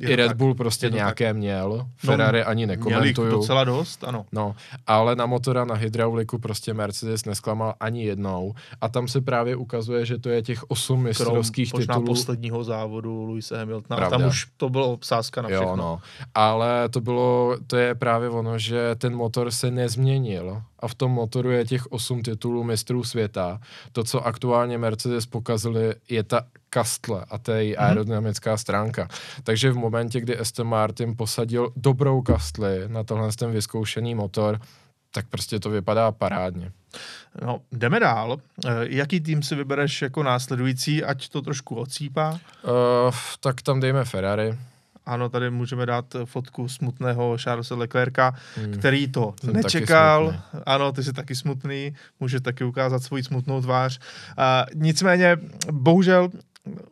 I 0.00 0.16
Red 0.16 0.28
tak, 0.28 0.36
Bull 0.36 0.54
prostě 0.54 0.90
nějaké 0.90 1.26
tak. 1.26 1.36
měl, 1.36 1.86
Ferrari 1.96 2.40
no, 2.40 2.48
ani 2.48 2.66
nekomentuju. 2.66 3.30
docela 3.30 3.64
dost, 3.64 4.04
ano. 4.04 4.26
No, 4.32 4.54
ale 4.86 5.16
na 5.16 5.26
motora, 5.26 5.64
na 5.64 5.74
hydrauliku 5.74 6.38
prostě 6.38 6.74
Mercedes 6.74 7.24
nesklamal 7.24 7.74
ani 7.80 8.04
jednou 8.04 8.54
a 8.80 8.88
tam 8.88 9.08
se 9.08 9.20
právě 9.20 9.56
ukazuje, 9.56 10.06
že 10.06 10.18
to 10.18 10.28
je 10.28 10.42
těch 10.42 10.70
osm 10.70 11.02
mistrovských 11.02 11.70
Krom, 11.70 11.80
titulů. 11.82 12.06
posledního 12.06 12.64
závodu 12.64 13.24
Luise 13.24 13.58
Hamiltona, 13.58 13.96
Pravda. 13.96 14.18
tam 14.18 14.28
už 14.28 14.46
to 14.56 14.68
bylo 14.68 14.98
sázka 15.02 15.42
na 15.42 15.48
všechno. 15.48 15.66
Jo, 15.66 15.76
no. 15.76 16.00
Ale 16.34 16.88
to 16.88 17.00
bylo, 17.00 17.56
to 17.66 17.76
je 17.76 17.94
právě 17.94 18.28
ono, 18.28 18.58
že 18.58 18.94
ten 18.94 19.16
motor 19.16 19.50
se 19.50 19.70
nezměnil 19.70 20.62
a 20.80 20.88
v 20.88 20.94
tom 20.94 21.10
motoru 21.10 21.50
je 21.50 21.64
těch 21.64 21.92
osm 21.92 22.22
titulů 22.22 22.64
mistrů 22.64 23.04
světa. 23.04 23.60
To, 23.92 24.04
co 24.04 24.26
aktuálně 24.26 24.78
Mercedes 24.78 25.26
pokazili, 25.26 25.94
je 26.08 26.22
ta 26.22 26.42
kastle 26.70 27.24
a 27.30 27.38
to 27.38 27.52
je 27.52 27.64
její 27.64 27.74
mm-hmm. 27.74 27.84
aerodynamická 27.84 28.56
stránka. 28.56 29.08
Takže 29.44 29.72
v 29.72 29.76
momentě, 29.76 30.20
kdy 30.20 30.38
Aston 30.38 30.68
Martin 30.68 31.16
posadil 31.16 31.72
dobrou 31.76 32.22
kastli 32.22 32.84
na 32.86 33.04
tohle 33.04 33.32
ten 33.32 33.50
vyzkoušený 33.50 34.14
motor, 34.14 34.60
tak 35.12 35.26
prostě 35.28 35.60
to 35.60 35.70
vypadá 35.70 36.12
parádně. 36.12 36.72
No, 37.42 37.60
jdeme 37.72 38.00
dál. 38.00 38.36
E, 38.66 38.70
jaký 38.82 39.20
tým 39.20 39.42
si 39.42 39.54
vybereš 39.54 40.02
jako 40.02 40.22
následující, 40.22 41.04
ať 41.04 41.28
to 41.28 41.42
trošku 41.42 41.76
ocípá? 41.76 42.30
Uh, 42.30 43.14
tak 43.40 43.62
tam 43.62 43.80
dejme 43.80 44.04
Ferrari. 44.04 44.58
Ano, 45.06 45.28
tady 45.28 45.50
můžeme 45.50 45.86
dát 45.86 46.16
fotku 46.24 46.68
smutného 46.68 47.36
Charlesa 47.42 47.74
Leclerca, 47.74 48.34
hmm. 48.56 48.72
který 48.72 49.08
to 49.08 49.34
Jsem 49.40 49.52
nečekal. 49.52 50.34
Ano, 50.66 50.92
ty 50.92 51.04
jsi 51.04 51.12
taky 51.12 51.34
smutný, 51.36 51.94
může 52.20 52.40
taky 52.40 52.64
ukázat 52.64 53.02
svoji 53.02 53.24
smutnou 53.24 53.62
tvář. 53.62 53.98
Uh, 53.98 54.82
nicméně, 54.82 55.36
bohužel, 55.70 56.28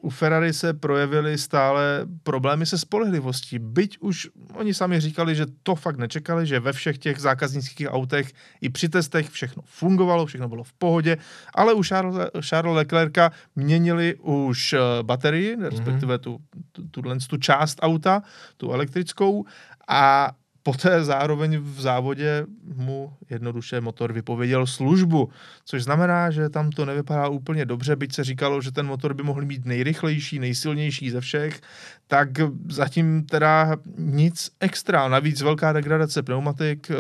u 0.01 0.11
Ferrari 0.11 0.53
se 0.53 0.75
projevily 0.75 1.39
stále 1.39 2.07
problémy 2.23 2.67
se 2.67 2.79
spolehlivostí. 2.79 3.59
Byť 3.59 3.99
už 4.01 4.29
oni 4.55 4.75
sami 4.75 5.01
říkali, 5.01 5.35
že 5.35 5.47
to 5.63 5.75
fakt 5.75 5.97
nečekali, 5.97 6.47
že 6.47 6.61
ve 6.61 6.73
všech 6.73 6.99
těch 6.99 7.19
zákaznických 7.19 7.87
autech 7.91 8.33
i 8.61 8.69
při 8.69 8.89
testech 8.89 9.31
všechno 9.31 9.63
fungovalo, 9.67 10.27
všechno 10.27 10.49
bylo 10.49 10.65
v 10.65 10.73
pohodě, 10.73 11.17
ale 11.55 11.75
u 11.75 11.83
Charles, 11.83 12.31
Charles 12.41 12.77
Leclerca 12.77 13.31
měnili 13.57 14.15
už 14.15 14.73
eh, 14.73 14.79
baterii, 15.03 15.57
respektive 15.61 16.19
tu, 16.19 16.39
tu, 16.73 16.89
tu, 16.89 17.03
tu 17.29 17.37
část 17.37 17.79
auta, 17.83 18.23
tu 18.57 18.73
elektrickou 18.73 19.45
a 19.89 20.33
poté 20.63 21.05
zároveň 21.05 21.59
v 21.59 21.81
závodě 21.81 22.47
mu 22.75 23.13
jednoduše 23.31 23.81
motor 23.81 24.13
vypověděl 24.13 24.67
službu, 24.67 25.29
což 25.65 25.85
znamená, 25.85 26.31
že 26.31 26.49
tam 26.49 26.71
to 26.71 26.85
nevypadá 26.85 27.29
úplně 27.29 27.65
dobře, 27.65 27.97
byť 27.97 28.15
se 28.15 28.25
říkalo, 28.25 28.61
že 28.61 28.73
ten 28.73 28.87
motor 28.87 29.15
by 29.15 29.23
mohl 29.23 29.45
být 29.45 29.65
nejrychlejší, 29.65 30.39
nejsilnější 30.39 31.11
ze 31.11 31.21
všech, 31.21 31.61
tak 32.07 32.29
zatím 32.69 33.27
teda 33.27 33.77
nic 33.99 34.51
extra. 34.61 35.09
Navíc 35.09 35.43
velká 35.43 35.73
degradace 35.73 36.23
pneumatik, 36.23 36.91
eh, 36.91 36.95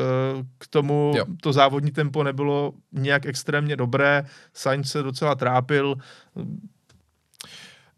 k 0.58 0.66
tomu 0.66 1.12
jo. 1.16 1.24
to 1.40 1.52
závodní 1.52 1.90
tempo 1.90 2.22
nebylo 2.22 2.72
nějak 2.92 3.26
extrémně 3.26 3.76
dobré, 3.76 4.24
Sainz 4.54 4.90
se 4.90 5.02
docela 5.02 5.34
trápil, 5.34 5.96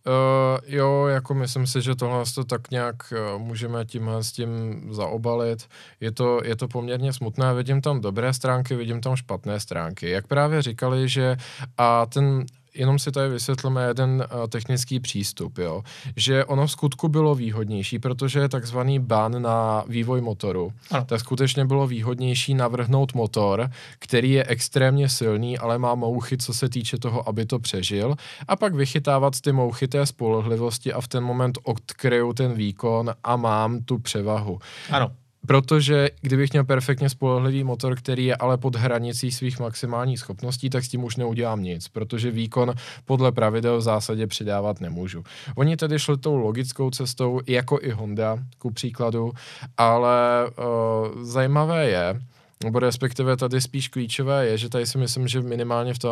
Uh, 0.07 0.59
jo, 0.67 1.07
jako 1.07 1.35
myslím 1.35 1.67
si, 1.67 1.83
že 1.83 1.95
tohle 1.95 2.25
to 2.35 2.45
tak 2.45 2.71
nějak 2.71 2.97
uh, 3.13 3.43
můžeme 3.43 3.85
tímhle 3.85 4.25
s 4.25 4.33
tím 4.33 4.49
zaobalit. 4.91 5.69
Je 6.01 6.13
to, 6.13 6.41
je 6.45 6.57
to 6.57 6.69
poměrně 6.69 7.13
smutné, 7.13 7.55
vidím 7.55 7.81
tam 7.81 8.01
dobré 8.01 8.35
stránky, 8.35 8.75
vidím 8.75 9.01
tam 9.01 9.17
špatné 9.17 9.61
stránky. 9.61 10.11
Jak 10.11 10.27
právě 10.27 10.63
říkali, 10.63 11.09
že 11.09 11.37
a 11.79 12.07
ten 12.07 12.47
jenom 12.75 12.99
si 12.99 13.13
tady 13.13 13.29
vysvětlíme 13.29 13.87
jeden 13.87 14.27
uh, 14.35 14.47
technický 14.47 15.01
přístup, 15.01 15.59
jo. 15.59 15.83
Že 16.17 16.45
ono 16.45 16.67
v 16.67 16.71
skutku 16.71 17.09
bylo 17.09 17.35
výhodnější, 17.35 17.99
protože 17.99 18.41
je 18.41 18.49
takzvaný 18.49 18.99
ban 18.99 19.43
na 19.43 19.85
vývoj 19.89 20.21
motoru. 20.21 20.73
Ano. 20.91 21.05
Tak 21.05 21.21
skutečně 21.21 21.65
bylo 21.65 21.87
výhodnější 21.87 22.55
navrhnout 22.55 23.15
motor, 23.15 23.71
který 23.99 24.31
je 24.31 24.45
extrémně 24.45 25.09
silný, 25.09 25.59
ale 25.59 25.79
má 25.79 25.95
mouchy, 25.95 26.39
co 26.39 26.55
se 26.55 26.69
týče 26.69 26.99
toho, 26.99 27.29
aby 27.29 27.47
to 27.47 27.59
přežil, 27.59 28.15
a 28.49 28.57
pak 28.57 28.75
vychytávat 28.75 29.41
ty 29.41 29.53
mouchy 29.53 29.89
té 29.89 30.07
spolehlivosti 30.07 30.93
a 30.93 31.01
v 31.01 31.09
ten 31.09 31.25
moment 31.25 31.59
odkryju 31.63 32.33
ten 32.33 32.55
výkon 32.55 33.15
a 33.25 33.37
mám 33.37 33.83
tu 33.83 33.99
převahu. 33.99 34.59
Ano. 34.91 35.13
Protože 35.47 36.11
kdybych 36.21 36.53
měl 36.53 36.65
perfektně 36.65 37.09
spolehlivý 37.09 37.65
motor, 37.65 37.97
který 37.97 38.25
je 38.25 38.37
ale 38.37 38.59
pod 38.59 38.77
hranicí 38.77 39.33
svých 39.33 39.61
maximálních 39.61 40.19
schopností, 40.19 40.71
tak 40.71 40.85
s 40.85 40.89
tím 40.89 41.05
už 41.05 41.17
neudělám 41.17 41.63
nic, 41.63 41.89
protože 41.89 42.31
výkon 42.31 42.75
podle 43.05 43.33
pravidel 43.33 43.79
v 43.79 43.83
zásadě 43.83 44.27
přidávat 44.27 44.81
nemůžu. 44.81 45.25
Oni 45.57 45.77
tedy 45.77 45.99
šli 45.99 46.19
tou 46.19 46.37
logickou 46.37 46.91
cestou, 46.91 47.41
jako 47.47 47.79
i 47.83 47.91
Honda, 47.91 48.39
ku 48.59 48.71
příkladu, 48.71 49.33
ale 49.77 50.47
uh, 50.47 51.25
zajímavé 51.25 51.91
je, 51.91 52.21
nebo 52.65 52.79
respektive 52.79 53.37
tady 53.37 53.61
spíš 53.61 53.89
klíčové 53.89 54.47
je, 54.47 54.59
že 54.59 54.69
tady 54.69 54.87
si 54.87 54.99
myslím, 54.99 55.29
že 55.29 55.41
minimálně 55.41 55.95
v 55.95 55.99
té 55.99 56.09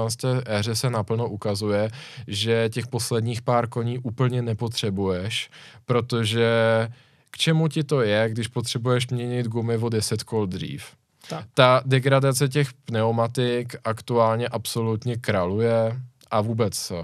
éře 0.47 0.75
se 0.75 0.91
naplno 0.91 1.29
ukazuje, 1.29 1.91
že 2.27 2.69
těch 2.69 2.87
posledních 2.87 3.43
pár 3.43 3.69
koní 3.69 3.99
úplně 3.99 4.43
nepotřebuješ, 4.43 5.51
protože 5.87 6.49
k 7.31 7.39
čemu 7.39 7.69
ti 7.69 7.85
to 7.85 8.01
je, 8.01 8.29
když 8.29 8.49
potřebuješ 8.49 9.09
měnit 9.09 9.47
gumy 9.47 9.77
o 9.77 9.89
10 9.89 10.23
kol 10.23 10.47
dřív. 10.47 10.87
Tak. 11.29 11.47
Ta 11.55 11.83
degradace 11.85 12.49
těch 12.49 12.73
pneumatik 12.73 13.77
aktuálně 13.85 14.49
absolutně 14.49 15.17
kraluje 15.17 16.01
a 16.31 16.41
vůbec 16.41 16.91
uh, 16.91 16.99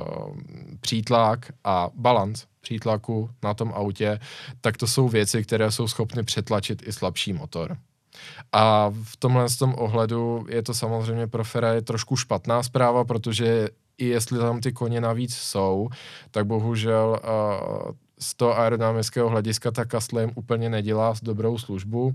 přítlak 0.81 1.53
a 1.65 1.91
balans 1.95 2.45
přítlaku 2.61 3.31
na 3.43 3.55
tom 3.55 3.73
autě, 3.75 4.21
tak 4.61 4.77
to 4.77 4.87
jsou 4.87 5.09
věci, 5.09 5.43
které 5.43 5.71
jsou 5.71 5.89
schopny 5.89 6.23
přetlačit 6.23 6.89
i 6.89 6.93
slabší 6.93 7.33
motor. 7.33 7.77
A 8.53 8.93
v 9.03 9.17
tomhle 9.17 9.49
z 9.49 9.57
tom 9.57 9.75
ohledu 9.79 10.47
je 10.49 10.63
to 10.63 10.75
samozřejmě 10.75 11.27
pro 11.27 11.45
Ferrari 11.45 11.83
trošku 11.83 12.17
špatná 12.17 12.63
zpráva, 12.63 13.05
protože 13.05 13.69
i 13.99 14.07
jestli 14.07 14.39
tam 14.39 14.61
ty 14.61 14.73
koně 14.73 15.01
navíc 15.01 15.35
jsou, 15.35 15.89
tak 16.31 16.47
bohužel 16.47 17.21
uh, 17.25 17.93
z 18.25 18.35
toho 18.35 18.59
aerodynamického 18.59 19.29
hlediska 19.29 19.71
ta 19.71 19.85
Kastle 19.85 20.23
jim 20.23 20.31
úplně 20.35 20.71
nedělá 20.71 21.15
dobrou 21.23 21.59
službu. 21.59 22.15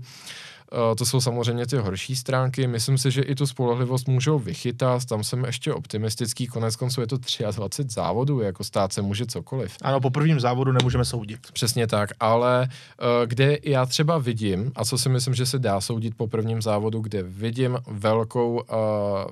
Uh, 0.72 0.94
to 0.96 1.06
jsou 1.06 1.20
samozřejmě 1.20 1.66
ty 1.66 1.76
horší 1.76 2.16
stránky. 2.16 2.66
Myslím 2.66 2.98
si, 2.98 3.10
že 3.10 3.22
i 3.22 3.34
tu 3.34 3.46
spolehlivost 3.46 4.08
můžou 4.08 4.38
vychytat. 4.38 5.04
Tam 5.04 5.24
jsem 5.24 5.44
ještě 5.44 5.72
optimistický. 5.72 6.46
Konec 6.46 6.76
konců 6.76 7.00
je 7.00 7.06
to 7.06 7.16
23 7.50 7.94
závodů, 7.94 8.40
jako 8.40 8.64
stát 8.64 8.92
se 8.92 9.02
může 9.02 9.26
cokoliv. 9.26 9.76
Ano, 9.82 10.00
po 10.00 10.10
prvním 10.10 10.40
závodu 10.40 10.72
nemůžeme 10.72 11.04
soudit. 11.04 11.40
Přesně 11.52 11.86
tak, 11.86 12.10
ale 12.20 12.68
uh, 12.68 13.06
kde 13.26 13.58
já 13.62 13.86
třeba 13.86 14.18
vidím, 14.18 14.72
a 14.74 14.84
co 14.84 14.98
si 14.98 15.08
myslím, 15.08 15.34
že 15.34 15.46
se 15.46 15.58
dá 15.58 15.80
soudit 15.80 16.14
po 16.16 16.26
prvním 16.26 16.62
závodu, 16.62 17.00
kde 17.00 17.22
vidím 17.22 17.78
velkou, 17.86 18.52
uh, 18.52 18.66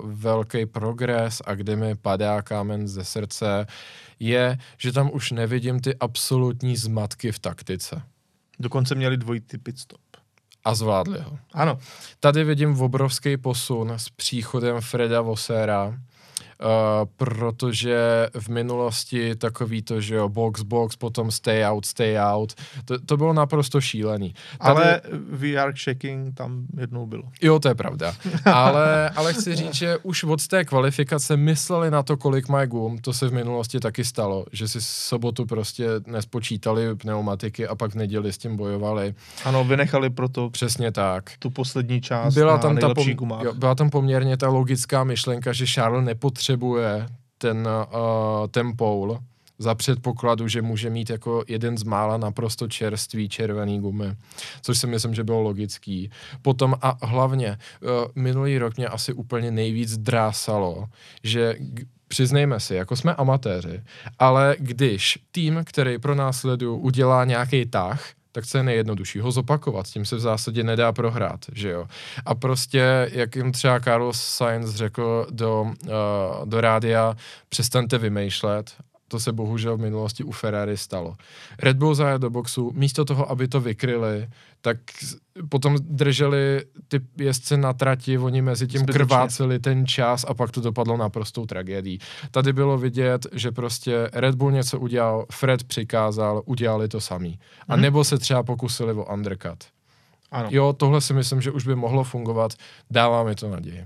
velký 0.03 0.65
progres 0.65 1.41
a 1.45 1.55
kde 1.55 1.75
mi 1.75 1.95
padá 1.95 2.41
kámen 2.41 2.87
ze 2.87 3.03
srdce, 3.03 3.67
je, 4.19 4.57
že 4.77 4.91
tam 4.91 5.09
už 5.13 5.31
nevidím 5.31 5.79
ty 5.79 5.95
absolutní 5.95 6.77
zmatky 6.77 7.31
v 7.31 7.39
taktice. 7.39 8.01
Dokonce 8.59 8.95
měli 8.95 9.17
dvojitý 9.17 9.57
pit 9.57 9.79
stop. 9.79 10.01
A 10.65 10.75
zvládli 10.75 11.19
ho. 11.19 11.39
Ano. 11.53 11.79
Tady 12.19 12.43
vidím 12.43 12.81
obrovský 12.81 13.37
posun 13.37 13.91
s 13.91 14.09
příchodem 14.09 14.81
Freda 14.81 15.21
Vosera, 15.21 15.99
protože 17.17 18.27
v 18.39 18.49
minulosti 18.49 19.35
takový 19.35 19.81
to, 19.81 20.01
že 20.01 20.15
jo, 20.15 20.29
box, 20.29 20.61
box, 20.61 20.95
potom 20.95 21.31
stay 21.31 21.65
out, 21.65 21.85
stay 21.85 22.19
out, 22.19 22.53
to, 22.85 22.99
to 22.99 23.17
bylo 23.17 23.33
naprosto 23.33 23.81
šílený. 23.81 24.33
Tady... 24.33 24.69
Ale 24.69 25.01
VR 25.31 25.73
checking 25.83 26.35
tam 26.35 26.65
jednou 26.77 27.05
bylo. 27.05 27.23
Jo, 27.41 27.59
to 27.59 27.67
je 27.67 27.75
pravda. 27.75 28.13
ale, 28.45 29.09
ale 29.09 29.33
chci 29.33 29.55
říct, 29.55 29.73
že 29.73 29.97
už 29.97 30.23
od 30.23 30.47
té 30.47 30.65
kvalifikace 30.65 31.37
mysleli 31.37 31.91
na 31.91 32.03
to, 32.03 32.17
kolik 32.17 32.49
mají 32.49 32.67
gum, 32.67 32.97
to 32.97 33.13
se 33.13 33.27
v 33.27 33.33
minulosti 33.33 33.79
taky 33.79 34.05
stalo, 34.05 34.45
že 34.51 34.67
si 34.67 34.81
sobotu 34.81 35.45
prostě 35.45 35.87
nespočítali 36.07 36.95
pneumatiky 36.95 37.67
a 37.67 37.75
pak 37.75 37.91
v 37.91 37.95
neděli 37.95 38.33
s 38.33 38.37
tím 38.37 38.57
bojovali. 38.57 39.15
Ano, 39.45 39.63
vynechali 39.63 40.09
proto 40.09 40.49
Přesně 40.49 40.91
tak. 40.91 41.31
Tu 41.39 41.49
poslední 41.49 42.01
část 42.01 42.33
byla 42.33 42.57
tam 42.57 42.77
ta 42.77 42.89
pom- 42.89 43.43
jo, 43.43 43.53
byla 43.53 43.75
tam 43.75 43.89
poměrně 43.89 44.37
ta 44.37 44.49
logická 44.49 45.03
myšlenka, 45.03 45.53
že 45.53 45.65
Charles 45.67 46.05
nepotřebuje 46.05 46.48
potřebuje 46.49 47.07
ten, 47.37 47.67
uh, 47.67 48.47
ten 48.47 48.73
pole 48.77 49.19
za 49.59 49.75
předpokladu, 49.75 50.47
že 50.47 50.61
může 50.61 50.89
mít 50.89 51.09
jako 51.09 51.43
jeden 51.47 51.77
z 51.77 51.83
mála 51.83 52.17
naprosto 52.17 52.67
čerstvý 52.67 53.29
červený 53.29 53.79
gumy, 53.79 54.15
což 54.61 54.77
si 54.77 54.87
myslím, 54.87 55.13
že 55.13 55.23
bylo 55.23 55.41
logický. 55.41 56.09
Potom 56.41 56.75
a 56.81 57.05
hlavně 57.05 57.57
uh, 57.81 57.89
minulý 58.15 58.57
rok 58.57 58.77
mě 58.77 58.87
asi 58.87 59.13
úplně 59.13 59.51
nejvíc 59.51 59.97
drásalo, 59.97 60.85
že 61.23 61.55
přiznejme 62.07 62.59
si, 62.59 62.75
jako 62.75 62.95
jsme 62.95 63.15
amatéři, 63.15 63.81
ale 64.19 64.55
když 64.59 65.19
tým, 65.31 65.61
který 65.65 65.97
pro 65.97 66.15
nás 66.15 66.39
sledují, 66.39 66.79
udělá 66.79 67.25
nějaký 67.25 67.65
tah, 67.65 68.01
tak 68.31 68.45
co 68.45 68.57
je 68.57 68.63
nejjednodušší? 68.63 69.19
Ho 69.19 69.31
zopakovat, 69.31 69.87
s 69.87 69.91
tím 69.91 70.05
se 70.05 70.15
v 70.15 70.19
zásadě 70.19 70.63
nedá 70.63 70.91
prohrát, 70.91 71.45
že 71.53 71.69
jo. 71.69 71.87
A 72.25 72.35
prostě, 72.35 73.09
jak 73.13 73.35
jim 73.35 73.51
třeba 73.51 73.79
Carlos 73.79 74.21
Sainz 74.21 74.75
řekl 74.75 75.27
do, 75.29 75.61
uh, 75.61 76.45
do 76.45 76.61
rádia, 76.61 77.15
přestaňte 77.49 77.97
vymýšlet 77.97 78.73
to 79.09 79.19
se 79.19 79.31
bohužel 79.31 79.77
v 79.77 79.81
minulosti 79.81 80.23
u 80.23 80.31
Ferrari 80.31 80.77
stalo. 80.77 81.15
Red 81.59 81.77
Bull 81.77 81.95
zajet 81.95 82.21
do 82.21 82.29
boxu, 82.29 82.71
místo 82.75 83.05
toho, 83.05 83.31
aby 83.31 83.47
to 83.47 83.61
vykryli, 83.61 84.29
tak 84.61 84.77
potom 85.49 85.77
drželi 85.81 86.61
ty 86.87 87.01
jezdce 87.17 87.57
na 87.57 87.73
trati, 87.73 88.17
oni 88.17 88.41
mezi 88.41 88.67
tím 88.67 88.79
Zbytečně. 88.79 88.97
krváceli 88.97 89.59
ten 89.59 89.87
čas 89.87 90.25
a 90.27 90.33
pak 90.33 90.51
to 90.51 90.61
dopadlo 90.61 90.97
naprostou 90.97 91.45
tragédií. 91.45 91.99
Tady 92.31 92.53
bylo 92.53 92.77
vidět, 92.77 93.27
že 93.31 93.51
prostě 93.51 94.09
Red 94.13 94.35
Bull 94.35 94.51
něco 94.51 94.79
udělal, 94.79 95.25
Fred 95.31 95.63
přikázal, 95.63 96.41
udělali 96.45 96.87
to 96.87 97.01
samý. 97.01 97.39
A 97.67 97.73
hmm. 97.73 97.81
nebo 97.81 98.03
se 98.03 98.17
třeba 98.17 98.43
pokusili 98.43 98.93
o 98.93 99.13
undercut. 99.13 99.63
Ano. 100.31 100.49
Jo, 100.51 100.73
tohle 100.73 101.01
si 101.01 101.13
myslím, 101.13 101.41
že 101.41 101.51
už 101.51 101.65
by 101.65 101.75
mohlo 101.75 102.03
fungovat, 102.03 102.53
dává 102.91 103.23
mi 103.23 103.35
to 103.35 103.49
naději. 103.49 103.85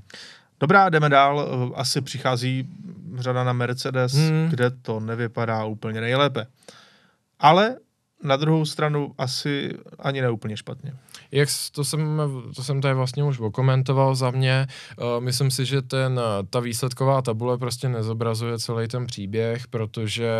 Dobrá, 0.63 0.89
jdeme 0.89 1.09
dál. 1.09 1.71
Asi 1.75 2.01
přichází 2.01 2.69
řada 3.17 3.43
na 3.43 3.53
Mercedes, 3.53 4.13
hmm. 4.13 4.47
kde 4.49 4.69
to 4.69 4.99
nevypadá 4.99 5.65
úplně 5.65 6.01
nejlépe. 6.01 6.47
Ale 7.39 7.75
na 8.23 8.35
druhou 8.35 8.65
stranu 8.65 9.13
asi 9.17 9.73
ani 9.99 10.21
neúplně 10.21 10.57
špatně. 10.57 10.93
Jak 11.31 11.49
to 11.71 11.83
jsem, 11.83 12.21
to 12.55 12.63
jsem 12.63 12.81
tady 12.81 12.93
vlastně 12.93 13.23
už 13.23 13.39
okomentoval 13.39 14.15
za 14.15 14.31
mě. 14.31 14.67
Uh, 14.97 15.23
myslím 15.23 15.51
si, 15.51 15.65
že 15.65 15.81
ten, 15.81 16.21
ta 16.49 16.59
výsledková 16.59 17.21
tabule 17.21 17.57
prostě 17.57 17.89
nezobrazuje 17.89 18.59
celý 18.59 18.87
ten 18.87 19.05
příběh, 19.05 19.67
protože 19.67 20.31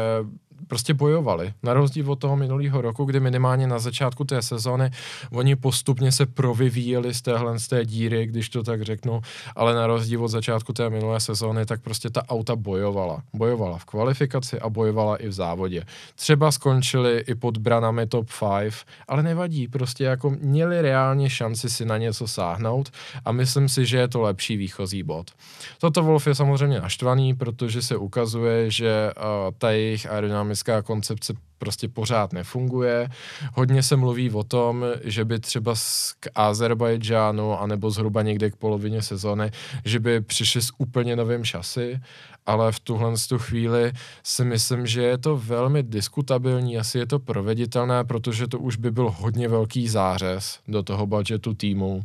prostě 0.67 0.93
bojovali. 0.93 1.53
Na 1.63 1.73
rozdíl 1.73 2.11
od 2.11 2.19
toho 2.19 2.35
minulého 2.35 2.81
roku, 2.81 3.05
kdy 3.05 3.19
minimálně 3.19 3.67
na 3.67 3.79
začátku 3.79 4.23
té 4.23 4.41
sezóny 4.41 4.91
oni 5.31 5.55
postupně 5.55 6.11
se 6.11 6.25
provyvíjeli 6.25 7.13
z 7.13 7.21
téhle 7.21 7.59
z 7.59 7.67
té 7.67 7.85
díry, 7.85 8.27
když 8.27 8.49
to 8.49 8.63
tak 8.63 8.81
řeknu, 8.81 9.21
ale 9.55 9.75
na 9.75 9.87
rozdíl 9.87 10.23
od 10.23 10.27
začátku 10.27 10.73
té 10.73 10.89
minulé 10.89 11.19
sezóny, 11.19 11.65
tak 11.65 11.81
prostě 11.81 12.09
ta 12.09 12.29
auta 12.29 12.55
bojovala. 12.55 13.23
Bojovala 13.33 13.77
v 13.77 13.85
kvalifikaci 13.85 14.59
a 14.59 14.69
bojovala 14.69 15.17
i 15.17 15.27
v 15.27 15.31
závodě. 15.31 15.85
Třeba 16.15 16.51
skončili 16.51 17.23
i 17.27 17.35
pod 17.35 17.57
branami 17.57 18.07
top 18.07 18.27
5, 18.59 18.73
ale 19.07 19.23
nevadí, 19.23 19.67
prostě 19.67 20.03
jako 20.03 20.29
měli 20.29 20.81
reálně 20.81 21.29
šanci 21.29 21.69
si 21.69 21.85
na 21.85 21.97
něco 21.97 22.27
sáhnout 22.27 22.91
a 23.25 23.31
myslím 23.31 23.69
si, 23.69 23.85
že 23.85 23.97
je 23.97 24.07
to 24.07 24.21
lepší 24.21 24.57
výchozí 24.57 25.03
bod. 25.03 25.31
Toto 25.79 26.03
Wolf 26.03 26.27
je 26.27 26.35
samozřejmě 26.35 26.79
naštvaný, 26.79 27.33
protože 27.33 27.81
se 27.81 27.97
ukazuje, 27.97 28.71
že 28.71 29.11
uh, 29.17 29.23
ta 29.57 29.71
jejich 29.71 30.09
aerodynamika 30.09 30.52
ekonomická 30.53 30.81
koncepce 30.81 31.33
prostě 31.57 31.87
pořád 31.87 32.33
nefunguje. 32.33 33.09
Hodně 33.53 33.83
se 33.83 33.95
mluví 33.95 34.29
o 34.31 34.43
tom, 34.43 34.85
že 35.03 35.25
by 35.25 35.39
třeba 35.39 35.75
k 36.19 36.29
Azerbajdžánu 36.35 37.59
anebo 37.59 37.91
zhruba 37.91 38.21
někde 38.21 38.51
k 38.51 38.55
polovině 38.55 39.01
sezóny, 39.01 39.51
že 39.85 39.99
by 39.99 40.21
přišli 40.21 40.61
s 40.61 40.71
úplně 40.77 41.15
novým 41.15 41.43
šasy, 41.43 41.99
ale 42.45 42.71
v 42.71 42.79
tuhle 42.79 43.13
tu 43.29 43.39
chvíli 43.39 43.91
si 44.23 44.45
myslím, 44.45 44.87
že 44.87 45.01
je 45.01 45.17
to 45.17 45.37
velmi 45.37 45.83
diskutabilní, 45.83 46.77
asi 46.77 46.97
je 46.97 47.05
to 47.05 47.19
proveditelné, 47.19 48.03
protože 48.03 48.47
to 48.47 48.59
už 48.59 48.75
by 48.75 48.91
byl 48.91 49.09
hodně 49.09 49.47
velký 49.47 49.87
zářez 49.87 50.59
do 50.67 50.83
toho 50.83 51.07
budgetu 51.07 51.53
týmu 51.53 52.03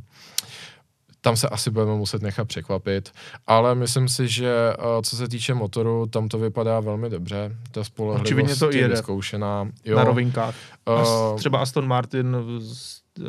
tam 1.21 1.37
se 1.37 1.49
asi 1.49 1.71
budeme 1.71 1.95
muset 1.95 2.23
nechat 2.23 2.49
překvapit, 2.49 3.13
ale 3.47 3.75
myslím 3.75 4.09
si, 4.09 4.29
že 4.29 4.73
uh, 4.79 5.03
co 5.03 5.17
se 5.17 5.29
týče 5.29 5.55
motoru, 5.55 6.07
tam 6.07 6.29
to 6.29 6.39
vypadá 6.39 6.81
velmi 6.81 7.11
dobře, 7.11 7.57
ta 7.71 7.85
spolehlivost 7.85 8.59
to 8.59 8.71
je 8.71 8.89
vyzkoušená. 8.89 9.69
Jo. 9.85 9.97
Na 9.97 10.05
rovinkách. 10.05 10.55
Uh, 10.89 11.37
třeba 11.37 11.59
Aston 11.59 11.87
Martin 11.87 12.37
s, 12.59 13.01
uh, 13.21 13.27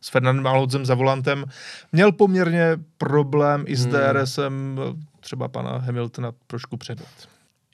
s 0.00 0.08
Fernandem 0.08 0.46
Alodzem 0.46 0.86
za 0.86 0.94
volantem 0.94 1.44
měl 1.92 2.12
poměrně 2.12 2.76
problém 2.98 3.64
i 3.66 3.76
s 3.76 3.84
hmm. 3.84 3.92
DRSem 3.92 4.80
třeba 5.20 5.48
pana 5.48 5.78
Hamiltona 5.78 6.32
trošku 6.46 6.76
předat. 6.76 7.08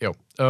Jo. 0.03 0.13
Uh, 0.41 0.47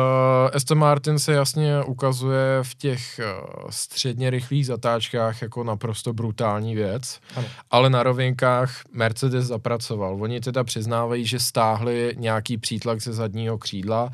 Aston 0.55 0.79
Martin 0.79 1.19
se 1.19 1.33
jasně 1.33 1.85
ukazuje 1.85 2.59
v 2.63 2.75
těch 2.75 3.21
uh, 3.21 3.71
středně 3.71 4.31
rychlých 4.31 4.67
zatáčkách 4.67 5.43
jako 5.43 5.65
naprosto 5.65 6.13
brutální 6.13 6.75
věc, 6.75 7.21
ano. 7.37 7.47
ale 7.71 7.91
na 7.91 8.03
rovinkách 8.03 8.83
Mercedes 8.93 9.45
zapracoval. 9.45 10.23
Oni 10.23 10.41
teda 10.41 10.65
přiznávají, 10.65 11.27
že 11.27 11.39
stáhli 11.39 12.15
nějaký 12.19 12.59
přítlak 12.59 13.03
ze 13.03 13.13
zadního 13.13 13.59
křídla, 13.59 14.11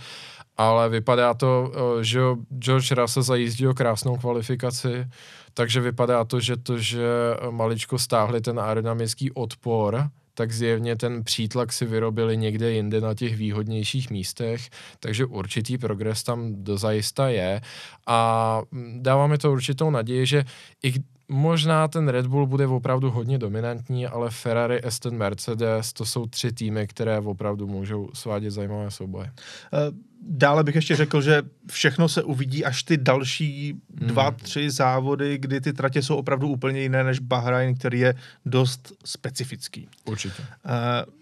ale 0.56 0.88
vypadá 0.88 1.34
to, 1.34 1.72
uh, 1.96 2.02
že 2.02 2.20
George 2.58 2.92
Russell 2.92 3.22
zajízdil 3.22 3.74
krásnou 3.74 4.16
kvalifikaci, 4.16 5.06
takže 5.54 5.80
vypadá 5.80 6.24
to, 6.24 6.40
že 6.40 6.56
to, 6.56 6.78
že 6.78 7.08
maličko 7.50 7.98
stáhli 7.98 8.40
ten 8.40 8.60
aerodynamický 8.60 9.32
odpor, 9.32 10.08
tak 10.38 10.52
zjevně 10.52 10.96
ten 10.96 11.24
přítlak 11.24 11.72
si 11.72 11.86
vyrobili 11.86 12.36
někde 12.36 12.72
jinde 12.72 13.00
na 13.00 13.14
těch 13.14 13.36
výhodnějších 13.36 14.10
místech, 14.10 14.70
takže 15.00 15.26
určitý 15.26 15.78
progres 15.78 16.22
tam 16.22 16.54
dozajista 16.62 17.28
je 17.28 17.60
a 18.06 18.62
dává 18.96 19.26
mi 19.26 19.38
to 19.38 19.52
určitou 19.52 19.90
naději, 19.90 20.26
že 20.26 20.44
i 20.82 20.94
možná 21.28 21.88
ten 21.88 22.08
Red 22.08 22.26
Bull 22.26 22.46
bude 22.46 22.66
opravdu 22.66 23.10
hodně 23.10 23.38
dominantní, 23.38 24.06
ale 24.06 24.30
Ferrari, 24.30 24.82
Aston 24.82 25.16
Mercedes, 25.16 25.92
to 25.92 26.06
jsou 26.06 26.26
tři 26.26 26.52
týmy, 26.52 26.86
které 26.86 27.20
opravdu 27.20 27.66
můžou 27.66 28.10
svádět 28.14 28.52
zajímavé 28.52 28.90
souboje. 28.90 29.32
Uh 29.72 30.07
Dále 30.22 30.64
bych 30.64 30.74
ještě 30.74 30.96
řekl, 30.96 31.22
že 31.22 31.42
všechno 31.70 32.08
se 32.08 32.22
uvidí 32.22 32.64
až 32.64 32.82
ty 32.82 32.96
další 32.96 33.74
dva, 33.88 34.28
hmm. 34.28 34.36
tři 34.36 34.70
závody, 34.70 35.38
kdy 35.38 35.60
ty 35.60 35.72
tratě 35.72 36.02
jsou 36.02 36.16
opravdu 36.16 36.48
úplně 36.48 36.80
jiné 36.80 37.04
než 37.04 37.18
Bahrain, 37.18 37.74
který 37.74 38.00
je 38.00 38.14
dost 38.46 38.92
specifický. 39.04 39.88
Určitě. 40.04 40.42
Uh, 40.42 41.12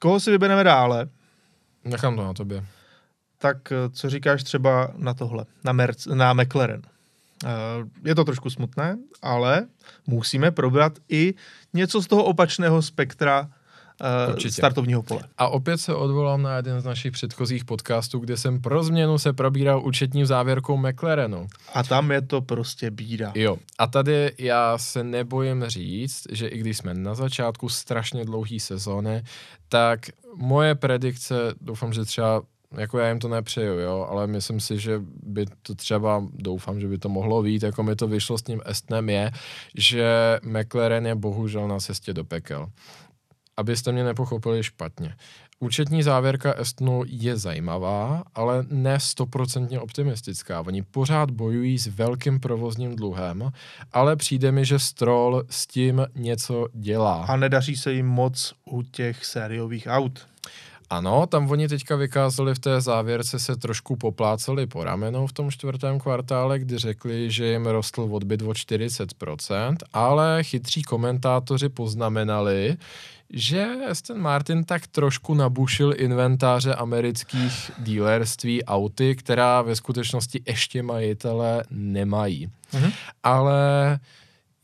koho 0.00 0.20
si 0.20 0.30
vybereme 0.30 0.64
dále? 0.64 1.08
Nechám 1.84 2.16
to 2.16 2.24
na 2.24 2.32
tobě. 2.32 2.64
Tak 3.38 3.72
eh, 3.72 3.76
co 3.90 4.10
říkáš 4.10 4.42
třeba 4.42 4.92
na 4.96 5.14
tohle, 5.14 5.44
na, 5.64 5.72
Merc, 5.72 6.06
na 6.06 6.32
McLaren? 6.32 6.82
Uh, 7.44 7.50
je 8.04 8.14
to 8.14 8.24
trošku 8.24 8.50
smutné, 8.50 8.98
ale 9.22 9.66
musíme 10.06 10.50
probrat 10.50 10.92
i 11.08 11.34
něco 11.74 12.02
z 12.02 12.06
toho 12.06 12.24
opačného 12.24 12.82
spektra 12.82 13.50
uh, 14.28 14.36
startovního 14.50 15.02
pole. 15.02 15.20
A 15.38 15.48
opět 15.48 15.78
se 15.78 15.94
odvolám 15.94 16.42
na 16.42 16.56
jeden 16.56 16.80
z 16.80 16.84
našich 16.84 17.12
předchozích 17.12 17.64
podcastů, 17.64 18.18
kde 18.18 18.36
jsem 18.36 18.60
pro 18.60 18.84
změnu 18.84 19.18
se 19.18 19.32
probíral 19.32 19.82
účetní 19.84 20.24
závěrkou 20.24 20.76
McLarenu. 20.76 21.46
A 21.74 21.82
tam 21.82 22.10
je 22.10 22.22
to 22.22 22.40
prostě 22.40 22.90
bída. 22.90 23.32
Jo. 23.34 23.56
A 23.78 23.86
tady 23.86 24.32
já 24.38 24.78
se 24.78 25.04
nebojím 25.04 25.64
říct, 25.66 26.26
že 26.32 26.48
i 26.48 26.58
když 26.58 26.78
jsme 26.78 26.94
na 26.94 27.14
začátku 27.14 27.68
strašně 27.68 28.24
dlouhý 28.24 28.60
sezóny, 28.60 29.22
tak 29.68 30.00
moje 30.36 30.74
predikce, 30.74 31.34
doufám, 31.60 31.92
že 31.92 32.04
třeba 32.04 32.42
jako 32.76 32.98
já 32.98 33.08
jim 33.08 33.18
to 33.18 33.28
nepřeju, 33.28 33.78
jo, 33.78 34.06
ale 34.10 34.26
myslím 34.26 34.60
si, 34.60 34.78
že 34.78 35.00
by 35.22 35.46
to 35.62 35.74
třeba, 35.74 36.24
doufám, 36.32 36.80
že 36.80 36.88
by 36.88 36.98
to 36.98 37.08
mohlo 37.08 37.42
být, 37.42 37.62
jako 37.62 37.82
mi 37.82 37.96
to 37.96 38.08
vyšlo 38.08 38.38
s 38.38 38.42
tím 38.42 38.60
Estnem 38.64 39.08
je, 39.08 39.30
že 39.74 40.38
McLaren 40.42 41.06
je 41.06 41.14
bohužel 41.14 41.68
na 41.68 41.78
cestě 41.78 42.12
do 42.12 42.24
pekel. 42.24 42.66
Abyste 43.56 43.92
mě 43.92 44.04
nepochopili 44.04 44.62
špatně. 44.62 45.14
Účetní 45.60 46.02
závěrka 46.02 46.52
Estnu 46.52 47.02
je 47.06 47.36
zajímavá, 47.36 48.22
ale 48.34 48.64
ne 48.70 49.00
stoprocentně 49.00 49.80
optimistická. 49.80 50.60
Oni 50.60 50.82
pořád 50.82 51.30
bojují 51.30 51.78
s 51.78 51.86
velkým 51.86 52.40
provozním 52.40 52.96
dluhem, 52.96 53.52
ale 53.92 54.16
přijde 54.16 54.52
mi, 54.52 54.64
že 54.64 54.78
Stroll 54.78 55.44
s 55.50 55.66
tím 55.66 56.06
něco 56.14 56.66
dělá. 56.72 57.24
A 57.24 57.36
nedaří 57.36 57.76
se 57.76 57.92
jim 57.92 58.06
moc 58.06 58.54
u 58.64 58.82
těch 58.82 59.24
sériových 59.24 59.86
aut. 59.90 60.26
Ano, 60.90 61.26
tam 61.26 61.50
oni 61.50 61.68
teďka 61.68 61.96
vykázali 61.96 62.54
v 62.54 62.58
té 62.58 62.80
závěrce, 62.80 63.38
se 63.38 63.56
trošku 63.56 63.96
popláceli 63.96 64.66
po 64.66 64.84
ramenou 64.84 65.26
v 65.26 65.32
tom 65.32 65.50
čtvrtém 65.50 65.98
kvartále, 65.98 66.58
kdy 66.58 66.78
řekli, 66.78 67.30
že 67.30 67.46
jim 67.46 67.66
rostl 67.66 68.08
odbyt 68.10 68.42
o 68.42 68.50
40%, 68.50 69.76
ale 69.92 70.42
chytří 70.42 70.82
komentátoři 70.82 71.68
poznamenali, 71.68 72.76
že 73.30 73.66
Aston 73.90 74.18
Martin 74.18 74.64
tak 74.64 74.86
trošku 74.86 75.34
nabušil 75.34 75.94
inventáře 75.96 76.74
amerických 76.74 77.70
dílerství 77.78 78.64
auty, 78.64 79.16
která 79.16 79.62
ve 79.62 79.76
skutečnosti 79.76 80.42
ještě 80.46 80.82
majitele 80.82 81.64
nemají. 81.70 82.50
Mhm. 82.72 82.92
Ale 83.22 83.98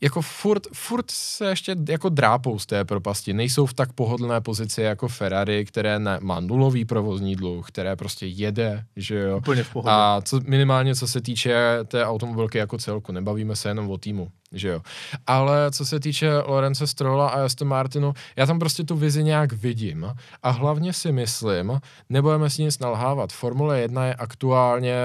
jako 0.03 0.21
furt, 0.21 0.67
furt 0.73 1.11
se 1.11 1.49
ještě 1.49 1.75
jako 1.89 2.09
drápou 2.09 2.59
z 2.59 2.65
té 2.65 2.85
propasti. 2.85 3.33
Nejsou 3.33 3.65
v 3.65 3.73
tak 3.73 3.93
pohodlné 3.93 4.41
pozici 4.41 4.81
jako 4.81 5.07
Ferrari, 5.07 5.65
které 5.65 5.99
ne, 5.99 6.17
má 6.21 6.39
nulový 6.39 6.85
provozní 6.85 7.35
dluh, 7.35 7.67
které 7.67 7.95
prostě 7.95 8.25
jede, 8.25 8.85
že 8.95 9.19
jo. 9.19 9.37
Úplně 9.37 9.63
v 9.63 9.73
pohodě. 9.73 9.91
A 9.91 10.21
co, 10.25 10.39
minimálně 10.45 10.95
co 10.95 11.07
se 11.07 11.21
týče 11.21 11.55
té 11.85 12.05
automobilky 12.05 12.57
jako 12.57 12.77
celku, 12.77 13.11
nebavíme 13.11 13.55
se 13.55 13.69
jenom 13.69 13.89
o 13.89 13.97
týmu, 13.97 14.31
že 14.51 14.67
jo. 14.67 14.81
Ale 15.27 15.71
co 15.71 15.85
se 15.85 15.99
týče 15.99 16.37
Lorence 16.37 16.87
Strolla 16.87 17.29
a 17.29 17.45
Aston 17.45 17.67
Martinu, 17.67 18.13
já 18.35 18.45
tam 18.45 18.59
prostě 18.59 18.83
tu 18.83 18.95
vizi 18.95 19.23
nějak 19.23 19.53
vidím 19.53 20.13
a 20.43 20.49
hlavně 20.49 20.93
si 20.93 21.11
myslím, 21.11 21.79
nebudeme 22.09 22.49
si 22.49 22.63
nic 22.63 22.79
nalhávat, 22.79 23.33
Formule 23.33 23.79
1 23.79 24.05
je 24.05 24.15
aktuálně 24.15 24.95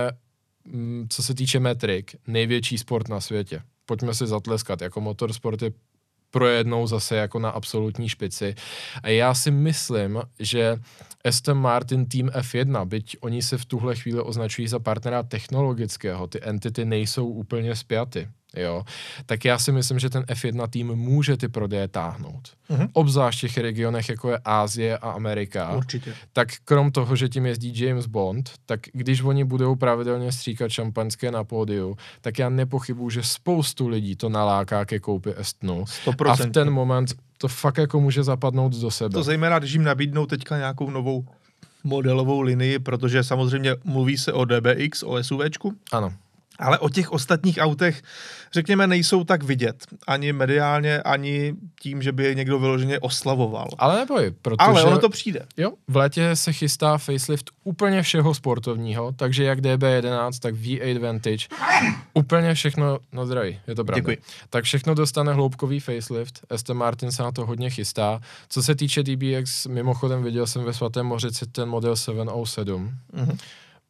mm, 0.65 1.07
co 1.11 1.23
se 1.23 1.35
týče 1.35 1.61
metrik, 1.61 2.17
největší 2.27 2.79
sport 2.79 3.09
na 3.09 3.21
světě 3.21 3.63
pojďme 3.89 4.15
si 4.15 4.27
zatleskat, 4.27 4.81
jako 4.83 5.01
motorsport 5.01 5.63
je 5.63 5.73
projednou 6.31 6.87
zase 6.87 7.17
jako 7.17 7.39
na 7.39 7.51
absolutní 7.51 8.09
špici. 8.09 8.55
A 9.03 9.09
já 9.09 9.35
si 9.35 9.51
myslím, 9.51 10.23
že 10.39 10.77
Aston 11.25 11.59
Martin 11.59 12.07
Team 12.07 12.29
F1, 12.29 12.85
byť 12.85 13.17
oni 13.21 13.43
se 13.43 13.59
v 13.59 13.65
tuhle 13.65 13.97
chvíli 13.97 14.21
označují 14.21 14.69
za 14.69 14.79
partnera 14.79 15.23
technologického, 15.23 16.27
ty 16.27 16.39
entity 16.43 16.85
nejsou 16.85 17.29
úplně 17.29 17.77
spjaty 17.77 18.29
jo, 18.57 18.85
tak 19.27 19.45
já 19.45 19.59
si 19.59 19.73
myslím, 19.73 19.99
že 19.99 20.11
ten 20.11 20.23
F1 20.23 20.69
tým 20.69 20.87
může 20.87 21.37
ty 21.37 21.49
prodeje 21.49 21.89
táhnout. 21.89 22.49
Mm-hmm. 22.71 22.89
Obzvlášť 22.93 23.39
v 23.39 23.41
těch 23.41 23.59
regionech, 23.59 24.09
jako 24.09 24.31
je 24.31 24.39
Ázie 24.45 24.99
a 24.99 25.11
Amerika. 25.11 25.77
Určitě. 25.77 26.15
Tak 26.33 26.49
krom 26.65 26.93
toho, 26.93 27.17
že 27.17 27.29
tím 27.29 27.47
jezdí 27.47 27.85
James 27.85 28.07
Bond, 28.07 28.51
tak 28.67 28.81
když 28.93 29.23
oni 29.23 29.45
budou 29.45 29.77
pravidelně 29.77 30.33
stříkat 30.33 30.71
šampanské 30.71 31.31
na 31.31 31.45
pódiu, 31.45 31.97
tak 32.21 32.39
já 32.39 32.49
nepochybuju, 32.49 33.11
že 33.11 33.23
spoustu 33.23 33.89
lidí 33.89 34.17
to 34.17 34.29
naláká 34.29 34.85
ke 34.85 35.01
koupi 35.01 35.35
Estnu. 35.37 35.85
100%. 35.85 36.31
A 36.31 36.37
v 36.37 36.51
ten 36.51 36.71
moment 36.71 37.15
to 37.39 37.49
fakt 37.49 37.79
jako 37.79 38.01
může 38.01 38.23
zapadnout 38.23 38.73
do 38.73 38.91
sebe. 38.91 39.13
To 39.13 39.23
zejména, 39.23 39.59
když 39.59 39.73
jim 39.73 39.85
nabídnou 39.85 40.27
teďka 40.27 40.57
nějakou 40.57 40.91
novou 40.91 41.27
modelovou 41.85 42.41
linii, 42.41 42.79
protože 42.79 43.25
samozřejmě 43.25 43.77
mluví 43.85 44.19
se 44.19 44.33
o 44.33 44.45
DBX, 44.45 45.03
o 45.03 45.25
SUVčku. 45.25 45.73
Ano 45.93 46.13
ale 46.59 46.79
o 46.79 46.89
těch 46.89 47.13
ostatních 47.13 47.59
autech, 47.61 48.03
řekněme, 48.53 48.87
nejsou 48.87 49.25
tak 49.25 49.43
vidět. 49.43 49.87
Ani 50.07 50.33
mediálně, 50.33 51.03
ani 51.03 51.55
tím, 51.81 52.03
že 52.03 52.13
by 52.13 52.25
je 52.25 52.35
někdo 52.35 52.59
vyloženě 52.59 52.99
oslavoval. 52.99 53.69
Ale 53.79 53.97
neboj, 53.99 54.35
protože... 54.43 54.57
Ale 54.59 54.85
ono 54.85 54.99
to 54.99 55.09
přijde. 55.09 55.47
Jo, 55.57 55.73
v 55.89 55.97
létě 55.97 56.37
se 56.37 56.53
chystá 56.53 56.99
facelift 56.99 57.51
úplně 57.65 58.03
všeho 58.03 58.35
sportovního, 58.35 59.13
takže 59.13 59.45
jak 59.45 59.61
DB11, 59.61 60.31
tak 60.41 60.55
V8 60.55 61.01
Vantage, 61.01 61.47
úplně 62.15 62.55
všechno, 62.55 62.99
no 63.13 63.27
zdraví, 63.27 63.61
je 63.67 63.75
to 63.75 63.85
pravda. 63.85 64.01
Děkuji. 64.01 64.19
Tak 64.51 64.65
všechno 64.65 64.95
dostane 64.95 65.33
hloubkový 65.33 65.81
facelift, 65.81 66.41
Aston 66.51 66.77
Martin 66.77 67.13
se 67.13 67.23
na 67.23 67.33
to 67.33 67.47
hodně 67.47 67.71
chystá. 67.71 68.21
Co 68.49 68.63
se 68.63 68.75
týče 68.75 69.03
DBX, 69.03 69.67
mimochodem 69.67 70.23
viděl 70.23 70.47
jsem 70.47 70.65
ve 70.65 70.73
Svatém 70.73 71.07
Mořici 71.07 71.47
ten 71.47 71.69
model 71.69 71.97
707. 71.97 72.91
Mm-hmm. 73.15 73.39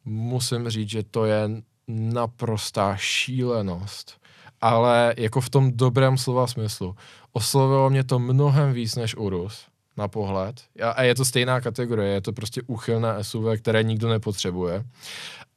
Musím 0.04 0.68
říct, 0.68 0.90
že 0.90 1.02
to 1.02 1.24
je 1.24 1.48
naprostá 1.88 2.96
šílenost. 2.96 4.12
Ale 4.60 5.14
jako 5.16 5.40
v 5.40 5.50
tom 5.50 5.72
dobrém 5.72 6.18
slova 6.18 6.46
smyslu. 6.46 6.96
Oslovilo 7.32 7.90
mě 7.90 8.04
to 8.04 8.18
mnohem 8.18 8.72
víc 8.72 8.96
než 8.96 9.16
Urus 9.16 9.66
na 9.96 10.08
pohled. 10.08 10.60
A 10.94 11.02
je 11.02 11.14
to 11.14 11.24
stejná 11.24 11.60
kategorie, 11.60 12.14
je 12.14 12.20
to 12.20 12.32
prostě 12.32 12.62
úchylné 12.66 13.24
SUV, 13.24 13.44
které 13.58 13.82
nikdo 13.82 14.08
nepotřebuje. 14.08 14.84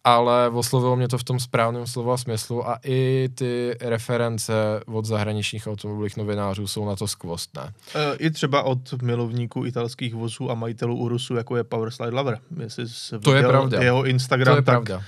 Ale 0.04 0.50
oslovilo 0.50 0.96
mě 0.96 1.08
to 1.08 1.18
v 1.18 1.24
tom 1.24 1.40
správném 1.40 1.88
slova 1.88 2.18
smyslu 2.18 2.68
a 2.68 2.80
i 2.86 3.30
ty 3.36 3.78
reference 3.82 4.54
od 4.86 5.06
zahraničních 5.06 5.68
automobilových 5.68 6.18
novinářů 6.18 6.68
jsou 6.68 6.86
na 6.86 6.96
to 6.96 7.08
skvostné. 7.08 7.74
E, 7.96 8.16
I 8.16 8.32
třeba 8.32 8.64
od 8.64 9.02
milovníků 9.02 9.66
italských 9.66 10.16
vozů 10.16 10.52
a 10.52 10.56
majitelů 10.56 10.98
Urusu, 10.98 11.36
jako 11.36 11.58
je 11.58 11.64
Powerslide 11.64 12.16
Lover. 12.16 12.40
Jestli 12.60 12.86
to 13.24 13.36
je 13.36 13.44
pravda. 13.44 13.84
jeho 13.84 14.06
Instagram, 14.06 14.54
to 14.54 14.58
je 14.58 14.62
tak 14.62 14.84
pravda 14.84 15.04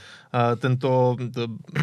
tento, 0.60 1.16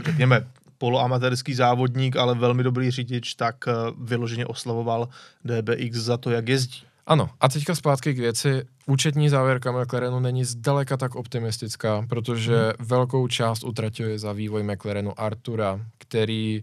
řekněme, 0.05 0.47
poloamatérský 0.81 1.55
závodník, 1.55 2.17
ale 2.17 2.35
velmi 2.35 2.63
dobrý 2.63 2.91
řidič, 2.91 3.35
tak 3.35 3.57
eh, 3.69 3.73
vyloženě 3.99 4.47
oslavoval 4.47 5.09
DBX 5.45 5.97
za 5.97 6.17
to, 6.17 6.31
jak 6.31 6.49
jezdí. 6.49 6.83
Ano, 7.07 7.31
a 7.41 7.49
teďka 7.49 7.75
zpátky 7.75 8.15
k 8.15 8.19
věci. 8.19 8.63
Účetní 8.87 9.29
závěrka 9.29 9.73
McLarenu 9.73 10.21
není 10.21 10.45
zdaleka 10.45 10.97
tak 10.97 11.15
optimistická, 11.15 12.07
protože 12.09 12.57
hmm. 12.57 12.87
velkou 12.89 13.29
část 13.29 13.65
utratili 13.65 14.19
za 14.19 14.33
vývoj 14.33 14.63
McLarenu 14.63 15.21
Artura, 15.21 15.81
který 15.99 16.63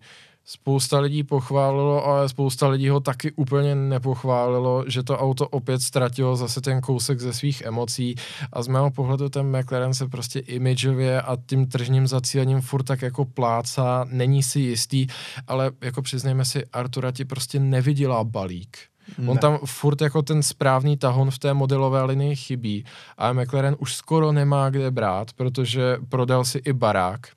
spousta 0.50 1.00
lidí 1.00 1.24
pochválilo, 1.24 2.06
ale 2.06 2.30
spousta 2.30 2.68
lidí 2.68 2.90
ho 2.90 3.00
taky 3.00 3.32
úplně 3.32 3.76
nepochválilo, 3.76 4.84
že 4.88 5.04
to 5.04 5.18
auto 5.18 5.48
opět 5.48 5.82
ztratilo 5.82 6.36
zase 6.36 6.62
ten 6.62 6.82
kousek 6.82 7.20
ze 7.20 7.34
svých 7.34 7.62
emocí 7.62 8.16
a 8.54 8.64
z 8.64 8.68
mého 8.68 8.92
pohledu 8.92 9.30
ten 9.30 9.58
McLaren 9.58 9.94
se 9.94 10.08
prostě 10.08 10.40
imidžově 10.40 11.22
a 11.22 11.38
tím 11.46 11.68
tržním 11.68 12.08
zacílením 12.08 12.62
furt 12.62 12.84
tak 12.84 13.02
jako 13.02 13.26
pláca, 13.26 14.06
není 14.10 14.44
si 14.44 14.60
jistý, 14.60 15.08
ale 15.48 15.72
jako 15.82 16.02
přiznejme 16.02 16.46
si, 16.46 16.66
Artura 16.66 17.12
ti 17.12 17.26
prostě 17.26 17.60
neviděla 17.60 18.24
balík. 18.24 18.78
Ne. 19.18 19.30
On 19.30 19.38
tam 19.38 19.58
furt 19.66 20.02
jako 20.02 20.22
ten 20.22 20.44
správný 20.44 20.98
tahon 20.98 21.32
v 21.32 21.40
té 21.40 21.54
modelové 21.54 22.04
linii 22.04 22.36
chybí 22.36 22.86
a 23.18 23.34
McLaren 23.34 23.76
už 23.80 23.96
skoro 23.96 24.32
nemá 24.32 24.70
kde 24.70 24.92
brát, 24.92 25.34
protože 25.34 25.98
prodal 26.10 26.46
si 26.46 26.58
i 26.58 26.74
barák. 26.74 27.28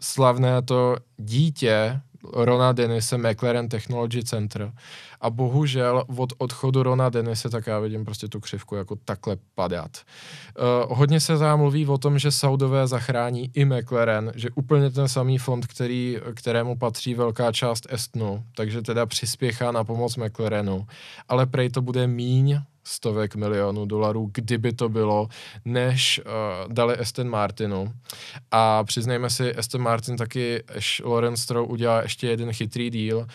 Slavné 0.00 0.62
to 0.62 0.96
dítě 1.16 2.00
Rona 2.32 2.72
Denise 2.72 3.18
McLaren 3.18 3.68
Technology 3.68 4.22
Center. 4.22 4.72
A 5.20 5.30
bohužel 5.30 6.04
od 6.16 6.32
odchodu 6.38 6.82
Rona 6.82 7.08
Denise, 7.08 7.50
tak 7.50 7.66
já 7.66 7.78
vidím 7.78 8.04
prostě 8.04 8.28
tu 8.28 8.40
křivku 8.40 8.76
jako 8.76 8.96
takhle 9.04 9.36
padat. 9.54 9.90
Uh, 9.98 10.96
hodně 10.98 11.20
se 11.20 11.36
zámluví 11.36 11.86
o 11.86 11.98
tom, 11.98 12.18
že 12.18 12.30
Saudové 12.30 12.86
zachrání 12.86 13.50
i 13.54 13.64
McLaren, 13.64 14.32
že 14.34 14.48
úplně 14.54 14.90
ten 14.90 15.08
samý 15.08 15.38
fond, 15.38 15.66
který, 15.66 16.18
kterému 16.34 16.76
patří 16.76 17.14
velká 17.14 17.52
část 17.52 17.86
Estnu, 17.90 18.44
takže 18.56 18.82
teda 18.82 19.06
přispěchá 19.06 19.72
na 19.72 19.84
pomoc 19.84 20.16
McLarenu, 20.16 20.86
ale 21.28 21.46
prej 21.46 21.70
to 21.70 21.82
bude 21.82 22.06
míň 22.06 22.60
stovek 22.84 23.34
milionů 23.34 23.86
dolarů, 23.86 24.30
kdyby 24.34 24.72
to 24.72 24.88
bylo, 24.88 25.28
než 25.64 26.20
uh, 26.24 26.72
dali 26.72 26.96
Aston 26.96 27.28
Martinu. 27.28 27.92
A 28.50 28.84
přiznejme 28.84 29.30
si, 29.30 29.54
Aston 29.54 29.82
Martin 29.82 30.16
taky, 30.16 30.62
až 30.76 31.02
Lawrence 31.04 31.42
Stroll 31.42 31.72
udělá 31.72 32.02
ještě 32.02 32.26
jeden 32.26 32.52
chytrý 32.52 32.90
díl 32.90 33.18
uh, 33.18 33.26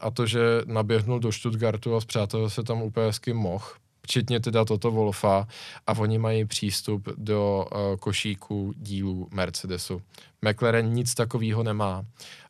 a 0.00 0.10
to, 0.10 0.26
že 0.26 0.40
naběhnul 0.64 1.18
do 1.20 1.32
Stuttgartu 1.32 1.96
a 1.96 2.00
zpřátelil 2.00 2.50
se 2.50 2.62
tam 2.62 2.82
úplně 2.82 3.10
kým 3.20 3.36
mohl, 3.36 3.64
včetně 4.02 4.40
teda 4.40 4.64
Toto 4.64 4.90
Wolfa 4.90 5.46
a 5.86 5.92
oni 5.98 6.18
mají 6.18 6.44
přístup 6.44 7.08
do 7.16 7.66
uh, 7.72 7.96
košíku 7.96 8.72
dílů 8.76 9.28
Mercedesu. 9.30 10.02
McLaren 10.42 10.92
nic 10.92 11.14
takového 11.14 11.62
nemá 11.62 12.04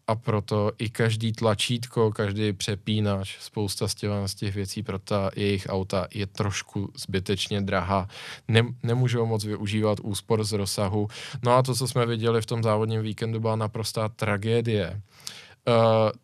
a 0.09 0.15
proto 0.15 0.73
i 0.79 0.91
každý 0.91 1.33
tlačítko, 1.33 2.13
každý 2.13 2.53
přepínač, 2.53 3.37
spousta 3.41 3.89
z 3.89 3.95
těch, 4.35 4.55
věcí 4.55 4.83
pro 4.83 4.99
ta 4.99 5.31
jejich 5.37 5.67
auta 5.69 6.07
je 6.15 6.27
trošku 6.27 6.93
zbytečně 6.97 7.61
drahá. 7.61 8.09
Ne, 8.49 8.63
nemůžou 8.83 9.27
moc 9.27 9.45
využívat 9.45 9.99
úspor 10.03 10.45
z 10.45 10.53
rozsahu. 10.53 11.09
No 11.43 11.53
a 11.53 11.63
to, 11.63 11.75
co 11.75 11.89
jsme 11.89 12.07
viděli 12.07 12.43
v 12.43 12.47
tom 12.47 12.63
závodním 12.63 13.03
víkendu, 13.03 13.41
byla 13.41 13.57
naprostá 13.57 14.09
tragédie. 14.09 15.01
Uh, 15.69 15.75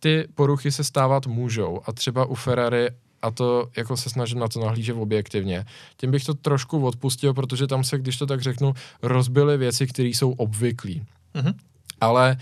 ty 0.01 0.29
poruchy 0.35 0.73
se 0.73 0.85
stávat 0.85 1.27
můžou 1.27 1.81
a 1.87 1.93
třeba 1.93 2.25
u 2.25 2.35
Ferrari 2.35 2.89
a 3.23 3.31
to 3.31 3.69
jako 3.77 3.97
se 3.97 4.11
snažím 4.11 4.39
na 4.39 4.49
to 4.49 4.61
nahlížet 4.61 4.97
objektivně. 4.97 5.65
Tím 5.97 6.11
bych 6.11 6.25
to 6.25 6.35
trošku 6.35 6.87
odpustil, 6.87 7.35
protože 7.35 7.67
tam 7.67 7.85
se, 7.85 7.99
když 7.99 8.19
to 8.19 8.27
tak 8.27 8.41
řeknu, 8.41 8.75
rozbily 9.03 9.59
věci, 9.59 9.87
které 9.87 10.09
jsou 10.09 10.33
obvyklí. 10.33 11.03
Mm-hmm. 11.35 11.55
Ale 12.01 12.37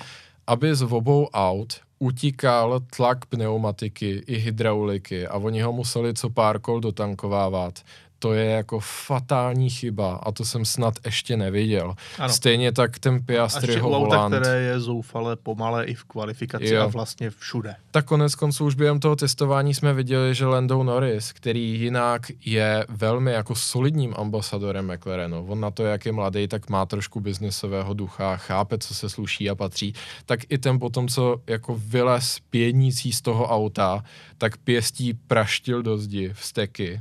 aby 0.50 0.74
z 0.74 0.82
obou 0.82 1.30
aut 1.30 1.78
utíkal 2.02 2.82
tlak 2.90 3.30
pneumatiky 3.30 4.26
i 4.26 4.36
hydrauliky 4.42 5.22
a 5.26 5.38
oni 5.38 5.62
ho 5.62 5.72
museli 5.72 6.14
co 6.14 6.30
pár 6.30 6.58
kol 6.58 6.80
dotankovávat, 6.80 7.86
to 8.20 8.32
je 8.32 8.44
jako 8.44 8.80
fatální 8.80 9.70
chyba 9.70 10.14
a 10.14 10.32
to 10.32 10.44
jsem 10.44 10.64
snad 10.64 10.94
ještě 11.04 11.36
neviděl. 11.36 11.94
Ano. 12.18 12.32
Stejně 12.32 12.72
tak 12.72 12.98
ten 12.98 13.22
Piastriho 13.22 13.88
volant. 13.88 14.34
které 14.34 14.60
je 14.60 14.80
zoufale 14.80 15.36
pomalé 15.36 15.84
i 15.84 15.94
v 15.94 16.04
kvalifikaci 16.04 16.74
jo. 16.74 16.82
a 16.82 16.86
vlastně 16.86 17.30
všude. 17.30 17.74
Tak 17.90 18.04
konec 18.04 18.34
konců 18.34 18.66
už 18.66 18.74
během 18.74 19.00
toho 19.00 19.16
testování 19.16 19.74
jsme 19.74 19.94
viděli, 19.94 20.34
že 20.34 20.46
Lando 20.46 20.82
Norris, 20.82 21.32
který 21.32 21.80
jinak 21.80 22.26
je 22.44 22.86
velmi 22.88 23.32
jako 23.32 23.54
solidním 23.54 24.14
ambasadorem 24.16 24.92
McLarenu, 24.92 25.46
on 25.46 25.60
na 25.60 25.70
to, 25.70 25.84
jak 25.84 26.06
je 26.06 26.12
mladý, 26.12 26.48
tak 26.48 26.70
má 26.70 26.86
trošku 26.86 27.20
biznesového 27.20 27.94
ducha, 27.94 28.36
chápe, 28.36 28.78
co 28.78 28.94
se 28.94 29.08
sluší 29.08 29.50
a 29.50 29.54
patří, 29.54 29.94
tak 30.26 30.40
i 30.48 30.58
ten 30.58 30.78
potom, 30.78 31.08
co 31.08 31.36
jako 31.46 31.80
vylez 31.86 32.38
pěnící 32.50 33.12
z 33.12 33.20
toho 33.20 33.48
auta, 33.48 34.04
tak 34.38 34.56
pěstí 34.56 35.14
praštil 35.14 35.82
do 35.82 35.98
zdi, 35.98 36.30
vsteky, 36.34 37.00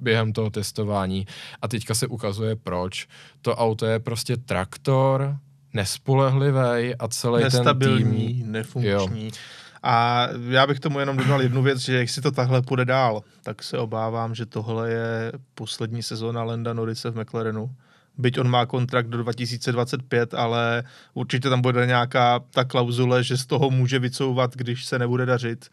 během 0.00 0.32
toho 0.32 0.50
testování 0.50 1.26
a 1.62 1.68
teďka 1.68 1.94
se 1.94 2.06
ukazuje 2.06 2.56
proč. 2.56 3.08
To 3.42 3.56
auto 3.56 3.86
je 3.86 3.98
prostě 3.98 4.36
traktor, 4.36 5.36
nespolehlivý 5.72 6.94
a 6.98 7.08
celý 7.08 7.42
Nestabilní, 7.42 8.26
ten 8.26 8.42
tým... 8.42 8.52
nefunkční. 8.52 9.24
Jo. 9.24 9.30
A 9.82 10.28
já 10.48 10.66
bych 10.66 10.80
tomu 10.80 11.00
jenom 11.00 11.16
dodal 11.16 11.42
jednu 11.42 11.62
věc, 11.62 11.78
že 11.78 11.98
jak 11.98 12.08
si 12.08 12.20
to 12.20 12.30
takhle 12.30 12.62
půjde 12.62 12.84
dál, 12.84 13.22
tak 13.42 13.62
se 13.62 13.78
obávám, 13.78 14.34
že 14.34 14.46
tohle 14.46 14.90
je 14.90 15.32
poslední 15.54 16.02
sezóna 16.02 16.42
Lenda 16.42 16.72
Norise 16.72 17.10
v 17.10 17.20
McLarenu. 17.20 17.74
Byť 18.18 18.38
on 18.38 18.48
má 18.48 18.66
kontrakt 18.66 19.08
do 19.08 19.18
2025, 19.18 20.34
ale 20.34 20.84
určitě 21.14 21.50
tam 21.50 21.60
bude 21.60 21.86
nějaká 21.86 22.40
ta 22.50 22.64
klauzule, 22.64 23.24
že 23.24 23.36
z 23.36 23.46
toho 23.46 23.70
může 23.70 23.98
vycouvat, 23.98 24.56
když 24.56 24.84
se 24.84 24.98
nebude 24.98 25.26
dařit. 25.26 25.68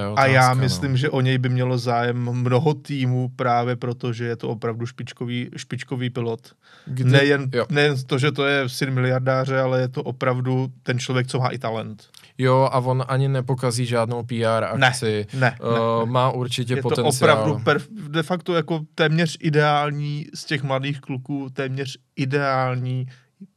Otázka, 0.00 0.22
a 0.22 0.26
já 0.26 0.54
no. 0.54 0.60
myslím, 0.60 0.96
že 0.96 1.10
o 1.10 1.20
něj 1.20 1.38
by 1.38 1.48
mělo 1.48 1.78
zájem 1.78 2.32
mnoho 2.32 2.74
týmů 2.74 3.30
právě 3.36 3.76
proto, 3.76 4.12
že 4.12 4.24
je 4.24 4.36
to 4.36 4.48
opravdu 4.48 4.86
špičkový, 4.86 5.50
špičkový 5.56 6.10
pilot. 6.10 6.52
Kdy? 6.86 7.10
Nejen, 7.10 7.50
nejen 7.70 7.96
to, 8.06 8.18
že 8.18 8.32
to 8.32 8.46
je 8.46 8.68
syn 8.68 8.90
miliardáře, 8.90 9.60
ale 9.60 9.80
je 9.80 9.88
to 9.88 10.02
opravdu 10.02 10.68
ten 10.82 10.98
člověk, 10.98 11.26
co 11.26 11.38
má 11.38 11.48
i 11.48 11.58
talent. 11.58 12.08
Jo, 12.38 12.68
a 12.72 12.78
on 12.78 13.04
ani 13.08 13.28
nepokazí 13.28 13.86
žádnou 13.86 14.22
PR 14.22 14.64
akci. 14.64 15.26
Ne, 15.34 15.40
ne, 15.40 15.56
uh, 15.60 15.72
ne, 15.72 16.06
ne. 16.06 16.12
Má 16.12 16.30
určitě 16.30 16.74
je 16.74 16.82
potenciál. 16.82 17.06
Je 17.06 17.12
to 17.12 17.24
opravdu 17.24 17.64
perf- 17.64 18.08
de 18.08 18.22
facto 18.22 18.54
jako 18.54 18.80
téměř 18.94 19.36
ideální 19.40 20.26
z 20.34 20.44
těch 20.44 20.62
mladých 20.62 21.00
kluků, 21.00 21.48
téměř 21.52 21.98
ideální 22.16 23.06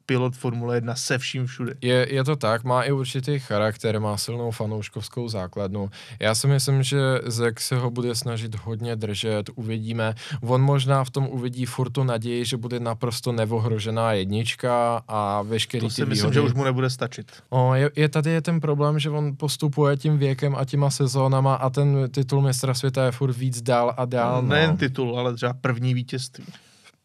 pilot 0.09 0.35
Formule 0.35 0.75
1 0.77 0.95
se 0.95 1.17
vším 1.17 1.45
všude. 1.45 1.73
Je, 1.81 2.07
je 2.13 2.23
to 2.23 2.35
tak, 2.35 2.63
má 2.63 2.83
i 2.83 2.91
určitý 2.91 3.39
charakter, 3.39 3.99
má 3.99 4.17
silnou 4.17 4.51
fanouškovskou 4.51 5.29
základnu. 5.29 5.89
Já 6.19 6.35
si 6.35 6.47
myslím, 6.47 6.83
že 6.83 6.97
Zek 7.25 7.61
se 7.61 7.75
ho 7.75 7.91
bude 7.91 8.15
snažit 8.15 8.55
hodně 8.55 8.95
držet, 8.95 9.49
uvidíme. 9.55 10.15
On 10.41 10.61
možná 10.61 11.03
v 11.03 11.09
tom 11.09 11.27
uvidí 11.27 11.65
furt 11.65 11.89
tu 11.89 12.03
naději, 12.03 12.45
že 12.45 12.57
bude 12.57 12.79
naprosto 12.79 13.31
nevohrožená 13.31 14.13
jednička 14.13 15.03
a 15.07 15.41
veškerý 15.41 15.81
to 15.81 15.89
si 15.89 16.01
ty 16.01 16.05
myslím, 16.09 16.31
výhody. 16.31 16.33
že 16.33 16.41
už 16.41 16.53
mu 16.53 16.63
nebude 16.63 16.89
stačit. 16.89 17.31
O, 17.49 17.73
je, 17.73 17.91
je, 17.95 18.09
tady 18.09 18.31
je 18.31 18.41
ten 18.41 18.59
problém, 18.59 18.99
že 18.99 19.09
on 19.09 19.35
postupuje 19.37 19.97
tím 19.97 20.17
věkem 20.17 20.55
a 20.55 20.65
těma 20.65 20.89
sezónama 20.89 21.55
a 21.55 21.69
ten 21.69 22.09
titul 22.11 22.41
mistra 22.41 22.73
světa 22.73 23.05
je 23.05 23.11
furt 23.11 23.37
víc 23.37 23.61
dál 23.61 23.93
a 23.97 24.05
dál. 24.05 24.41
No. 24.41 24.47
Nejen 24.47 24.77
titul, 24.77 25.19
ale 25.19 25.33
třeba 25.33 25.53
první 25.53 25.93
vítězství. 25.93 26.45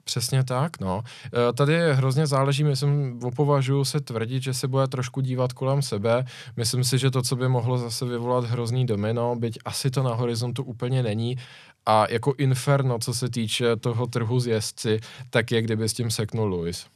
Přesně 0.05 0.45
tak, 0.45 0.81
no. 0.81 1.03
E, 1.27 1.53
tady 1.53 1.95
hrozně 1.95 2.27
záleží, 2.27 2.65
myslím, 2.65 3.21
opovažuji 3.23 3.85
se 3.85 4.01
tvrdit, 4.01 4.43
že 4.43 4.55
se 4.55 4.69
bude 4.69 4.87
trošku 4.87 5.21
dívat 5.21 5.53
kolem 5.53 5.83
sebe. 5.83 6.25
Myslím 6.57 6.85
si, 6.85 6.99
že 6.99 7.11
to, 7.11 7.23
co 7.23 7.37
by 7.37 7.49
mohlo 7.49 7.79
zase 7.79 8.05
vyvolat 8.05 8.45
hrozný 8.45 8.87
domino, 8.87 9.37
byť 9.37 9.59
asi 9.65 9.91
to 9.91 10.03
na 10.03 10.15
horizontu 10.15 10.63
úplně 10.63 11.03
není, 11.03 11.37
a 11.87 12.07
jako 12.11 12.35
inferno, 12.39 12.99
co 12.99 13.15
se 13.15 13.31
týče 13.31 13.77
toho 13.77 14.07
trhu 14.07 14.41
z 14.41 14.47
jezdci, 14.47 15.01
tak 15.31 15.53
je, 15.53 15.63
kdyby 15.63 15.89
s 15.89 15.93
tím 15.93 16.11
seknul 16.11 16.55
Lewis. 16.55 16.87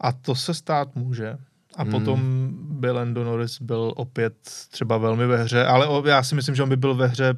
A 0.00 0.12
to 0.12 0.34
se 0.34 0.54
stát 0.54 0.94
může. 0.94 1.38
A 1.76 1.82
hmm. 1.82 1.92
potom 1.92 2.48
by 2.52 2.90
Lando 2.90 3.24
Norris 3.24 3.60
byl 3.60 3.92
opět 3.96 4.34
třeba 4.70 4.98
velmi 4.98 5.26
ve 5.26 5.42
hře, 5.42 5.66
ale 5.66 6.10
já 6.10 6.22
si 6.22 6.34
myslím, 6.34 6.54
že 6.54 6.62
on 6.62 6.68
by 6.68 6.76
byl 6.76 6.94
ve 6.94 7.06
hře 7.06 7.34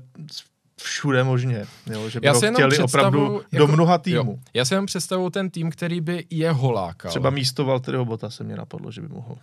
všude 0.76 1.24
možně, 1.24 1.66
jo, 1.86 2.08
že 2.08 2.20
by 2.20 2.26
já 2.26 2.32
ho 2.32 2.40
chtěli 2.40 2.78
opravdu 2.78 3.42
jako, 3.52 3.66
do 3.66 3.72
mnoha 3.72 3.98
týmů. 3.98 4.32
Jo. 4.32 4.38
Já 4.54 4.64
si 4.64 4.74
jenom 4.74 4.86
představu 4.86 5.30
ten 5.30 5.50
tým, 5.50 5.70
který 5.70 6.00
by 6.00 6.26
je 6.30 6.52
holákal. 6.52 7.10
Třeba 7.10 7.30
místo 7.30 7.64
Valtteriho 7.64 8.04
Bota 8.04 8.30
se 8.30 8.44
mě 8.44 8.56
napadlo, 8.56 8.90
že 8.90 9.00
by 9.00 9.08
mohl, 9.08 9.36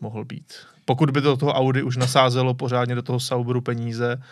mohl 0.00 0.24
být. 0.24 0.54
Pokud 0.84 1.10
by 1.10 1.20
do 1.20 1.36
toho 1.36 1.52
Audi 1.52 1.82
už 1.82 1.96
nasázelo 1.96 2.54
pořádně 2.54 2.94
do 2.94 3.02
toho 3.02 3.20
Sauberu 3.20 3.60
peníze, 3.60 4.22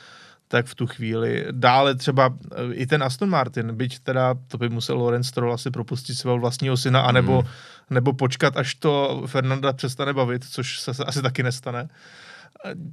tak 0.48 0.66
v 0.66 0.74
tu 0.74 0.86
chvíli. 0.86 1.46
Dále 1.50 1.94
třeba 1.94 2.34
eh, 2.52 2.74
i 2.74 2.86
ten 2.86 3.02
Aston 3.02 3.30
Martin, 3.30 3.76
byť 3.76 3.98
teda 3.98 4.34
to 4.48 4.58
by 4.58 4.68
musel 4.68 4.98
Lorenz 4.98 5.26
Stroll 5.26 5.54
asi 5.54 5.70
propustit 5.70 6.14
svého 6.14 6.38
vlastního 6.38 6.76
syna, 6.76 7.00
anebo, 7.00 7.40
hmm. 7.40 7.50
nebo 7.90 8.12
počkat, 8.12 8.56
až 8.56 8.74
to 8.74 9.22
Fernanda 9.26 9.72
přestane 9.72 10.12
bavit, 10.12 10.44
což 10.44 10.80
se 10.80 10.90
asi 11.04 11.22
taky 11.22 11.42
nestane. 11.42 11.88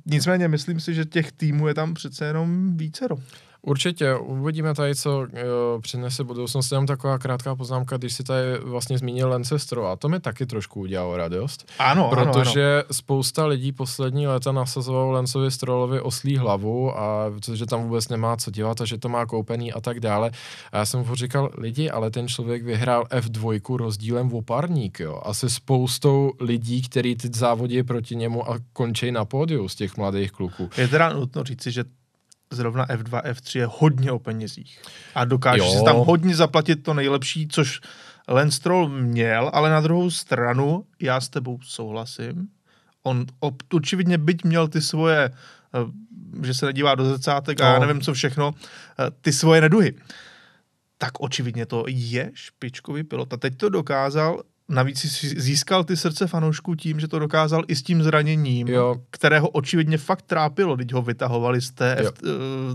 Nicméně 0.05 0.47
myslím 0.47 0.80
si, 0.80 0.93
že 0.93 1.05
těch 1.05 1.32
týmů 1.32 1.68
je 1.68 1.74
tam 1.74 1.93
přece 1.93 2.26
jenom 2.26 2.78
vícero. 2.78 3.15
Určitě, 3.68 4.15
uvidíme 4.15 4.74
tady, 4.74 4.95
co 4.95 5.20
uh, 5.20 5.28
přinese 5.82 6.24
budoucnost. 6.24 6.72
Jenom 6.72 6.86
taková 6.86 7.18
krátká 7.18 7.55
poznámka, 7.55 7.97
když 7.97 8.13
si 8.13 8.24
tady 8.24 8.59
vlastně 8.63 8.97
zmínil 8.97 9.30
Lencestro, 9.30 9.88
a 9.88 9.95
to 9.95 10.09
mi 10.09 10.20
taky 10.20 10.45
trošku 10.45 10.80
udělalo 10.80 11.18
radost. 11.18 11.72
Ano, 11.80 12.09
Protože 12.09 12.65
ano, 12.65 12.74
ano. 12.74 12.84
spousta 12.91 13.45
lidí 13.45 13.72
poslední 13.72 14.28
léta 14.28 14.51
nasazoval 14.51 15.11
Lencovi 15.11 15.51
Strolovi 15.51 16.01
oslí 16.01 16.38
hlavu 16.38 16.99
a 16.99 17.32
že 17.53 17.65
tam 17.65 17.84
vůbec 17.84 18.09
nemá 18.09 18.38
co 18.38 18.51
dělat 18.51 18.82
a 18.82 18.86
že 18.86 18.97
to 18.97 19.09
má 19.09 19.26
koupený 19.26 19.74
a 19.74 19.82
tak 19.82 19.99
dále. 19.99 20.32
A 20.72 20.78
já 20.78 20.86
jsem 20.86 20.99
mu 20.99 21.15
říkal, 21.15 21.49
lidi, 21.57 21.89
ale 21.89 22.11
ten 22.11 22.28
člověk 22.28 22.63
vyhrál 22.63 23.03
F2 23.03 23.76
rozdílem 23.76 24.30
v 24.30 24.36
opárník, 24.36 24.99
jo. 24.99 25.22
A 25.24 25.34
se 25.34 25.49
spoustou 25.49 26.34
lidí, 26.39 26.82
který 26.82 27.15
ty 27.15 27.30
závodí 27.34 27.84
proti 27.84 28.15
němu 28.15 28.51
a 28.51 28.59
končí 28.74 29.11
na 29.11 29.26
pódiu 29.26 29.70
z 29.70 29.76
těch 29.76 29.97
mladých 29.97 30.32
kluků. 30.32 30.70
Je 30.78 30.88
teda 30.88 31.13
nutno 31.13 31.43
říci, 31.43 31.72
že 31.72 31.84
zrovna 32.52 32.86
F2, 32.86 33.22
F3 33.22 33.60
je 33.60 33.68
hodně 33.72 34.12
o 34.12 34.20
penězích. 34.20 34.82
A 35.16 35.26
dokáže 35.26 35.64
jo. 35.64 35.72
si 35.72 35.84
tam 35.84 35.95
hodně 35.95 36.36
zaplatit 36.36 36.76
to 36.76 36.93
nejlepší, 36.93 37.48
což 37.48 37.82
Lance 38.28 38.58
Stroll 38.58 38.89
měl, 38.89 39.52
ale 39.54 39.70
na 39.70 39.82
druhou 39.82 40.12
stranu, 40.12 40.86
já 41.02 41.22
s 41.22 41.30
tebou 41.30 41.60
souhlasím, 41.62 42.48
on 43.04 43.26
očividně 43.74 44.18
byť 44.18 44.43
měl 44.43 44.68
ty 44.68 44.82
svoje, 44.82 45.32
eh, 45.32 46.45
že 46.45 46.54
se 46.54 46.66
nedívá 46.66 46.95
do 46.95 47.06
zrcátek 47.06 47.62
a 47.62 47.74
já 47.74 47.80
nevím 47.80 48.02
co 48.02 48.14
všechno, 48.14 48.54
eh, 49.00 49.12
ty 49.22 49.34
svoje 49.34 49.62
neduhy, 49.62 49.93
tak 50.98 51.20
očividně 51.20 51.66
to 51.66 51.86
je 51.88 52.32
špičkový 52.34 53.04
pilot. 53.04 53.34
A 53.34 53.38
teď 53.38 53.58
to 53.58 53.70
dokázal 53.70 54.43
Navíc 54.70 54.99
si 54.99 55.28
získal 55.41 55.84
ty 55.84 55.97
srdce 55.97 56.28
fanoušků 56.28 56.76
tím, 56.76 56.99
že 56.99 57.07
to 57.07 57.20
dokázal 57.20 57.63
i 57.68 57.76
s 57.76 57.84
tím 57.84 58.03
zraněním, 58.03 58.68
jo. 58.68 58.95
kterého 59.09 59.49
očividně 59.49 59.97
fakt 59.97 60.22
trápilo, 60.22 60.76
když 60.76 60.93
ho 60.93 61.01
vytahovali 61.01 61.61
z 61.61 61.72
té 61.72 61.95
F, 61.95 62.13
uh, 62.24 62.30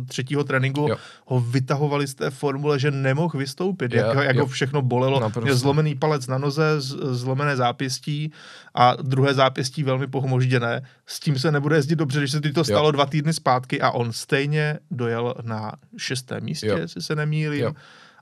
třetího 0.06 0.44
tréninku, 0.44 0.86
jo. 0.88 0.96
ho 1.26 1.40
vytahovali 1.40 2.06
z 2.06 2.14
té 2.14 2.30
formule, 2.30 2.78
že 2.78 2.90
nemohl 2.90 3.38
vystoupit, 3.38 3.92
jo. 3.92 3.98
jak, 3.98 4.26
jak 4.26 4.36
ho 4.36 4.46
všechno 4.46 4.82
bolelo. 4.82 5.20
Naprosto. 5.20 5.40
Měl 5.40 5.56
zlomený 5.56 5.94
palec 5.94 6.26
na 6.26 6.38
noze, 6.38 6.80
zlomené 7.10 7.56
zápěstí 7.56 8.32
a 8.74 8.96
druhé 9.02 9.34
zápěstí 9.34 9.82
velmi 9.82 10.06
pohmožděné. 10.06 10.82
S 11.06 11.20
tím 11.20 11.38
se 11.38 11.52
nebude 11.52 11.76
jezdit 11.76 11.96
dobře, 11.96 12.18
když 12.18 12.30
se 12.30 12.40
ti 12.40 12.52
to 12.52 12.64
stalo 12.64 12.88
jo. 12.88 12.92
dva 12.92 13.06
týdny 13.06 13.32
zpátky 13.32 13.80
a 13.80 13.90
on 13.90 14.12
stejně 14.12 14.78
dojel 14.90 15.34
na 15.42 15.72
šestém 15.96 16.44
místě, 16.44 16.66
jo. 16.66 16.76
jestli 16.76 17.02
se 17.02 17.16
nemýlím, 17.16 17.62
jo. 17.62 17.72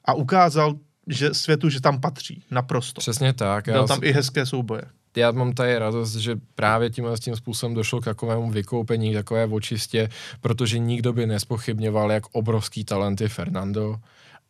a 0.05 0.15
ukázal 0.15 0.75
že 1.11 1.35
světu, 1.35 1.69
že 1.69 1.81
tam 1.81 2.01
patří, 2.01 2.43
naprosto. 2.51 3.01
Přesně 3.01 3.33
tak. 3.33 3.65
Byl 3.65 3.87
tam 3.87 3.99
i 4.03 4.13
hezké 4.13 4.47
souboje. 4.47 4.83
Já 5.17 5.31
mám 5.31 5.53
tady 5.53 5.79
radost, 5.79 6.17
že 6.17 6.37
právě 6.55 6.91
tímhle 6.91 7.19
tím 7.19 7.37
způsobem 7.37 7.75
došlo 7.75 8.01
k 8.01 8.05
takovému 8.05 8.51
vykoupení, 8.51 9.13
k 9.13 9.15
takové 9.15 9.47
očistě, 9.47 10.09
protože 10.41 10.79
nikdo 10.79 11.13
by 11.13 11.27
nespochybňoval, 11.27 12.13
jak 12.13 12.23
obrovský 12.33 12.85
talent 12.85 13.21
je 13.21 13.29
Fernando 13.29 13.97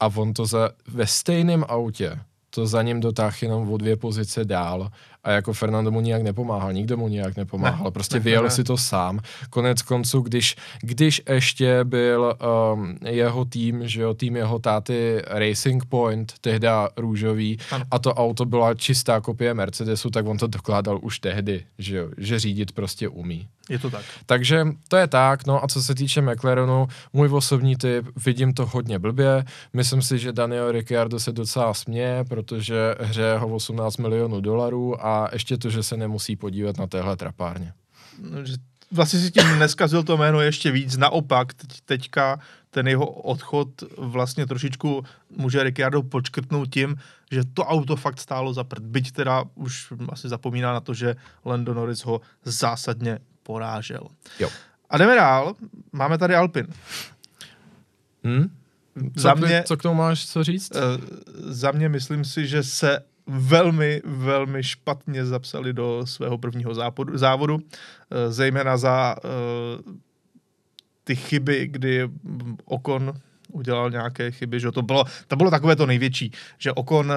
a 0.01 0.07
on 0.07 0.35
to 0.35 0.47
za, 0.47 0.71
ve 0.89 1.07
stejném 1.07 1.65
autě 1.69 2.19
to 2.51 2.67
za 2.67 2.83
ním 2.83 3.01
dotáhl 3.01 3.37
jenom 3.43 3.73
o 3.73 3.77
dvě 3.77 3.97
pozice 3.97 4.45
dál 4.45 4.91
a 5.25 5.31
jako 5.31 5.53
Fernando 5.53 5.91
mu 5.91 6.01
nijak 6.01 6.23
nepomáhal, 6.23 6.73
nikdo 6.73 6.97
mu 6.97 7.09
nijak 7.09 7.37
nepomáhal, 7.37 7.85
ne, 7.85 7.91
prostě 7.91 8.15
ne, 8.15 8.21
vyjel 8.21 8.43
ne. 8.43 8.51
si 8.51 8.65
to 8.65 8.77
sám. 8.77 9.21
Konec 9.51 9.83
konců, 9.83 10.21
když, 10.21 10.57
když 10.81 11.23
ještě 11.29 11.85
byl 11.85 12.37
um, 12.75 12.97
jeho 13.05 13.45
tým, 13.45 13.89
že 13.89 14.03
jo, 14.03 14.15
tým 14.15 14.37
jeho 14.37 14.59
táty 14.59 15.23
Racing 15.27 15.85
Point, 15.85 16.33
tehda 16.41 16.89
růžový, 16.97 17.59
ano. 17.71 17.85
a 17.91 17.99
to 17.99 18.15
auto 18.15 18.45
byla 18.45 18.75
čistá 18.75 19.21
kopie 19.21 19.55
Mercedesu, 19.55 20.11
tak 20.11 20.27
on 20.27 20.39
to 20.39 20.47
dokládal 20.47 20.99
už 21.03 21.19
tehdy, 21.19 21.65
že 21.79 21.97
jo, 21.97 22.09
že 22.19 22.39
řídit 22.39 22.73
prostě 22.73 23.09
umí. 23.09 23.49
Je 23.69 23.79
to 23.79 23.91
tak. 23.91 24.05
Takže 24.27 24.67
to 24.89 24.97
je 24.97 25.07
tak, 25.07 25.47
no 25.47 25.65
a 25.65 25.69
co 25.69 25.83
se 25.83 25.95
týče 25.95 26.23
McLarenu, 26.23 26.89
můj 27.13 27.29
osobní 27.33 27.77
typ, 27.77 28.07
vidím 28.27 28.55
to 28.55 28.67
hodně 28.67 28.99
blbě, 28.99 29.45
myslím 29.73 30.03
si, 30.03 30.19
že 30.19 30.33
Daniel 30.33 30.73
Ricciardo 30.73 31.21
se 31.21 31.33
docela 31.33 31.75
směje, 31.75 32.25
protože 32.29 32.95
hře 33.01 33.37
ho 33.39 33.49
18 33.49 33.97
milionů 33.97 34.41
dolarů 34.41 35.07
a 35.07 35.10
ještě 35.33 35.57
to, 35.57 35.71
že 35.71 35.83
se 35.83 35.97
nemusí 35.97 36.37
podívat 36.37 36.79
na 36.79 36.87
téhle 36.87 37.17
trapárně. 37.17 37.73
No, 38.19 38.39
vlastně 38.91 39.21
si 39.21 39.31
tím 39.31 39.59
neskazil 39.59 40.03
to 40.03 40.17
jméno 40.17 40.41
ještě 40.41 40.71
víc, 40.71 40.97
naopak 40.97 41.55
teď, 41.55 41.81
teďka 41.85 42.41
ten 42.71 42.89
jeho 42.89 43.07
odchod 43.07 43.69
vlastně 43.99 44.47
trošičku 44.47 45.05
může 45.37 45.63
Ricciardo 45.63 46.03
počkrtnout 46.03 46.69
tím, 46.69 46.97
že 47.31 47.43
to 47.55 47.65
auto 47.65 47.97
fakt 47.97 48.21
stálo 48.21 48.53
za 48.53 48.65
prd. 48.65 48.83
Byť 48.83 49.13
teda 49.13 49.45
už 49.55 49.93
asi 50.09 50.29
zapomíná 50.29 50.73
na 50.73 50.81
to, 50.81 50.95
že 50.95 51.17
Lando 51.45 51.75
Norris 51.75 52.05
ho 52.05 52.21
zásadně 52.45 53.19
porážel. 53.43 54.07
Jo. 54.39 54.51
A 54.91 54.99
jdeme 54.99 55.15
dál. 55.15 55.55
Máme 55.93 56.19
tady 56.19 56.35
Alpin. 56.35 56.67
Hmm? 58.25 58.51
Co, 59.15 59.21
za 59.21 59.35
mě, 59.35 59.63
co 59.67 59.77
k 59.77 59.83
tomu 59.83 59.95
máš 59.95 60.27
co 60.27 60.45
říct? 60.45 60.73
Uh, 60.75 60.81
za 61.53 61.71
mě 61.71 61.89
myslím 61.89 62.25
si, 62.25 62.47
že 62.47 62.63
se 62.63 62.99
velmi, 63.31 64.03
velmi 64.05 64.63
špatně 64.63 65.25
zapsali 65.27 65.73
do 65.73 66.07
svého 66.07 66.39
prvního 66.39 66.75
zápodu, 66.75 67.19
závodu, 67.19 67.55
uh, 67.55 67.61
zejména 68.29 68.77
za 68.77 69.17
uh, 69.25 69.95
ty 71.05 71.17
chyby, 71.17 71.67
kdy 71.67 72.09
Okon 72.65 73.13
udělal 73.53 73.91
nějaké 73.91 74.31
chyby, 74.31 74.61
že 74.61 74.73
to 74.73 74.83
bylo, 74.83 75.05
to 75.27 75.37
bylo 75.37 75.51
takové 75.51 75.77
to 75.77 75.87
největší, 75.87 76.33
že 76.59 76.73
Okon 76.73 77.11
uh, 77.11 77.17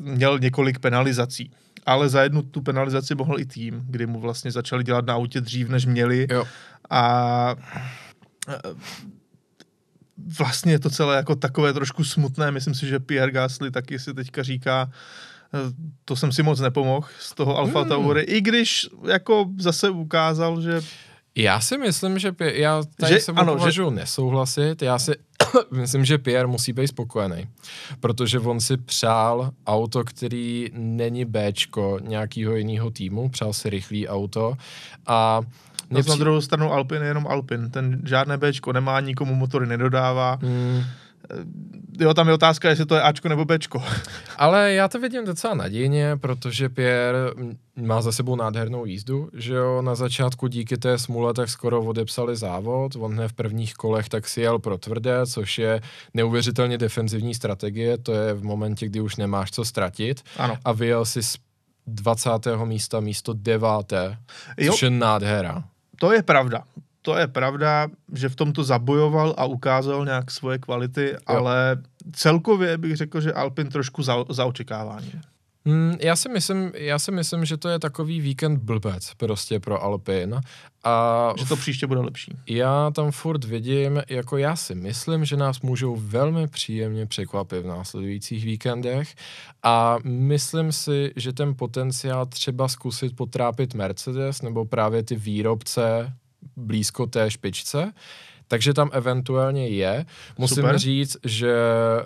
měl 0.00 0.38
několik 0.38 0.78
penalizací 0.78 1.50
ale 1.86 2.08
za 2.08 2.22
jednu 2.22 2.42
tu 2.42 2.60
penalizaci 2.60 3.14
mohl 3.14 3.40
i 3.40 3.46
tým, 3.46 3.82
kdy 3.88 4.06
mu 4.06 4.20
vlastně 4.20 4.52
začali 4.52 4.84
dělat 4.84 5.06
na 5.06 5.14
autě 5.14 5.40
dřív, 5.40 5.68
než 5.68 5.86
měli. 5.86 6.26
Jo. 6.30 6.44
A 6.90 7.56
vlastně 10.38 10.72
je 10.72 10.78
to 10.78 10.90
celé 10.90 11.16
jako 11.16 11.36
takové 11.36 11.72
trošku 11.72 12.04
smutné. 12.04 12.50
Myslím 12.50 12.74
si, 12.74 12.86
že 12.86 13.00
Pierre 13.00 13.32
Gasly 13.32 13.70
taky 13.70 13.98
si 13.98 14.14
teďka 14.14 14.42
říká, 14.42 14.90
to 16.04 16.16
jsem 16.16 16.32
si 16.32 16.42
moc 16.42 16.60
nepomohl 16.60 17.06
z 17.20 17.34
toho 17.34 17.56
Alfa 17.56 17.80
hmm. 17.80 17.88
Tauri, 17.88 18.22
i 18.22 18.40
když 18.40 18.88
jako 19.08 19.46
zase 19.58 19.90
ukázal, 19.90 20.60
že 20.60 20.80
já 21.34 21.60
si 21.60 21.78
myslím, 21.78 22.18
že 22.18 22.32
Pierre, 22.32 22.58
já 22.58 22.82
tady 23.00 23.14
že, 23.14 23.20
se 23.20 23.32
ano, 23.32 23.70
že... 23.70 23.82
nesouhlasit, 23.90 24.82
já 24.82 24.98
si 24.98 25.12
myslím, 25.70 26.04
že 26.04 26.18
Pierre 26.18 26.46
musí 26.46 26.72
být 26.72 26.86
spokojený, 26.86 27.48
protože 28.00 28.38
on 28.38 28.60
si 28.60 28.76
přál 28.76 29.50
auto, 29.66 30.04
který 30.04 30.70
není 30.74 31.24
Bčko 31.24 31.98
nějakého 32.02 32.56
jiného 32.56 32.90
týmu, 32.90 33.28
přál 33.28 33.52
si 33.52 33.70
rychlý 33.70 34.08
auto 34.08 34.56
a 35.06 35.40
No 35.90 36.00
při... 36.00 36.10
na 36.10 36.16
druhou 36.16 36.40
stranu 36.40 36.72
Alpin 36.72 37.02
je 37.02 37.08
jenom 37.08 37.26
Alpin, 37.26 37.70
ten 37.70 38.02
žádné 38.04 38.38
Bčko 38.38 38.72
nemá, 38.72 39.00
nikomu 39.00 39.34
motory 39.34 39.66
nedodává. 39.66 40.38
Hmm. 40.42 40.82
Eh, 41.30 42.04
jo, 42.04 42.14
tam 42.14 42.28
je 42.28 42.34
otázka, 42.34 42.68
jestli 42.68 42.86
to 42.86 42.94
je 42.94 43.02
Ačko 43.02 43.28
nebo 43.28 43.44
Bčko. 43.44 43.82
Ale 44.36 44.72
já 44.72 44.88
to 44.88 45.00
vidím 45.00 45.24
docela 45.24 45.54
nadějně, 45.54 46.16
protože 46.16 46.68
Pierre 46.68 47.18
má 47.76 48.02
za 48.02 48.12
sebou 48.12 48.36
nádhernou 48.36 48.84
jízdu, 48.84 49.28
že 49.34 49.54
jo, 49.54 49.82
na 49.82 49.94
začátku 49.94 50.46
díky 50.46 50.76
té 50.76 50.98
smule 50.98 51.34
tak 51.34 51.48
skoro 51.48 51.82
odepsali 51.82 52.36
závod, 52.36 52.96
on 52.96 53.12
hned 53.12 53.28
v 53.28 53.32
prvních 53.32 53.74
kolech 53.74 54.08
tak 54.08 54.28
si 54.28 54.40
jel 54.40 54.58
pro 54.58 54.78
tvrdé, 54.78 55.26
což 55.26 55.58
je 55.58 55.80
neuvěřitelně 56.14 56.78
defenzivní 56.78 57.34
strategie, 57.34 57.98
to 57.98 58.12
je 58.12 58.34
v 58.34 58.44
momentě, 58.44 58.86
kdy 58.86 59.00
už 59.00 59.16
nemáš 59.16 59.50
co 59.50 59.64
ztratit 59.64 60.22
ano. 60.36 60.56
a 60.64 60.72
vyjel 60.72 61.04
si 61.04 61.22
z 61.22 61.36
20. 61.86 62.30
místa 62.64 63.00
místo 63.00 63.32
9. 63.32 63.66
což 64.66 64.82
jo. 64.82 64.86
je 64.86 64.90
nádhera. 64.90 65.64
To 66.00 66.12
je 66.12 66.22
pravda 66.22 66.64
to 67.08 67.16
je 67.16 67.28
pravda, 67.28 67.88
že 68.12 68.28
v 68.28 68.36
tomto 68.36 68.64
zabojoval 68.64 69.34
a 69.36 69.44
ukázal 69.44 70.04
nějak 70.04 70.30
svoje 70.30 70.58
kvality, 70.58 71.10
jo. 71.10 71.18
ale 71.26 71.76
celkově 72.12 72.78
bych 72.78 72.96
řekl, 72.96 73.20
že 73.20 73.32
Alpin 73.32 73.68
trošku 73.68 74.02
za, 74.02 74.24
za 74.28 74.44
očekávání. 74.44 75.12
Mm, 75.64 75.96
já, 76.00 76.16
si 76.16 76.28
myslím, 76.28 76.72
já 76.74 76.98
si 76.98 77.12
myslím, 77.12 77.44
že 77.44 77.56
to 77.56 77.68
je 77.68 77.78
takový 77.78 78.20
víkend 78.20 78.56
blbec 78.56 79.14
prostě 79.16 79.60
pro 79.60 79.82
Alpin. 79.82 80.40
A 80.84 81.32
že 81.38 81.46
to 81.46 81.56
příště 81.56 81.86
bude 81.86 82.00
lepší. 82.00 82.32
Já 82.46 82.90
tam 82.90 83.10
furt 83.10 83.44
vidím, 83.44 84.02
jako 84.08 84.36
já 84.36 84.56
si 84.56 84.74
myslím, 84.74 85.24
že 85.24 85.36
nás 85.36 85.60
můžou 85.60 85.96
velmi 85.96 86.46
příjemně 86.46 87.06
překvapit 87.06 87.62
v 87.62 87.66
následujících 87.66 88.44
víkendech 88.44 89.14
a 89.62 89.96
myslím 90.04 90.72
si, 90.72 91.12
že 91.16 91.32
ten 91.32 91.54
potenciál 91.54 92.26
třeba 92.26 92.68
zkusit 92.68 93.16
potrápit 93.16 93.74
Mercedes 93.74 94.42
nebo 94.42 94.64
právě 94.64 95.02
ty 95.02 95.16
výrobce 95.16 96.12
blízko 96.56 97.06
té 97.06 97.30
špičce, 97.30 97.92
takže 98.48 98.74
tam 98.74 98.90
eventuálně 98.92 99.68
je. 99.68 100.06
Musím 100.38 100.54
Super. 100.54 100.78
říct, 100.78 101.16
že 101.24 101.54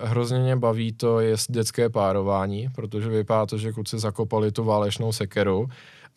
hrozně 0.03 0.39
mě 0.39 0.55
baví 0.55 0.93
to 0.93 1.19
je 1.19 1.35
dětské 1.49 1.89
párování, 1.89 2.67
protože 2.75 3.09
vypadá 3.09 3.45
to, 3.45 3.57
že 3.57 3.71
kluci 3.71 3.99
zakopali 3.99 4.51
tu 4.51 4.63
válečnou 4.63 5.11
sekeru. 5.11 5.67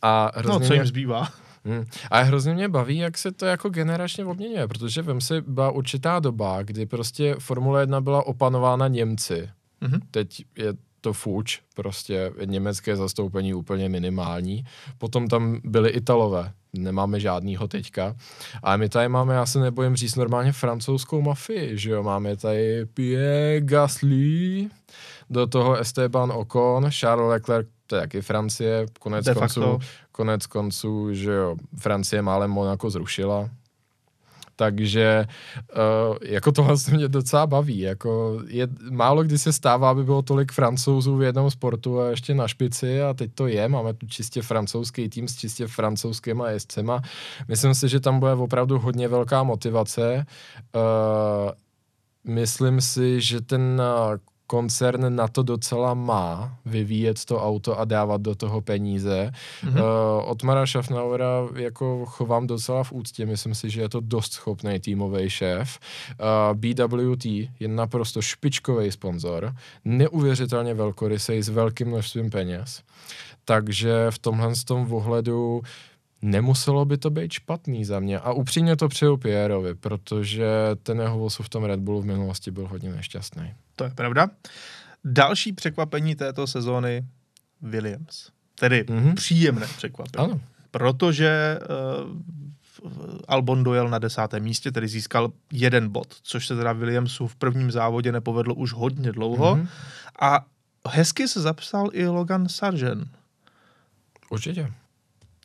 A 0.03 0.31
hrozně 0.35 0.61
no, 0.61 0.67
co 0.67 0.73
jim 0.73 0.83
mě... 0.83 0.89
zbývá? 0.89 1.29
Hmm. 1.65 1.85
A 2.11 2.23
hrozně 2.23 2.55
mě 2.55 2.69
baví, 2.69 2.97
jak 2.97 3.19
se 3.19 3.33
to 3.33 3.47
jako 3.47 3.69
generačně 3.69 4.25
obměňuje, 4.25 4.69
protože 4.69 5.03
vem 5.03 5.21
si, 5.21 5.41
byla 5.41 5.71
určitá 5.71 6.19
doba, 6.19 6.63
kdy 6.63 6.87
prostě 6.87 7.37
Formule 7.39 7.83
1 7.83 8.01
byla 8.01 8.27
opanována 8.27 8.89
Němci. 8.89 9.51
Mm-hmm. 9.83 10.01
Teď 10.11 10.45
je 10.57 10.73
to 11.01 11.13
fuč, 11.13 11.61
prostě 11.75 12.33
německé 12.45 12.97
zastoupení 12.97 13.55
úplně 13.55 13.89
minimální. 13.89 14.65
Potom 14.99 15.29
tam 15.29 15.61
byli 15.65 15.91
Italové, 15.91 16.53
nemáme 16.79 17.21
žádnýho 17.21 17.69
teďka. 17.69 18.17
A 18.63 18.77
my 18.77 18.89
tady 18.89 19.09
máme, 19.09 19.35
já 19.35 19.47
se 19.47 19.61
nebojím 19.61 19.97
říct, 19.97 20.17
normálně 20.17 20.53
francouzskou 20.53 21.23
mafii, 21.23 21.79
že 21.79 21.91
jo, 21.91 22.03
máme 22.03 22.37
tady 22.37 22.87
Pierre 22.87 23.61
Gasly, 23.61 24.69
do 25.31 25.47
toho 25.47 25.75
Esteban 25.77 26.33
Ocon, 26.33 26.91
Charles 26.91 27.31
Leclerc, 27.31 27.69
to 27.87 27.97
je 27.97 28.01
taky 28.01 28.21
Francie, 28.23 28.87
konec 29.01 29.27
konců, 29.35 29.79
konec 30.13 30.47
konců, 30.47 31.15
že 31.15 31.33
jo, 31.33 31.57
Francie 31.79 32.23
málem 32.23 32.51
Monaco 32.51 32.91
zrušila, 32.91 33.51
takže 34.57 35.27
uh, 35.77 36.17
jako 36.23 36.53
tohle 36.53 36.79
se 36.79 36.91
mě 36.91 37.09
docela 37.09 37.47
baví. 37.47 37.79
Jako 37.79 38.41
je, 38.49 38.69
málo 38.91 39.23
kdy 39.23 39.39
se 39.39 39.53
stává, 39.53 39.91
aby 39.91 40.05
bylo 40.05 40.23
tolik 40.23 40.53
francouzů 40.53 41.17
v 41.17 41.23
jednom 41.23 41.51
sportu 41.51 42.01
a 42.01 42.11
ještě 42.11 42.35
na 42.35 42.49
špici 42.49 43.03
a 43.03 43.15
teď 43.15 43.31
to 43.35 43.47
je. 43.47 43.69
Máme 43.69 43.95
tu 43.95 44.07
čistě 44.07 44.43
francouzský 44.43 45.09
tým 45.09 45.29
s 45.29 45.37
čistě 45.37 45.67
francouzskýma 45.67 46.51
jezdcema. 46.51 47.03
Myslím 47.49 47.75
si, 47.75 47.89
že 47.89 48.01
tam 48.01 48.21
bude 48.21 48.33
opravdu 48.33 48.79
hodně 48.79 49.09
velká 49.09 49.43
motivace. 49.43 50.27
Uh, 50.75 51.51
myslím 52.35 52.81
si, 52.81 53.21
že 53.21 53.41
ten 53.41 53.83
koncern 54.47 55.17
na 55.17 55.29
to 55.29 55.43
docela 55.43 55.95
má 55.95 56.57
vyvíjet 56.65 57.25
to 57.25 57.43
auto 57.43 57.79
a 57.79 57.85
dávat 57.85 58.21
do 58.21 58.35
toho 58.35 58.61
peníze. 58.61 59.31
Mm-hmm. 59.65 59.81
Uh, 59.81 60.31
Otmara 60.31 60.67
Schaffnauera 60.67 61.49
jako 61.55 62.07
chovám 62.07 62.47
docela 62.47 62.85
v 62.85 62.93
úctě, 62.93 63.27
myslím 63.27 63.55
si, 63.55 63.71
že 63.71 63.81
je 63.81 63.89
to 63.89 64.01
dost 64.01 64.33
schopný 64.33 64.81
týmový 64.81 65.31
šéf. 65.31 65.79
Uh, 66.21 66.27
eh, 66.27 66.75
BWT 66.75 67.25
je 67.61 67.69
naprosto 67.69 68.23
špičkový 68.23 68.93
sponzor, 68.93 69.55
neuvěřitelně 69.85 70.75
velkorysej 70.75 71.43
s 71.43 71.49
velkým 71.49 71.89
množstvím 71.89 72.31
peněz. 72.31 72.83
Takže 73.45 74.11
v 74.11 74.19
tomhle 74.19 74.53
tom 74.67 74.93
ohledu 74.93 75.63
nemuselo 76.23 76.85
by 76.85 76.99
to 76.99 77.11
být 77.11 77.33
špatný 77.33 77.85
za 77.85 78.01
mě. 78.01 78.19
A 78.19 78.33
upřímně 78.33 78.77
to 78.77 78.89
přeju 78.89 79.17
Pierovi, 79.17 79.75
protože 79.75 80.47
ten 80.83 81.01
jeho 81.01 81.29
v 81.29 81.49
tom 81.49 81.65
Red 81.65 81.81
Bullu 81.81 82.03
v 82.03 82.07
minulosti 82.07 82.51
byl 82.51 82.69
hodně 82.69 82.93
nešťastný. 82.93 83.55
To 83.77 83.85
je 83.85 83.91
pravda. 83.91 84.29
Další 85.05 85.53
překvapení 85.53 86.15
této 86.15 86.47
sezóny 86.47 87.07
Williams. 87.63 88.31
Tedy 88.55 88.85
mm-hmm. 88.85 89.15
příjemné 89.15 89.67
překvapení. 89.67 90.25
Ano. 90.25 90.41
Protože 90.71 91.59
uh, 92.83 92.91
Albon 93.29 93.65
dojel 93.65 93.89
na 93.89 93.99
desátém 93.99 94.43
místě, 94.43 94.73
tedy 94.73 94.89
získal 94.89 95.33
jeden 95.53 95.89
bod, 95.89 96.17
což 96.23 96.47
se 96.47 96.57
teda 96.57 96.73
Williamsu 96.73 97.27
v 97.27 97.37
prvním 97.37 97.71
závodě 97.71 98.13
nepovedlo 98.13 98.55
už 98.55 98.73
hodně 98.73 99.13
dlouho. 99.13 99.57
Mm-hmm. 99.57 99.69
A 100.21 100.47
hezky 100.89 101.29
se 101.29 101.41
zapsal 101.41 101.89
i 101.93 102.07
Logan 102.07 102.49
Sargent. 102.49 103.09
Určitě. 104.31 104.73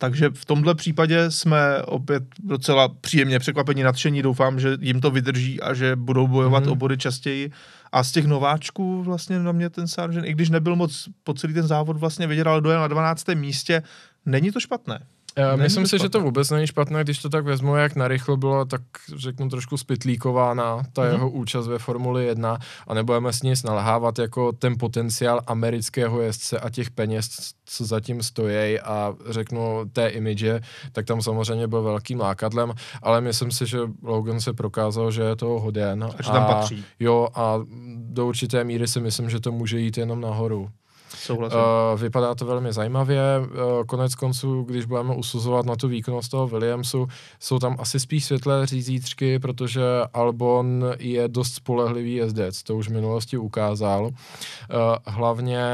Takže 0.02 0.30
v 0.34 0.46
tomhle 0.46 0.76
případě 0.76 1.32
jsme 1.32 1.82
opět 1.82 2.24
docela 2.44 2.90
příjemně 2.90 3.40
překvapení, 3.40 3.84
nadšení. 3.84 4.22
Doufám, 4.22 4.60
že 4.60 4.78
jim 4.82 5.02
to 5.02 5.12
vydrží 5.12 5.62
a 5.62 5.74
že 5.74 5.96
budou 5.96 6.28
bojovat 6.28 6.66
mm. 6.66 6.72
o 6.72 6.76
body 6.76 6.98
častěji 6.98 7.52
A 7.92 8.04
z 8.04 8.12
těch 8.12 8.26
nováčků 8.26 9.04
vlastně 9.04 9.40
na 9.40 9.52
mě 9.52 9.70
ten 9.70 9.88
Sargent, 9.88 10.26
i 10.26 10.32
když 10.32 10.50
nebyl 10.50 10.76
moc 10.76 11.10
po 11.24 11.34
celý 11.34 11.54
ten 11.54 11.68
závod 11.68 11.98
vlastně 11.98 12.28
vidět, 12.28 12.48
ale 12.48 12.62
dojel 12.62 12.80
na 12.80 12.88
12. 12.88 13.28
místě, 13.28 13.84
není 14.26 14.52
to 14.52 14.60
špatné. 14.60 15.00
Já 15.38 15.56
myslím 15.56 15.88
si, 15.88 16.00
že 16.00 16.10
to 16.10 16.22
vůbec 16.22 16.50
není 16.50 16.68
špatné, 16.68 17.04
když 17.04 17.20
to 17.20 17.30
tak 17.30 17.46
vezmu, 17.46 17.76
jak 17.76 17.96
narychlo 17.96 18.38
byla, 18.38 18.66
tak 18.66 18.82
řeknu 19.16 19.50
trošku 19.50 19.78
spitlíkována 19.78 20.84
ta 20.94 21.02
mm-hmm. 21.02 21.12
jeho 21.12 21.30
účast 21.30 21.68
ve 21.68 21.80
Formuli 21.80 22.26
1 22.26 22.58
a 22.88 22.94
nebudeme 22.94 23.34
s 23.34 23.42
ní 23.42 23.54
nalhávat 23.66 24.20
jako 24.20 24.52
ten 24.52 24.78
potenciál 24.78 25.42
amerického 25.48 26.22
jezdce 26.22 26.60
a 26.60 26.70
těch 26.70 26.92
peněz, 26.92 27.30
co 27.66 27.86
zatím 27.86 28.24
stojí 28.24 28.80
a 28.80 29.14
řeknu 29.30 29.86
té 29.94 30.08
imidže, 30.08 30.62
tak 30.92 31.06
tam 31.06 31.22
samozřejmě 31.22 31.68
byl 31.68 31.84
velkým 31.84 32.20
lákadlem, 32.20 32.74
ale 33.02 33.22
myslím 33.22 33.52
si, 33.52 33.66
že 33.66 33.80
Logan 34.04 34.42
se 34.42 34.54
prokázal, 34.54 35.12
že 35.12 35.22
je 35.22 35.36
toho 35.36 35.60
hoden. 35.60 36.04
A 36.04 36.24
že 36.24 36.32
tam 36.32 36.46
patří. 36.46 36.86
Jo, 37.00 37.28
a 37.36 37.60
do 37.96 38.28
určité 38.28 38.64
míry 38.64 38.88
si 38.88 39.00
myslím, 39.00 39.30
že 39.30 39.40
to 39.40 39.52
může 39.52 39.80
jít 39.80 39.98
jenom 39.98 40.22
nahoru. 40.22 40.70
Souhlasím. 41.16 41.60
Uh, 41.60 42.00
vypadá 42.00 42.36
to 42.36 42.46
velmi 42.46 42.74
zajímavě. 42.74 43.22
Uh, 43.40 43.84
konec 43.84 44.16
konců, 44.16 44.64
když 44.64 44.86
budeme 44.86 45.16
usuzovat 45.16 45.66
na 45.66 45.76
tu 45.76 45.88
výkonnost 45.88 46.32
toho 46.32 46.48
Williamsu, 46.48 47.08
jsou 47.40 47.60
tam 47.60 47.76
asi 47.80 48.00
spíš 48.00 48.26
světlé 48.26 48.66
řízítřky, 48.66 49.40
protože 49.40 49.82
Albon 50.14 50.86
je 51.00 51.28
dost 51.28 51.54
spolehlivý 51.54 52.14
jezdec, 52.14 52.64
to 52.64 52.76
už 52.76 52.88
v 52.88 52.94
minulosti 52.94 53.38
ukázal. 53.38 54.06
Uh, 54.06 54.12
hlavně 55.08 55.66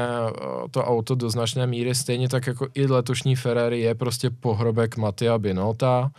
to 0.70 0.84
auto 0.84 1.14
do 1.14 1.30
značné 1.30 1.66
míry, 1.66 1.94
stejně 1.94 2.28
tak 2.28 2.46
jako 2.46 2.66
i 2.74 2.86
letošní 2.86 3.36
Ferrari, 3.36 3.80
je 3.80 3.94
prostě 3.94 4.30
pohrobek 4.30 4.96
Matia 4.96 5.38
Binota. 5.38 6.10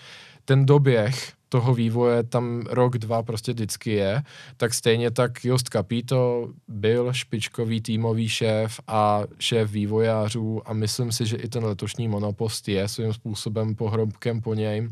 Ten 0.46 0.66
doběh 0.66 1.39
toho 1.50 1.74
vývoje 1.74 2.24
tam 2.24 2.62
rok, 2.70 2.98
dva 2.98 3.24
prostě 3.24 3.52
vždycky 3.54 3.92
je, 3.92 4.24
tak 4.58 4.74
stejně 4.74 5.12
tak 5.12 5.46
Jost 5.46 5.70
Capito 5.70 6.48
byl 6.68 7.14
špičkový 7.14 7.82
týmový 7.82 8.30
šéf 8.30 8.80
a 8.88 9.22
šéf 9.40 9.72
vývojářů 9.72 10.62
a 10.66 10.74
myslím 10.74 11.12
si, 11.12 11.26
že 11.26 11.38
i 11.38 11.48
ten 11.48 11.66
letošní 11.66 12.08
monopost 12.08 12.68
je 12.68 12.88
svým 12.88 13.14
způsobem 13.14 13.76
pohrobkem 13.76 14.42
po 14.42 14.54
něj 14.54 14.90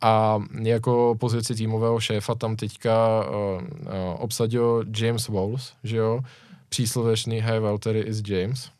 a 0.00 0.42
jako 0.62 1.16
pozici 1.20 1.54
týmového 1.54 2.00
šéfa 2.00 2.34
tam 2.34 2.56
teďka 2.56 3.24
uh, 3.28 3.62
uh, 3.62 3.68
obsadil 4.18 4.84
James 4.96 5.28
Walls, 5.28 5.72
že 5.84 5.96
jo, 5.96 6.20
příslovečný 6.68 7.40
Hey 7.40 7.60
Valtteri 7.60 8.00
is 8.00 8.22
James, 8.26 8.70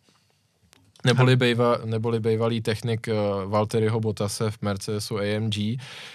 Neboli, 1.05 1.36
bejva, 1.36 1.78
neboli 1.84 2.20
bývalý 2.20 2.61
technik 2.61 3.09
uh, 3.09 3.50
Valtteriho 3.50 4.00
Bottase 4.00 4.50
v 4.50 4.62
Mercedesu 4.62 5.18
AMG. 5.18 5.55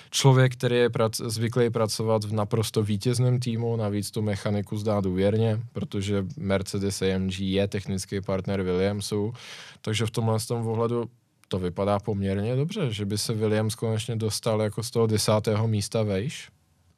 Člověk, 0.10 0.54
který 0.54 0.76
je 0.76 0.90
prac, 0.90 1.18
zvyklý 1.18 1.70
pracovat 1.70 2.24
v 2.24 2.34
naprosto 2.34 2.84
vítězném 2.84 3.40
týmu, 3.40 3.76
navíc 3.76 4.12
tu 4.12 4.22
mechaniku 4.22 4.78
zdá 4.78 5.02
důvěrně, 5.02 5.60
protože 5.74 6.26
Mercedes 6.38 7.02
AMG 7.02 7.40
je 7.40 7.68
technický 7.68 8.22
partner 8.22 8.62
Williamsu, 8.62 9.34
takže 9.82 10.06
v 10.06 10.12
tomhle 10.12 10.40
tom 10.40 10.68
ohledu 10.68 11.10
to 11.48 11.60
vypadá 11.60 12.00
poměrně 12.00 12.56
dobře, 12.56 12.94
že 12.94 13.06
by 13.06 13.18
se 13.18 13.34
Williams 13.34 13.76
konečně 13.76 14.16
dostal 14.16 14.62
jako 14.62 14.84
z 14.84 14.92
toho 14.92 15.08
desátého 15.08 15.68
místa 15.68 16.04
vejš. 16.04 16.50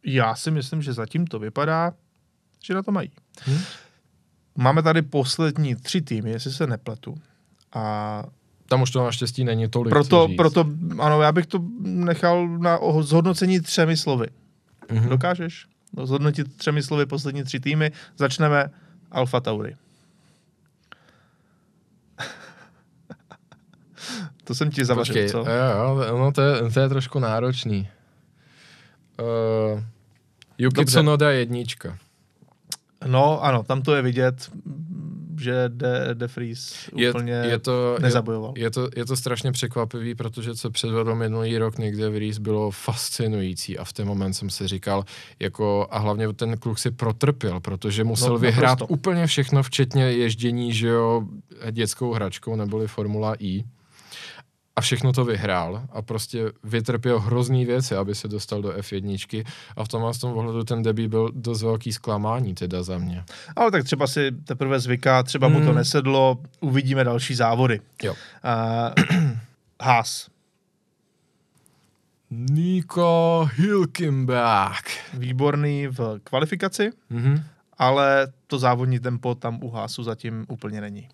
Já 0.05 0.35
si 0.35 0.51
myslím, 0.51 0.81
že 0.81 0.93
zatím 0.93 1.27
to 1.27 1.39
vypadá, 1.39 1.93
že 2.63 2.73
na 2.73 2.83
to 2.83 2.91
mají. 2.91 3.11
Hmm? 3.41 3.59
Máme 4.55 4.83
tady 4.83 5.01
poslední 5.01 5.75
tři 5.75 6.01
týmy, 6.01 6.31
jestli 6.31 6.51
se 6.51 6.67
nepletu. 6.67 7.15
A 7.73 8.23
tam 8.71 8.81
už 8.81 8.91
to 8.91 9.03
naštěstí 9.03 9.43
není 9.43 9.67
tolik. 9.67 9.89
Proto, 9.89 10.27
proto 10.37 10.65
ano, 10.99 11.21
já 11.21 11.31
bych 11.31 11.45
to 11.45 11.59
nechal 11.79 12.47
na 12.47 12.79
zhodnocení 12.99 13.61
třemi 13.61 13.97
slovy. 13.97 14.27
Mm-hmm. 14.87 15.09
Dokážeš? 15.09 15.65
No, 15.97 16.05
zhodnotit 16.05 16.57
třemi 16.57 16.83
slovy 16.83 17.05
poslední 17.05 17.43
tři 17.43 17.59
týmy. 17.59 17.91
Začneme 18.17 18.69
Alfa 19.11 19.39
Tauri. 19.39 19.75
to 24.43 24.55
jsem 24.55 24.71
ti 24.71 24.85
zavařil, 24.85 25.29
co? 25.29 25.37
Jo, 25.37 25.45
jo, 26.07 26.17
no 26.17 26.31
to 26.31 26.41
je, 26.41 26.71
to 26.71 26.79
je 26.79 26.89
trošku 26.89 27.19
náročný. 27.19 27.87
Uh, 29.73 29.81
Yuki 30.57 30.85
Tsunoda 30.85 31.31
jednička. 31.31 31.97
No, 33.05 33.43
ano, 33.43 33.63
tam 33.63 33.81
to 33.81 33.95
je 33.95 34.01
vidět 34.01 34.51
že 35.41 35.63
De, 35.67 36.09
De 36.13 36.27
Vries 36.27 36.89
úplně 37.09 37.33
je, 37.33 37.47
je 37.47 37.59
to, 37.59 37.97
nezabojoval. 38.01 38.53
Je, 38.57 38.63
je, 38.63 38.71
to, 38.71 38.89
je 38.95 39.05
to 39.05 39.15
strašně 39.15 39.51
překvapivý, 39.51 40.15
protože 40.15 40.55
co 40.55 40.71
předvedl 40.71 41.15
minulý 41.15 41.57
rok 41.57 41.77
Nick 41.77 41.97
De 41.97 42.09
Vries 42.09 42.37
bylo 42.37 42.71
fascinující 42.71 43.77
a 43.77 43.83
v 43.83 43.93
ten 43.93 44.07
moment 44.07 44.33
jsem 44.33 44.49
si 44.49 44.67
říkal, 44.67 45.05
jako 45.39 45.87
a 45.91 45.99
hlavně 45.99 46.33
ten 46.33 46.57
kluk 46.57 46.79
si 46.79 46.91
protrpěl, 46.91 47.59
protože 47.59 48.03
musel 48.03 48.29
no, 48.29 48.37
vyhrát 48.37 48.69
naprosto. 48.69 48.93
úplně 48.93 49.27
všechno, 49.27 49.63
včetně 49.63 50.03
ježdění, 50.03 50.73
že 50.73 50.87
jo, 50.87 51.23
dětskou 51.71 52.13
hračkou 52.13 52.55
neboli 52.55 52.87
Formula 52.87 53.35
I 53.39 53.63
a 54.81 54.83
všechno 54.83 55.13
to 55.13 55.25
vyhrál 55.25 55.83
a 55.91 56.01
prostě 56.01 56.51
vytrpěl 56.63 57.19
hrozný 57.19 57.65
věci, 57.65 57.95
aby 57.95 58.15
se 58.15 58.27
dostal 58.27 58.61
do 58.61 58.69
F1 58.69 59.45
a 59.75 59.83
v 59.83 59.87
tom 59.87 60.13
z 60.13 60.17
tom 60.17 60.37
ohledu 60.37 60.63
ten 60.63 60.83
debí 60.83 61.07
byl 61.07 61.29
dost 61.33 61.63
velký 61.63 61.93
zklamání 61.93 62.55
teda 62.55 62.83
za 62.83 62.97
mě. 62.97 63.23
Ale 63.55 63.71
tak 63.71 63.83
třeba 63.83 64.07
si 64.07 64.31
teprve 64.31 64.79
zvyká, 64.79 65.23
třeba 65.23 65.47
hmm. 65.47 65.55
mu 65.55 65.61
to 65.61 65.65
hmm. 65.65 65.75
nesedlo, 65.75 66.37
uvidíme 66.59 67.03
další 67.03 67.35
závody. 67.35 67.81
Jo. 68.03 68.13
Uh, 68.13 69.19
Haas. 69.81 70.27
Nico 72.31 73.49
Hülkenberg. 73.55 74.89
Výborný 75.13 75.87
v 75.87 76.19
kvalifikaci, 76.23 76.91
mm-hmm. 77.11 77.43
ale 77.77 78.27
to 78.47 78.59
závodní 78.59 78.99
tempo 78.99 79.35
tam 79.35 79.59
u 79.63 79.69
Haasu 79.69 80.03
zatím 80.03 80.45
úplně 80.49 80.81
není. 80.81 81.09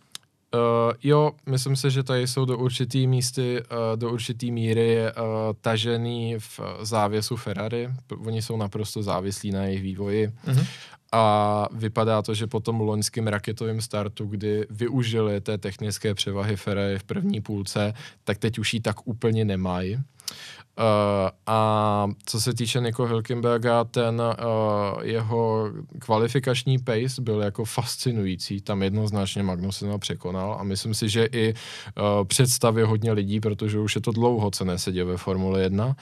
Uh, 0.53 0.93
jo, 1.03 1.31
myslím 1.45 1.75
si, 1.75 1.91
že 1.91 2.03
tady 2.03 2.27
jsou 2.27 2.45
do 2.45 2.57
určitý 2.57 3.07
místy, 3.07 3.61
uh, 3.61 3.99
do 3.99 4.11
určitý 4.11 4.51
míry 4.51 4.97
uh, 5.01 5.23
tažený 5.61 6.35
v 6.39 6.59
závěsu 6.81 7.35
Ferrari. 7.35 7.89
Oni 8.25 8.41
jsou 8.41 8.57
naprosto 8.57 9.03
závislí 9.03 9.51
na 9.51 9.63
jejich 9.63 9.81
vývoji. 9.81 10.27
Uh-huh. 10.27 10.65
A 11.11 11.67
vypadá 11.71 12.21
to, 12.21 12.33
že 12.33 12.47
po 12.47 12.59
tom 12.59 12.81
loňském 12.81 13.27
raketovém 13.27 13.81
startu, 13.81 14.25
kdy 14.25 14.65
využili 14.69 15.41
té 15.41 15.57
technické 15.57 16.13
převahy 16.13 16.55
Ferrari 16.55 16.99
v 16.99 17.03
první 17.03 17.41
půlce, 17.41 17.93
tak 18.23 18.37
teď 18.37 18.59
už 18.59 18.73
ji 18.73 18.79
tak 18.79 19.07
úplně 19.07 19.45
nemají. 19.45 19.95
Uh, 19.95 20.01
a 21.47 22.07
co 22.25 22.41
se 22.41 22.53
týče 22.53 22.80
Nico 22.80 23.05
Hülkenberga, 23.05 23.86
ten 23.91 24.21
uh, 24.21 25.03
jeho 25.03 25.71
kvalifikační 25.99 26.78
pace 26.80 27.21
byl 27.21 27.41
jako 27.41 27.65
fascinující, 27.65 28.61
tam 28.61 28.84
jednoznačně 28.84 29.43
Magnussen 29.43 29.99
překonal 29.99 30.57
a 30.59 30.63
myslím 30.63 30.93
si, 30.93 31.09
že 31.09 31.25
i 31.32 31.53
uh, 31.53 32.28
představě 32.28 32.86
hodně 32.86 33.11
lidí, 33.11 33.39
protože 33.39 33.80
už 33.80 33.95
je 33.95 34.01
to 34.01 34.11
dlouho, 34.11 34.51
co 34.51 34.65
nesedě 34.65 35.03
ve 35.03 35.17
Formule 35.17 35.61
1, 35.61 35.95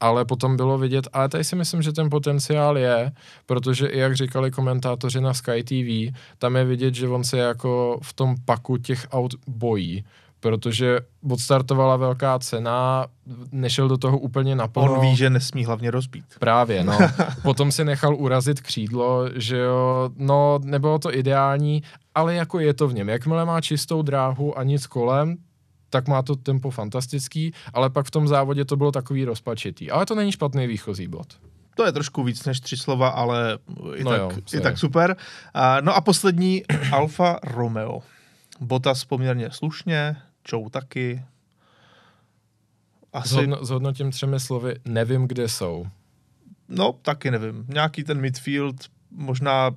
ale 0.00 0.24
potom 0.24 0.56
bylo 0.56 0.78
vidět, 0.78 1.08
ale 1.12 1.28
tady 1.28 1.44
si 1.44 1.56
myslím, 1.56 1.82
že 1.82 1.92
ten 1.92 2.10
potenciál 2.10 2.78
je, 2.78 3.12
protože 3.46 3.86
i 3.86 3.98
jak 3.98 4.16
říkali 4.16 4.50
komentátoři 4.50 5.20
na 5.20 5.34
Sky 5.34 5.64
TV, 5.64 6.18
tam 6.38 6.56
je 6.56 6.64
vidět, 6.64 6.94
že 6.94 7.08
on 7.08 7.24
se 7.24 7.38
jako 7.38 7.98
v 8.02 8.12
tom 8.12 8.34
paku 8.44 8.76
těch 8.76 9.06
aut 9.10 9.34
bojí, 9.46 10.04
protože 10.42 11.00
odstartovala 11.30 11.96
velká 11.96 12.38
cena, 12.38 13.06
nešel 13.52 13.88
do 13.88 13.98
toho 13.98 14.18
úplně 14.18 14.56
naplno. 14.56 14.92
On 14.92 15.00
ví, 15.00 15.16
že 15.16 15.30
nesmí 15.30 15.64
hlavně 15.64 15.90
rozbít. 15.90 16.24
Právě, 16.38 16.84
no. 16.84 16.98
Potom 17.42 17.72
si 17.72 17.84
nechal 17.84 18.16
urazit 18.16 18.60
křídlo, 18.60 19.28
že 19.34 19.58
jo, 19.58 20.10
no, 20.16 20.58
nebylo 20.64 20.98
to 20.98 21.14
ideální, 21.14 21.82
ale 22.14 22.34
jako 22.34 22.60
je 22.60 22.74
to 22.74 22.88
v 22.88 22.94
něm. 22.94 23.08
Jakmile 23.08 23.44
má 23.44 23.60
čistou 23.60 24.02
dráhu 24.02 24.58
a 24.58 24.62
nic 24.62 24.86
kolem, 24.86 25.36
tak 25.90 26.08
má 26.08 26.22
to 26.22 26.36
tempo 26.36 26.70
fantastický, 26.70 27.52
ale 27.74 27.90
pak 27.90 28.06
v 28.06 28.10
tom 28.10 28.28
závodě 28.28 28.64
to 28.64 28.76
bylo 28.76 28.92
takový 28.92 29.24
rozpačitý. 29.24 29.90
Ale 29.90 30.06
to 30.06 30.14
není 30.14 30.32
špatný 30.32 30.66
výchozí 30.66 31.08
bod. 31.08 31.26
To 31.76 31.84
je 31.84 31.92
trošku 31.92 32.22
víc 32.22 32.44
než 32.44 32.60
tři 32.60 32.76
slova, 32.76 33.08
ale 33.08 33.58
i, 33.94 34.04
no 34.04 34.10
tak, 34.10 34.20
jo, 34.20 34.30
i 34.54 34.60
tak 34.60 34.78
super. 34.78 35.16
Uh, 35.56 35.62
no 35.80 35.94
a 35.94 36.00
poslední, 36.00 36.62
Alfa 36.92 37.38
Romeo. 37.42 38.02
Botas 38.60 39.04
poměrně 39.04 39.50
slušně, 39.50 40.16
Čou 40.44 40.68
taky. 40.68 41.24
Asi... 43.12 43.28
Zhodno, 43.28 43.64
zhodnotím 43.64 44.10
třemi 44.10 44.40
slovy, 44.40 44.74
nevím, 44.84 45.28
kde 45.28 45.48
jsou. 45.48 45.86
No, 46.68 46.92
taky 46.92 47.30
nevím. 47.30 47.64
Nějaký 47.68 48.04
ten 48.04 48.20
midfield, 48.20 48.76
možná 49.10 49.70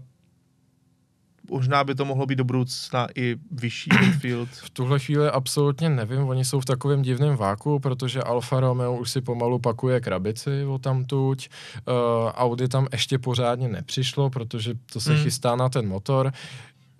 možná 1.49 1.83
by 1.83 1.95
to 1.95 2.05
mohlo 2.05 2.25
být 2.25 2.35
do 2.35 2.43
budoucna 2.43 3.07
i 3.15 3.35
vyšší 3.51 3.89
midfield. 4.01 4.49
V 4.49 4.69
tuhle 4.69 4.99
chvíli 4.99 5.29
absolutně 5.29 5.89
nevím, 5.89 6.21
oni 6.21 6.45
jsou 6.45 6.59
v 6.59 6.65
takovém 6.65 7.01
divném 7.01 7.35
váku, 7.35 7.79
protože 7.79 8.21
Alfa 8.21 8.59
Romeo 8.59 8.97
už 8.97 9.11
si 9.11 9.21
pomalu 9.21 9.59
pakuje 9.59 9.99
krabici 10.01 10.65
o 10.65 10.77
tamtuť, 10.77 11.49
uh, 11.87 11.93
Audi 12.29 12.67
tam 12.67 12.87
ještě 12.91 13.19
pořádně 13.19 13.67
nepřišlo, 13.67 14.29
protože 14.29 14.73
to 14.93 14.99
se 14.99 15.13
mm. 15.13 15.23
chystá 15.23 15.55
na 15.55 15.69
ten 15.69 15.87
motor 15.87 16.31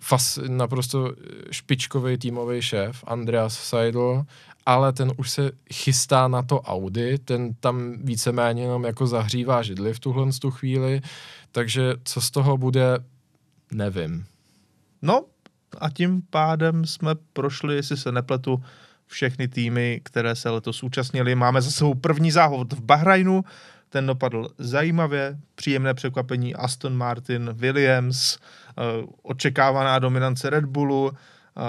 fas, 0.06 0.38
naprosto 0.48 1.12
špičkový 1.50 2.18
týmový 2.18 2.62
šéf, 2.62 3.04
Andreas 3.06 3.58
Seidel, 3.58 4.24
ale 4.66 4.92
ten 4.92 5.12
už 5.16 5.30
se 5.30 5.50
chystá 5.72 6.28
na 6.28 6.42
to 6.42 6.60
Audi, 6.60 7.18
ten 7.18 7.54
tam 7.54 7.92
víceméně 8.02 8.62
jenom 8.62 8.84
jako 8.84 9.06
zahřívá 9.06 9.62
židli 9.62 9.94
v 9.94 10.00
tuhle 10.00 10.32
tu 10.40 10.50
chvíli, 10.50 11.00
takže 11.52 11.94
co 12.04 12.20
z 12.20 12.30
toho 12.30 12.56
bude, 12.56 12.98
Nevím. 13.72 14.26
No 15.02 15.24
a 15.78 15.90
tím 15.90 16.22
pádem 16.30 16.84
jsme 16.84 17.14
prošli, 17.32 17.76
jestli 17.76 17.96
se 17.96 18.12
nepletu, 18.12 18.62
všechny 19.06 19.48
týmy, 19.48 20.00
které 20.04 20.36
se 20.36 20.50
letos 20.50 20.82
účastnili. 20.82 21.34
Máme 21.34 21.62
za 21.62 21.70
sebou 21.70 21.94
první 21.94 22.30
závod 22.30 22.72
v 22.72 22.80
Bahrajnu, 22.80 23.44
ten 23.88 24.06
dopadl 24.06 24.48
zajímavě, 24.58 25.38
příjemné 25.54 25.94
překvapení 25.94 26.54
Aston 26.54 26.96
Martin, 26.96 27.50
Williams, 27.52 28.38
očekávaná 29.22 29.98
dominance 29.98 30.50
Red 30.50 30.64
Bullu, 30.64 31.10
eh, 31.12 31.60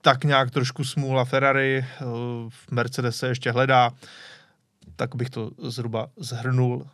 tak 0.00 0.24
nějak 0.24 0.50
trošku 0.50 0.84
smůla 0.84 1.24
Ferrari, 1.24 1.78
eh, 1.78 2.04
Mercedes 2.70 3.16
se 3.16 3.28
ještě 3.28 3.52
hledá, 3.52 3.90
tak 4.96 5.14
bych 5.16 5.30
to 5.30 5.50
zhruba 5.58 6.08
zhrnul. 6.16 6.86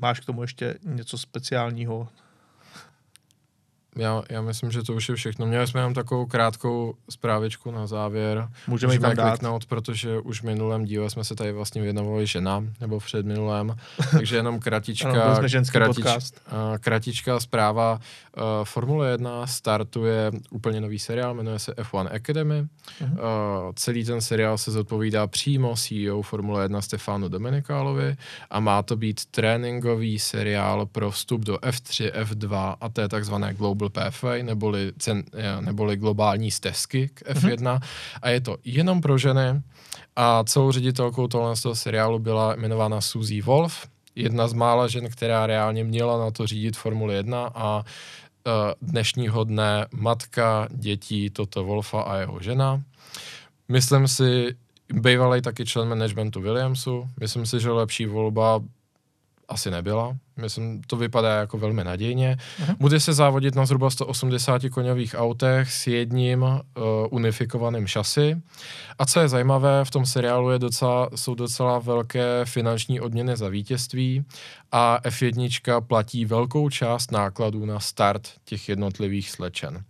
Máš 0.00 0.20
k 0.20 0.24
tomu 0.24 0.42
ještě 0.42 0.78
něco 0.84 1.18
speciálního? 1.18 2.08
Já, 3.96 4.22
já 4.28 4.42
myslím, 4.42 4.70
že 4.70 4.82
to 4.82 4.94
už 4.94 5.08
je 5.08 5.14
všechno. 5.14 5.46
Měli 5.46 5.66
jsme 5.66 5.80
jenom 5.80 5.94
takovou 5.94 6.26
krátkou 6.26 6.94
zprávičku 7.10 7.70
na 7.70 7.86
závěr. 7.86 8.48
Můžeme, 8.66 8.94
Můžeme 8.94 9.12
ji 9.12 9.16
tam 9.16 9.28
kliknout, 9.28 9.66
protože 9.66 10.18
už 10.18 10.40
v 10.40 10.44
minulém 10.44 10.84
díle 10.84 11.10
jsme 11.10 11.24
se 11.24 11.34
tady 11.34 11.52
vlastně 11.52 11.82
věnovali 11.82 12.26
ženám, 12.26 12.72
nebo 12.80 12.98
v 12.98 13.04
předminulém, 13.04 13.76
takže 14.10 14.36
jenom 14.36 14.60
kratička, 14.60 15.10
ano, 15.10 15.34
kratič, 15.36 15.70
kratička 16.80 17.40
zpráva. 17.40 18.00
Uh, 18.36 18.42
Formule 18.64 19.10
1 19.10 19.46
startuje 19.46 20.30
úplně 20.50 20.80
nový 20.80 20.98
seriál, 20.98 21.34
jmenuje 21.34 21.58
se 21.58 21.72
F1 21.72 22.14
Academy. 22.14 22.62
Uh-huh. 22.62 23.12
Uh, 23.12 23.72
celý 23.74 24.04
ten 24.04 24.20
seriál 24.20 24.58
se 24.58 24.70
zodpovídá 24.70 25.26
přímo 25.26 25.74
CEO 25.76 26.22
Formule 26.22 26.62
1 26.62 26.80
Stefano 26.80 27.28
Domenikálovi 27.28 28.16
a 28.50 28.60
má 28.60 28.82
to 28.82 28.96
být 28.96 29.24
tréninkový 29.30 30.18
seriál 30.18 30.86
pro 30.86 31.10
vstup 31.10 31.40
do 31.40 31.54
F3, 31.54 32.12
F2 32.22 32.76
a 32.80 32.88
té 32.88 33.08
takzvané 33.08 33.54
Global 33.54 33.79
Pathway, 33.88 34.42
neboli, 34.42 34.92
cen, 34.98 35.22
eh, 35.32 35.60
neboli 35.60 35.96
globální 35.96 36.50
stezky 36.50 37.08
k 37.14 37.22
F1 37.22 37.56
mm-hmm. 37.56 37.80
a 38.22 38.28
je 38.28 38.40
to 38.40 38.56
jenom 38.64 39.00
pro 39.00 39.18
ženy 39.18 39.62
a 40.16 40.44
celou 40.44 40.72
ředitelkou 40.72 41.28
tohle 41.28 41.56
z 41.56 41.62
toho 41.62 41.74
seriálu 41.74 42.18
byla 42.18 42.54
jmenována 42.54 43.00
Suzy 43.00 43.40
Wolf, 43.40 43.88
jedna 44.14 44.48
z 44.48 44.52
mála 44.52 44.88
žen, 44.88 45.10
která 45.10 45.46
reálně 45.46 45.84
měla 45.84 46.24
na 46.24 46.30
to 46.30 46.46
řídit 46.46 46.76
Formuli 46.76 47.14
1 47.14 47.50
a 47.54 47.76
uh, 47.76 47.82
dnešního 48.82 49.44
dne 49.44 49.86
matka 49.92 50.68
dětí 50.70 51.30
Toto 51.30 51.64
Wolfa 51.64 52.02
a 52.02 52.16
jeho 52.16 52.40
žena. 52.40 52.82
Myslím 53.68 54.08
si, 54.08 54.56
bývalý 54.92 55.42
taky 55.42 55.64
člen 55.64 55.88
managementu 55.88 56.40
Williamsu, 56.40 57.08
myslím 57.20 57.46
si, 57.46 57.60
že 57.60 57.70
lepší 57.70 58.06
volba 58.06 58.60
asi 59.50 59.70
nebyla. 59.70 60.16
Myslím, 60.36 60.82
to 60.86 60.96
vypadá 60.96 61.38
jako 61.38 61.58
velmi 61.58 61.84
nadějně. 61.84 62.36
Uh-huh. 62.62 62.76
Bude 62.80 63.00
se 63.00 63.12
závodit 63.12 63.54
na 63.54 63.66
zhruba 63.66 63.90
180 63.90 64.62
koňových 64.70 65.14
autech 65.18 65.72
s 65.72 65.86
jedním 65.86 66.42
uh, 66.42 66.58
unifikovaným 67.10 67.86
šasy. 67.86 68.42
A 68.98 69.06
co 69.06 69.20
je 69.20 69.28
zajímavé, 69.28 69.84
v 69.84 69.90
tom 69.90 70.06
seriálu 70.06 70.50
je 70.50 70.58
docela, 70.58 71.10
jsou 71.14 71.34
docela 71.34 71.78
velké 71.78 72.44
finanční 72.44 73.00
odměny 73.00 73.36
za 73.36 73.48
vítězství 73.48 74.24
a 74.72 75.00
F1 75.04 75.80
platí 75.80 76.24
velkou 76.24 76.68
část 76.68 77.12
nákladů 77.12 77.66
na 77.66 77.80
start 77.80 78.28
těch 78.44 78.68
jednotlivých 78.68 79.30
slečen. 79.30 79.84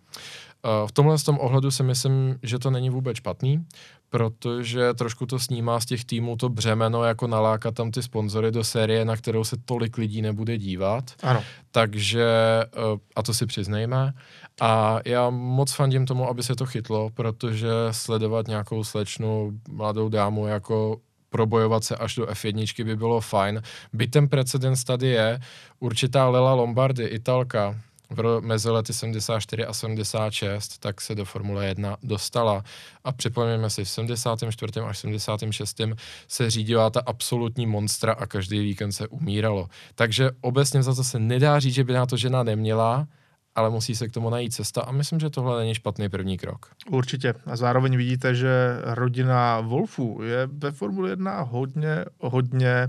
Uh, 0.64 0.88
v 0.88 0.92
tomhle 0.92 1.18
z 1.18 1.22
tom 1.22 1.38
ohledu 1.40 1.70
si 1.70 1.82
myslím, 1.82 2.38
že 2.42 2.58
to 2.58 2.70
není 2.70 2.90
vůbec 2.90 3.16
špatný, 3.16 3.64
protože 4.10 4.94
trošku 4.94 5.26
to 5.26 5.38
snímá 5.38 5.80
z 5.80 5.86
těch 5.86 6.04
týmů 6.04 6.36
to 6.36 6.48
břemeno, 6.48 7.04
jako 7.04 7.26
nalákat 7.26 7.74
tam 7.74 7.90
ty 7.90 8.02
sponzory 8.02 8.50
do 8.50 8.64
série, 8.64 9.04
na 9.04 9.16
kterou 9.16 9.44
se 9.44 9.56
tolik 9.64 9.98
lidí 9.98 10.22
nebude 10.22 10.58
dívat. 10.58 11.04
Ano. 11.22 11.42
Takže, 11.70 12.26
eh, 12.64 12.98
a 13.16 13.22
to 13.22 13.34
si 13.34 13.46
přiznejme, 13.46 14.12
a 14.60 14.98
já 15.04 15.30
moc 15.30 15.72
fandím 15.72 16.06
tomu, 16.06 16.28
aby 16.28 16.42
se 16.42 16.54
to 16.54 16.66
chytlo, 16.66 17.10
protože 17.10 17.68
sledovat 17.90 18.48
nějakou 18.48 18.84
slečnu, 18.84 19.52
mladou 19.68 20.08
dámu 20.08 20.46
jako 20.46 21.00
probojovat 21.30 21.84
se 21.84 21.96
až 21.96 22.14
do 22.14 22.26
F1 22.26 22.84
by 22.84 22.96
bylo 22.96 23.20
fajn. 23.20 23.62
Byť 23.92 24.10
ten 24.10 24.28
precedens 24.28 24.84
tady 24.84 25.08
je, 25.08 25.40
určitá 25.80 26.28
Lela 26.28 26.54
Lombardy, 26.54 27.04
Italka, 27.04 27.80
v 28.10 28.40
mezi 28.40 28.70
lety 28.70 28.92
74 28.92 29.64
a 29.64 29.72
76, 29.72 30.78
tak 30.78 31.00
se 31.00 31.14
do 31.14 31.24
Formule 31.24 31.66
1 31.66 31.96
dostala. 32.02 32.64
A 33.04 33.12
připomeňme 33.12 33.70
si, 33.70 33.84
v 33.84 33.88
74. 33.88 34.80
až 34.80 34.98
76. 34.98 35.80
se 36.28 36.50
řídila 36.50 36.90
ta 36.90 37.00
absolutní 37.06 37.66
monstra 37.66 38.12
a 38.12 38.26
každý 38.26 38.58
víkend 38.58 38.92
se 38.92 39.08
umíralo. 39.08 39.68
Takže 39.94 40.30
obecně 40.40 40.82
za 40.82 40.94
to 40.94 41.04
se 41.04 41.18
nedá 41.18 41.58
říct, 41.58 41.74
že 41.74 41.84
by 41.84 41.92
na 41.92 42.06
to 42.06 42.16
žena 42.16 42.42
neměla, 42.42 43.06
ale 43.54 43.70
musí 43.70 43.96
se 43.96 44.08
k 44.08 44.12
tomu 44.12 44.30
najít 44.30 44.54
cesta 44.54 44.82
a 44.82 44.92
myslím, 44.92 45.20
že 45.20 45.30
tohle 45.30 45.60
není 45.60 45.74
špatný 45.74 46.08
první 46.08 46.38
krok. 46.38 46.70
Určitě. 46.90 47.34
A 47.46 47.56
zároveň 47.56 47.96
vidíte, 47.96 48.34
že 48.34 48.80
rodina 48.84 49.60
Wolfů 49.60 50.20
je 50.22 50.48
ve 50.52 50.70
Formule 50.70 51.10
1 51.10 51.40
hodně, 51.40 52.04
hodně, 52.20 52.88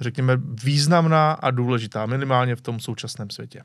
řekněme, 0.00 0.36
významná 0.64 1.32
a 1.32 1.50
důležitá, 1.50 2.06
minimálně 2.06 2.56
v 2.56 2.60
tom 2.60 2.80
současném 2.80 3.30
světě. 3.30 3.62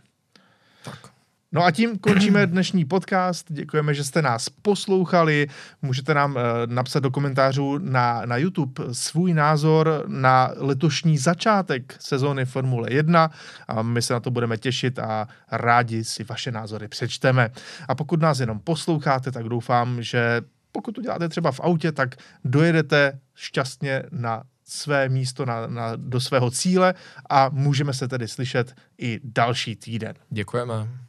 Tak. 0.84 1.14
No 1.52 1.64
a 1.64 1.72
tím 1.72 1.98
končíme 2.00 2.48
dnešní 2.48 2.86
podcast. 2.86 3.46
Děkujeme, 3.50 3.94
že 3.94 4.04
jste 4.04 4.22
nás 4.22 4.50
poslouchali. 4.50 5.48
Můžete 5.82 6.14
nám 6.14 6.36
uh, 6.36 6.42
napsat 6.66 7.00
do 7.00 7.12
komentářů 7.12 7.78
na, 7.78 8.22
na 8.26 8.38
YouTube 8.38 8.84
svůj 8.92 9.34
názor 9.34 10.04
na 10.08 10.52
letošní 10.56 11.18
začátek 11.18 11.96
sezóny 12.00 12.46
Formule 12.46 12.94
1 12.94 13.32
a 13.68 13.82
my 13.82 14.02
se 14.02 14.14
na 14.14 14.20
to 14.20 14.32
budeme 14.32 14.58
těšit 14.58 15.00
a 15.00 15.28
rádi 15.52 16.04
si 16.04 16.24
vaše 16.24 16.52
názory 16.52 16.88
přečteme. 16.88 17.50
A 17.88 17.96
pokud 17.96 18.22
nás 18.22 18.40
jenom 18.40 18.60
posloucháte, 18.60 19.32
tak 19.32 19.50
doufám, 19.50 20.02
že 20.02 20.42
pokud 20.72 20.92
to 20.92 21.02
děláte 21.02 21.30
třeba 21.30 21.52
v 21.52 21.60
autě, 21.60 21.92
tak 21.92 22.16
dojedete 22.46 23.20
šťastně 23.36 24.04
na 24.12 24.44
své 24.66 25.10
místo 25.10 25.46
na, 25.46 25.68
na, 25.68 25.96
do 25.96 26.20
svého 26.20 26.52
cíle 26.52 26.94
a 27.30 27.50
můžeme 27.50 27.94
se 27.94 28.08
tedy 28.08 28.28
slyšet 28.28 28.76
i 28.98 29.20
další 29.24 29.76
týden. 29.76 30.14
Děkujeme. 30.30 31.03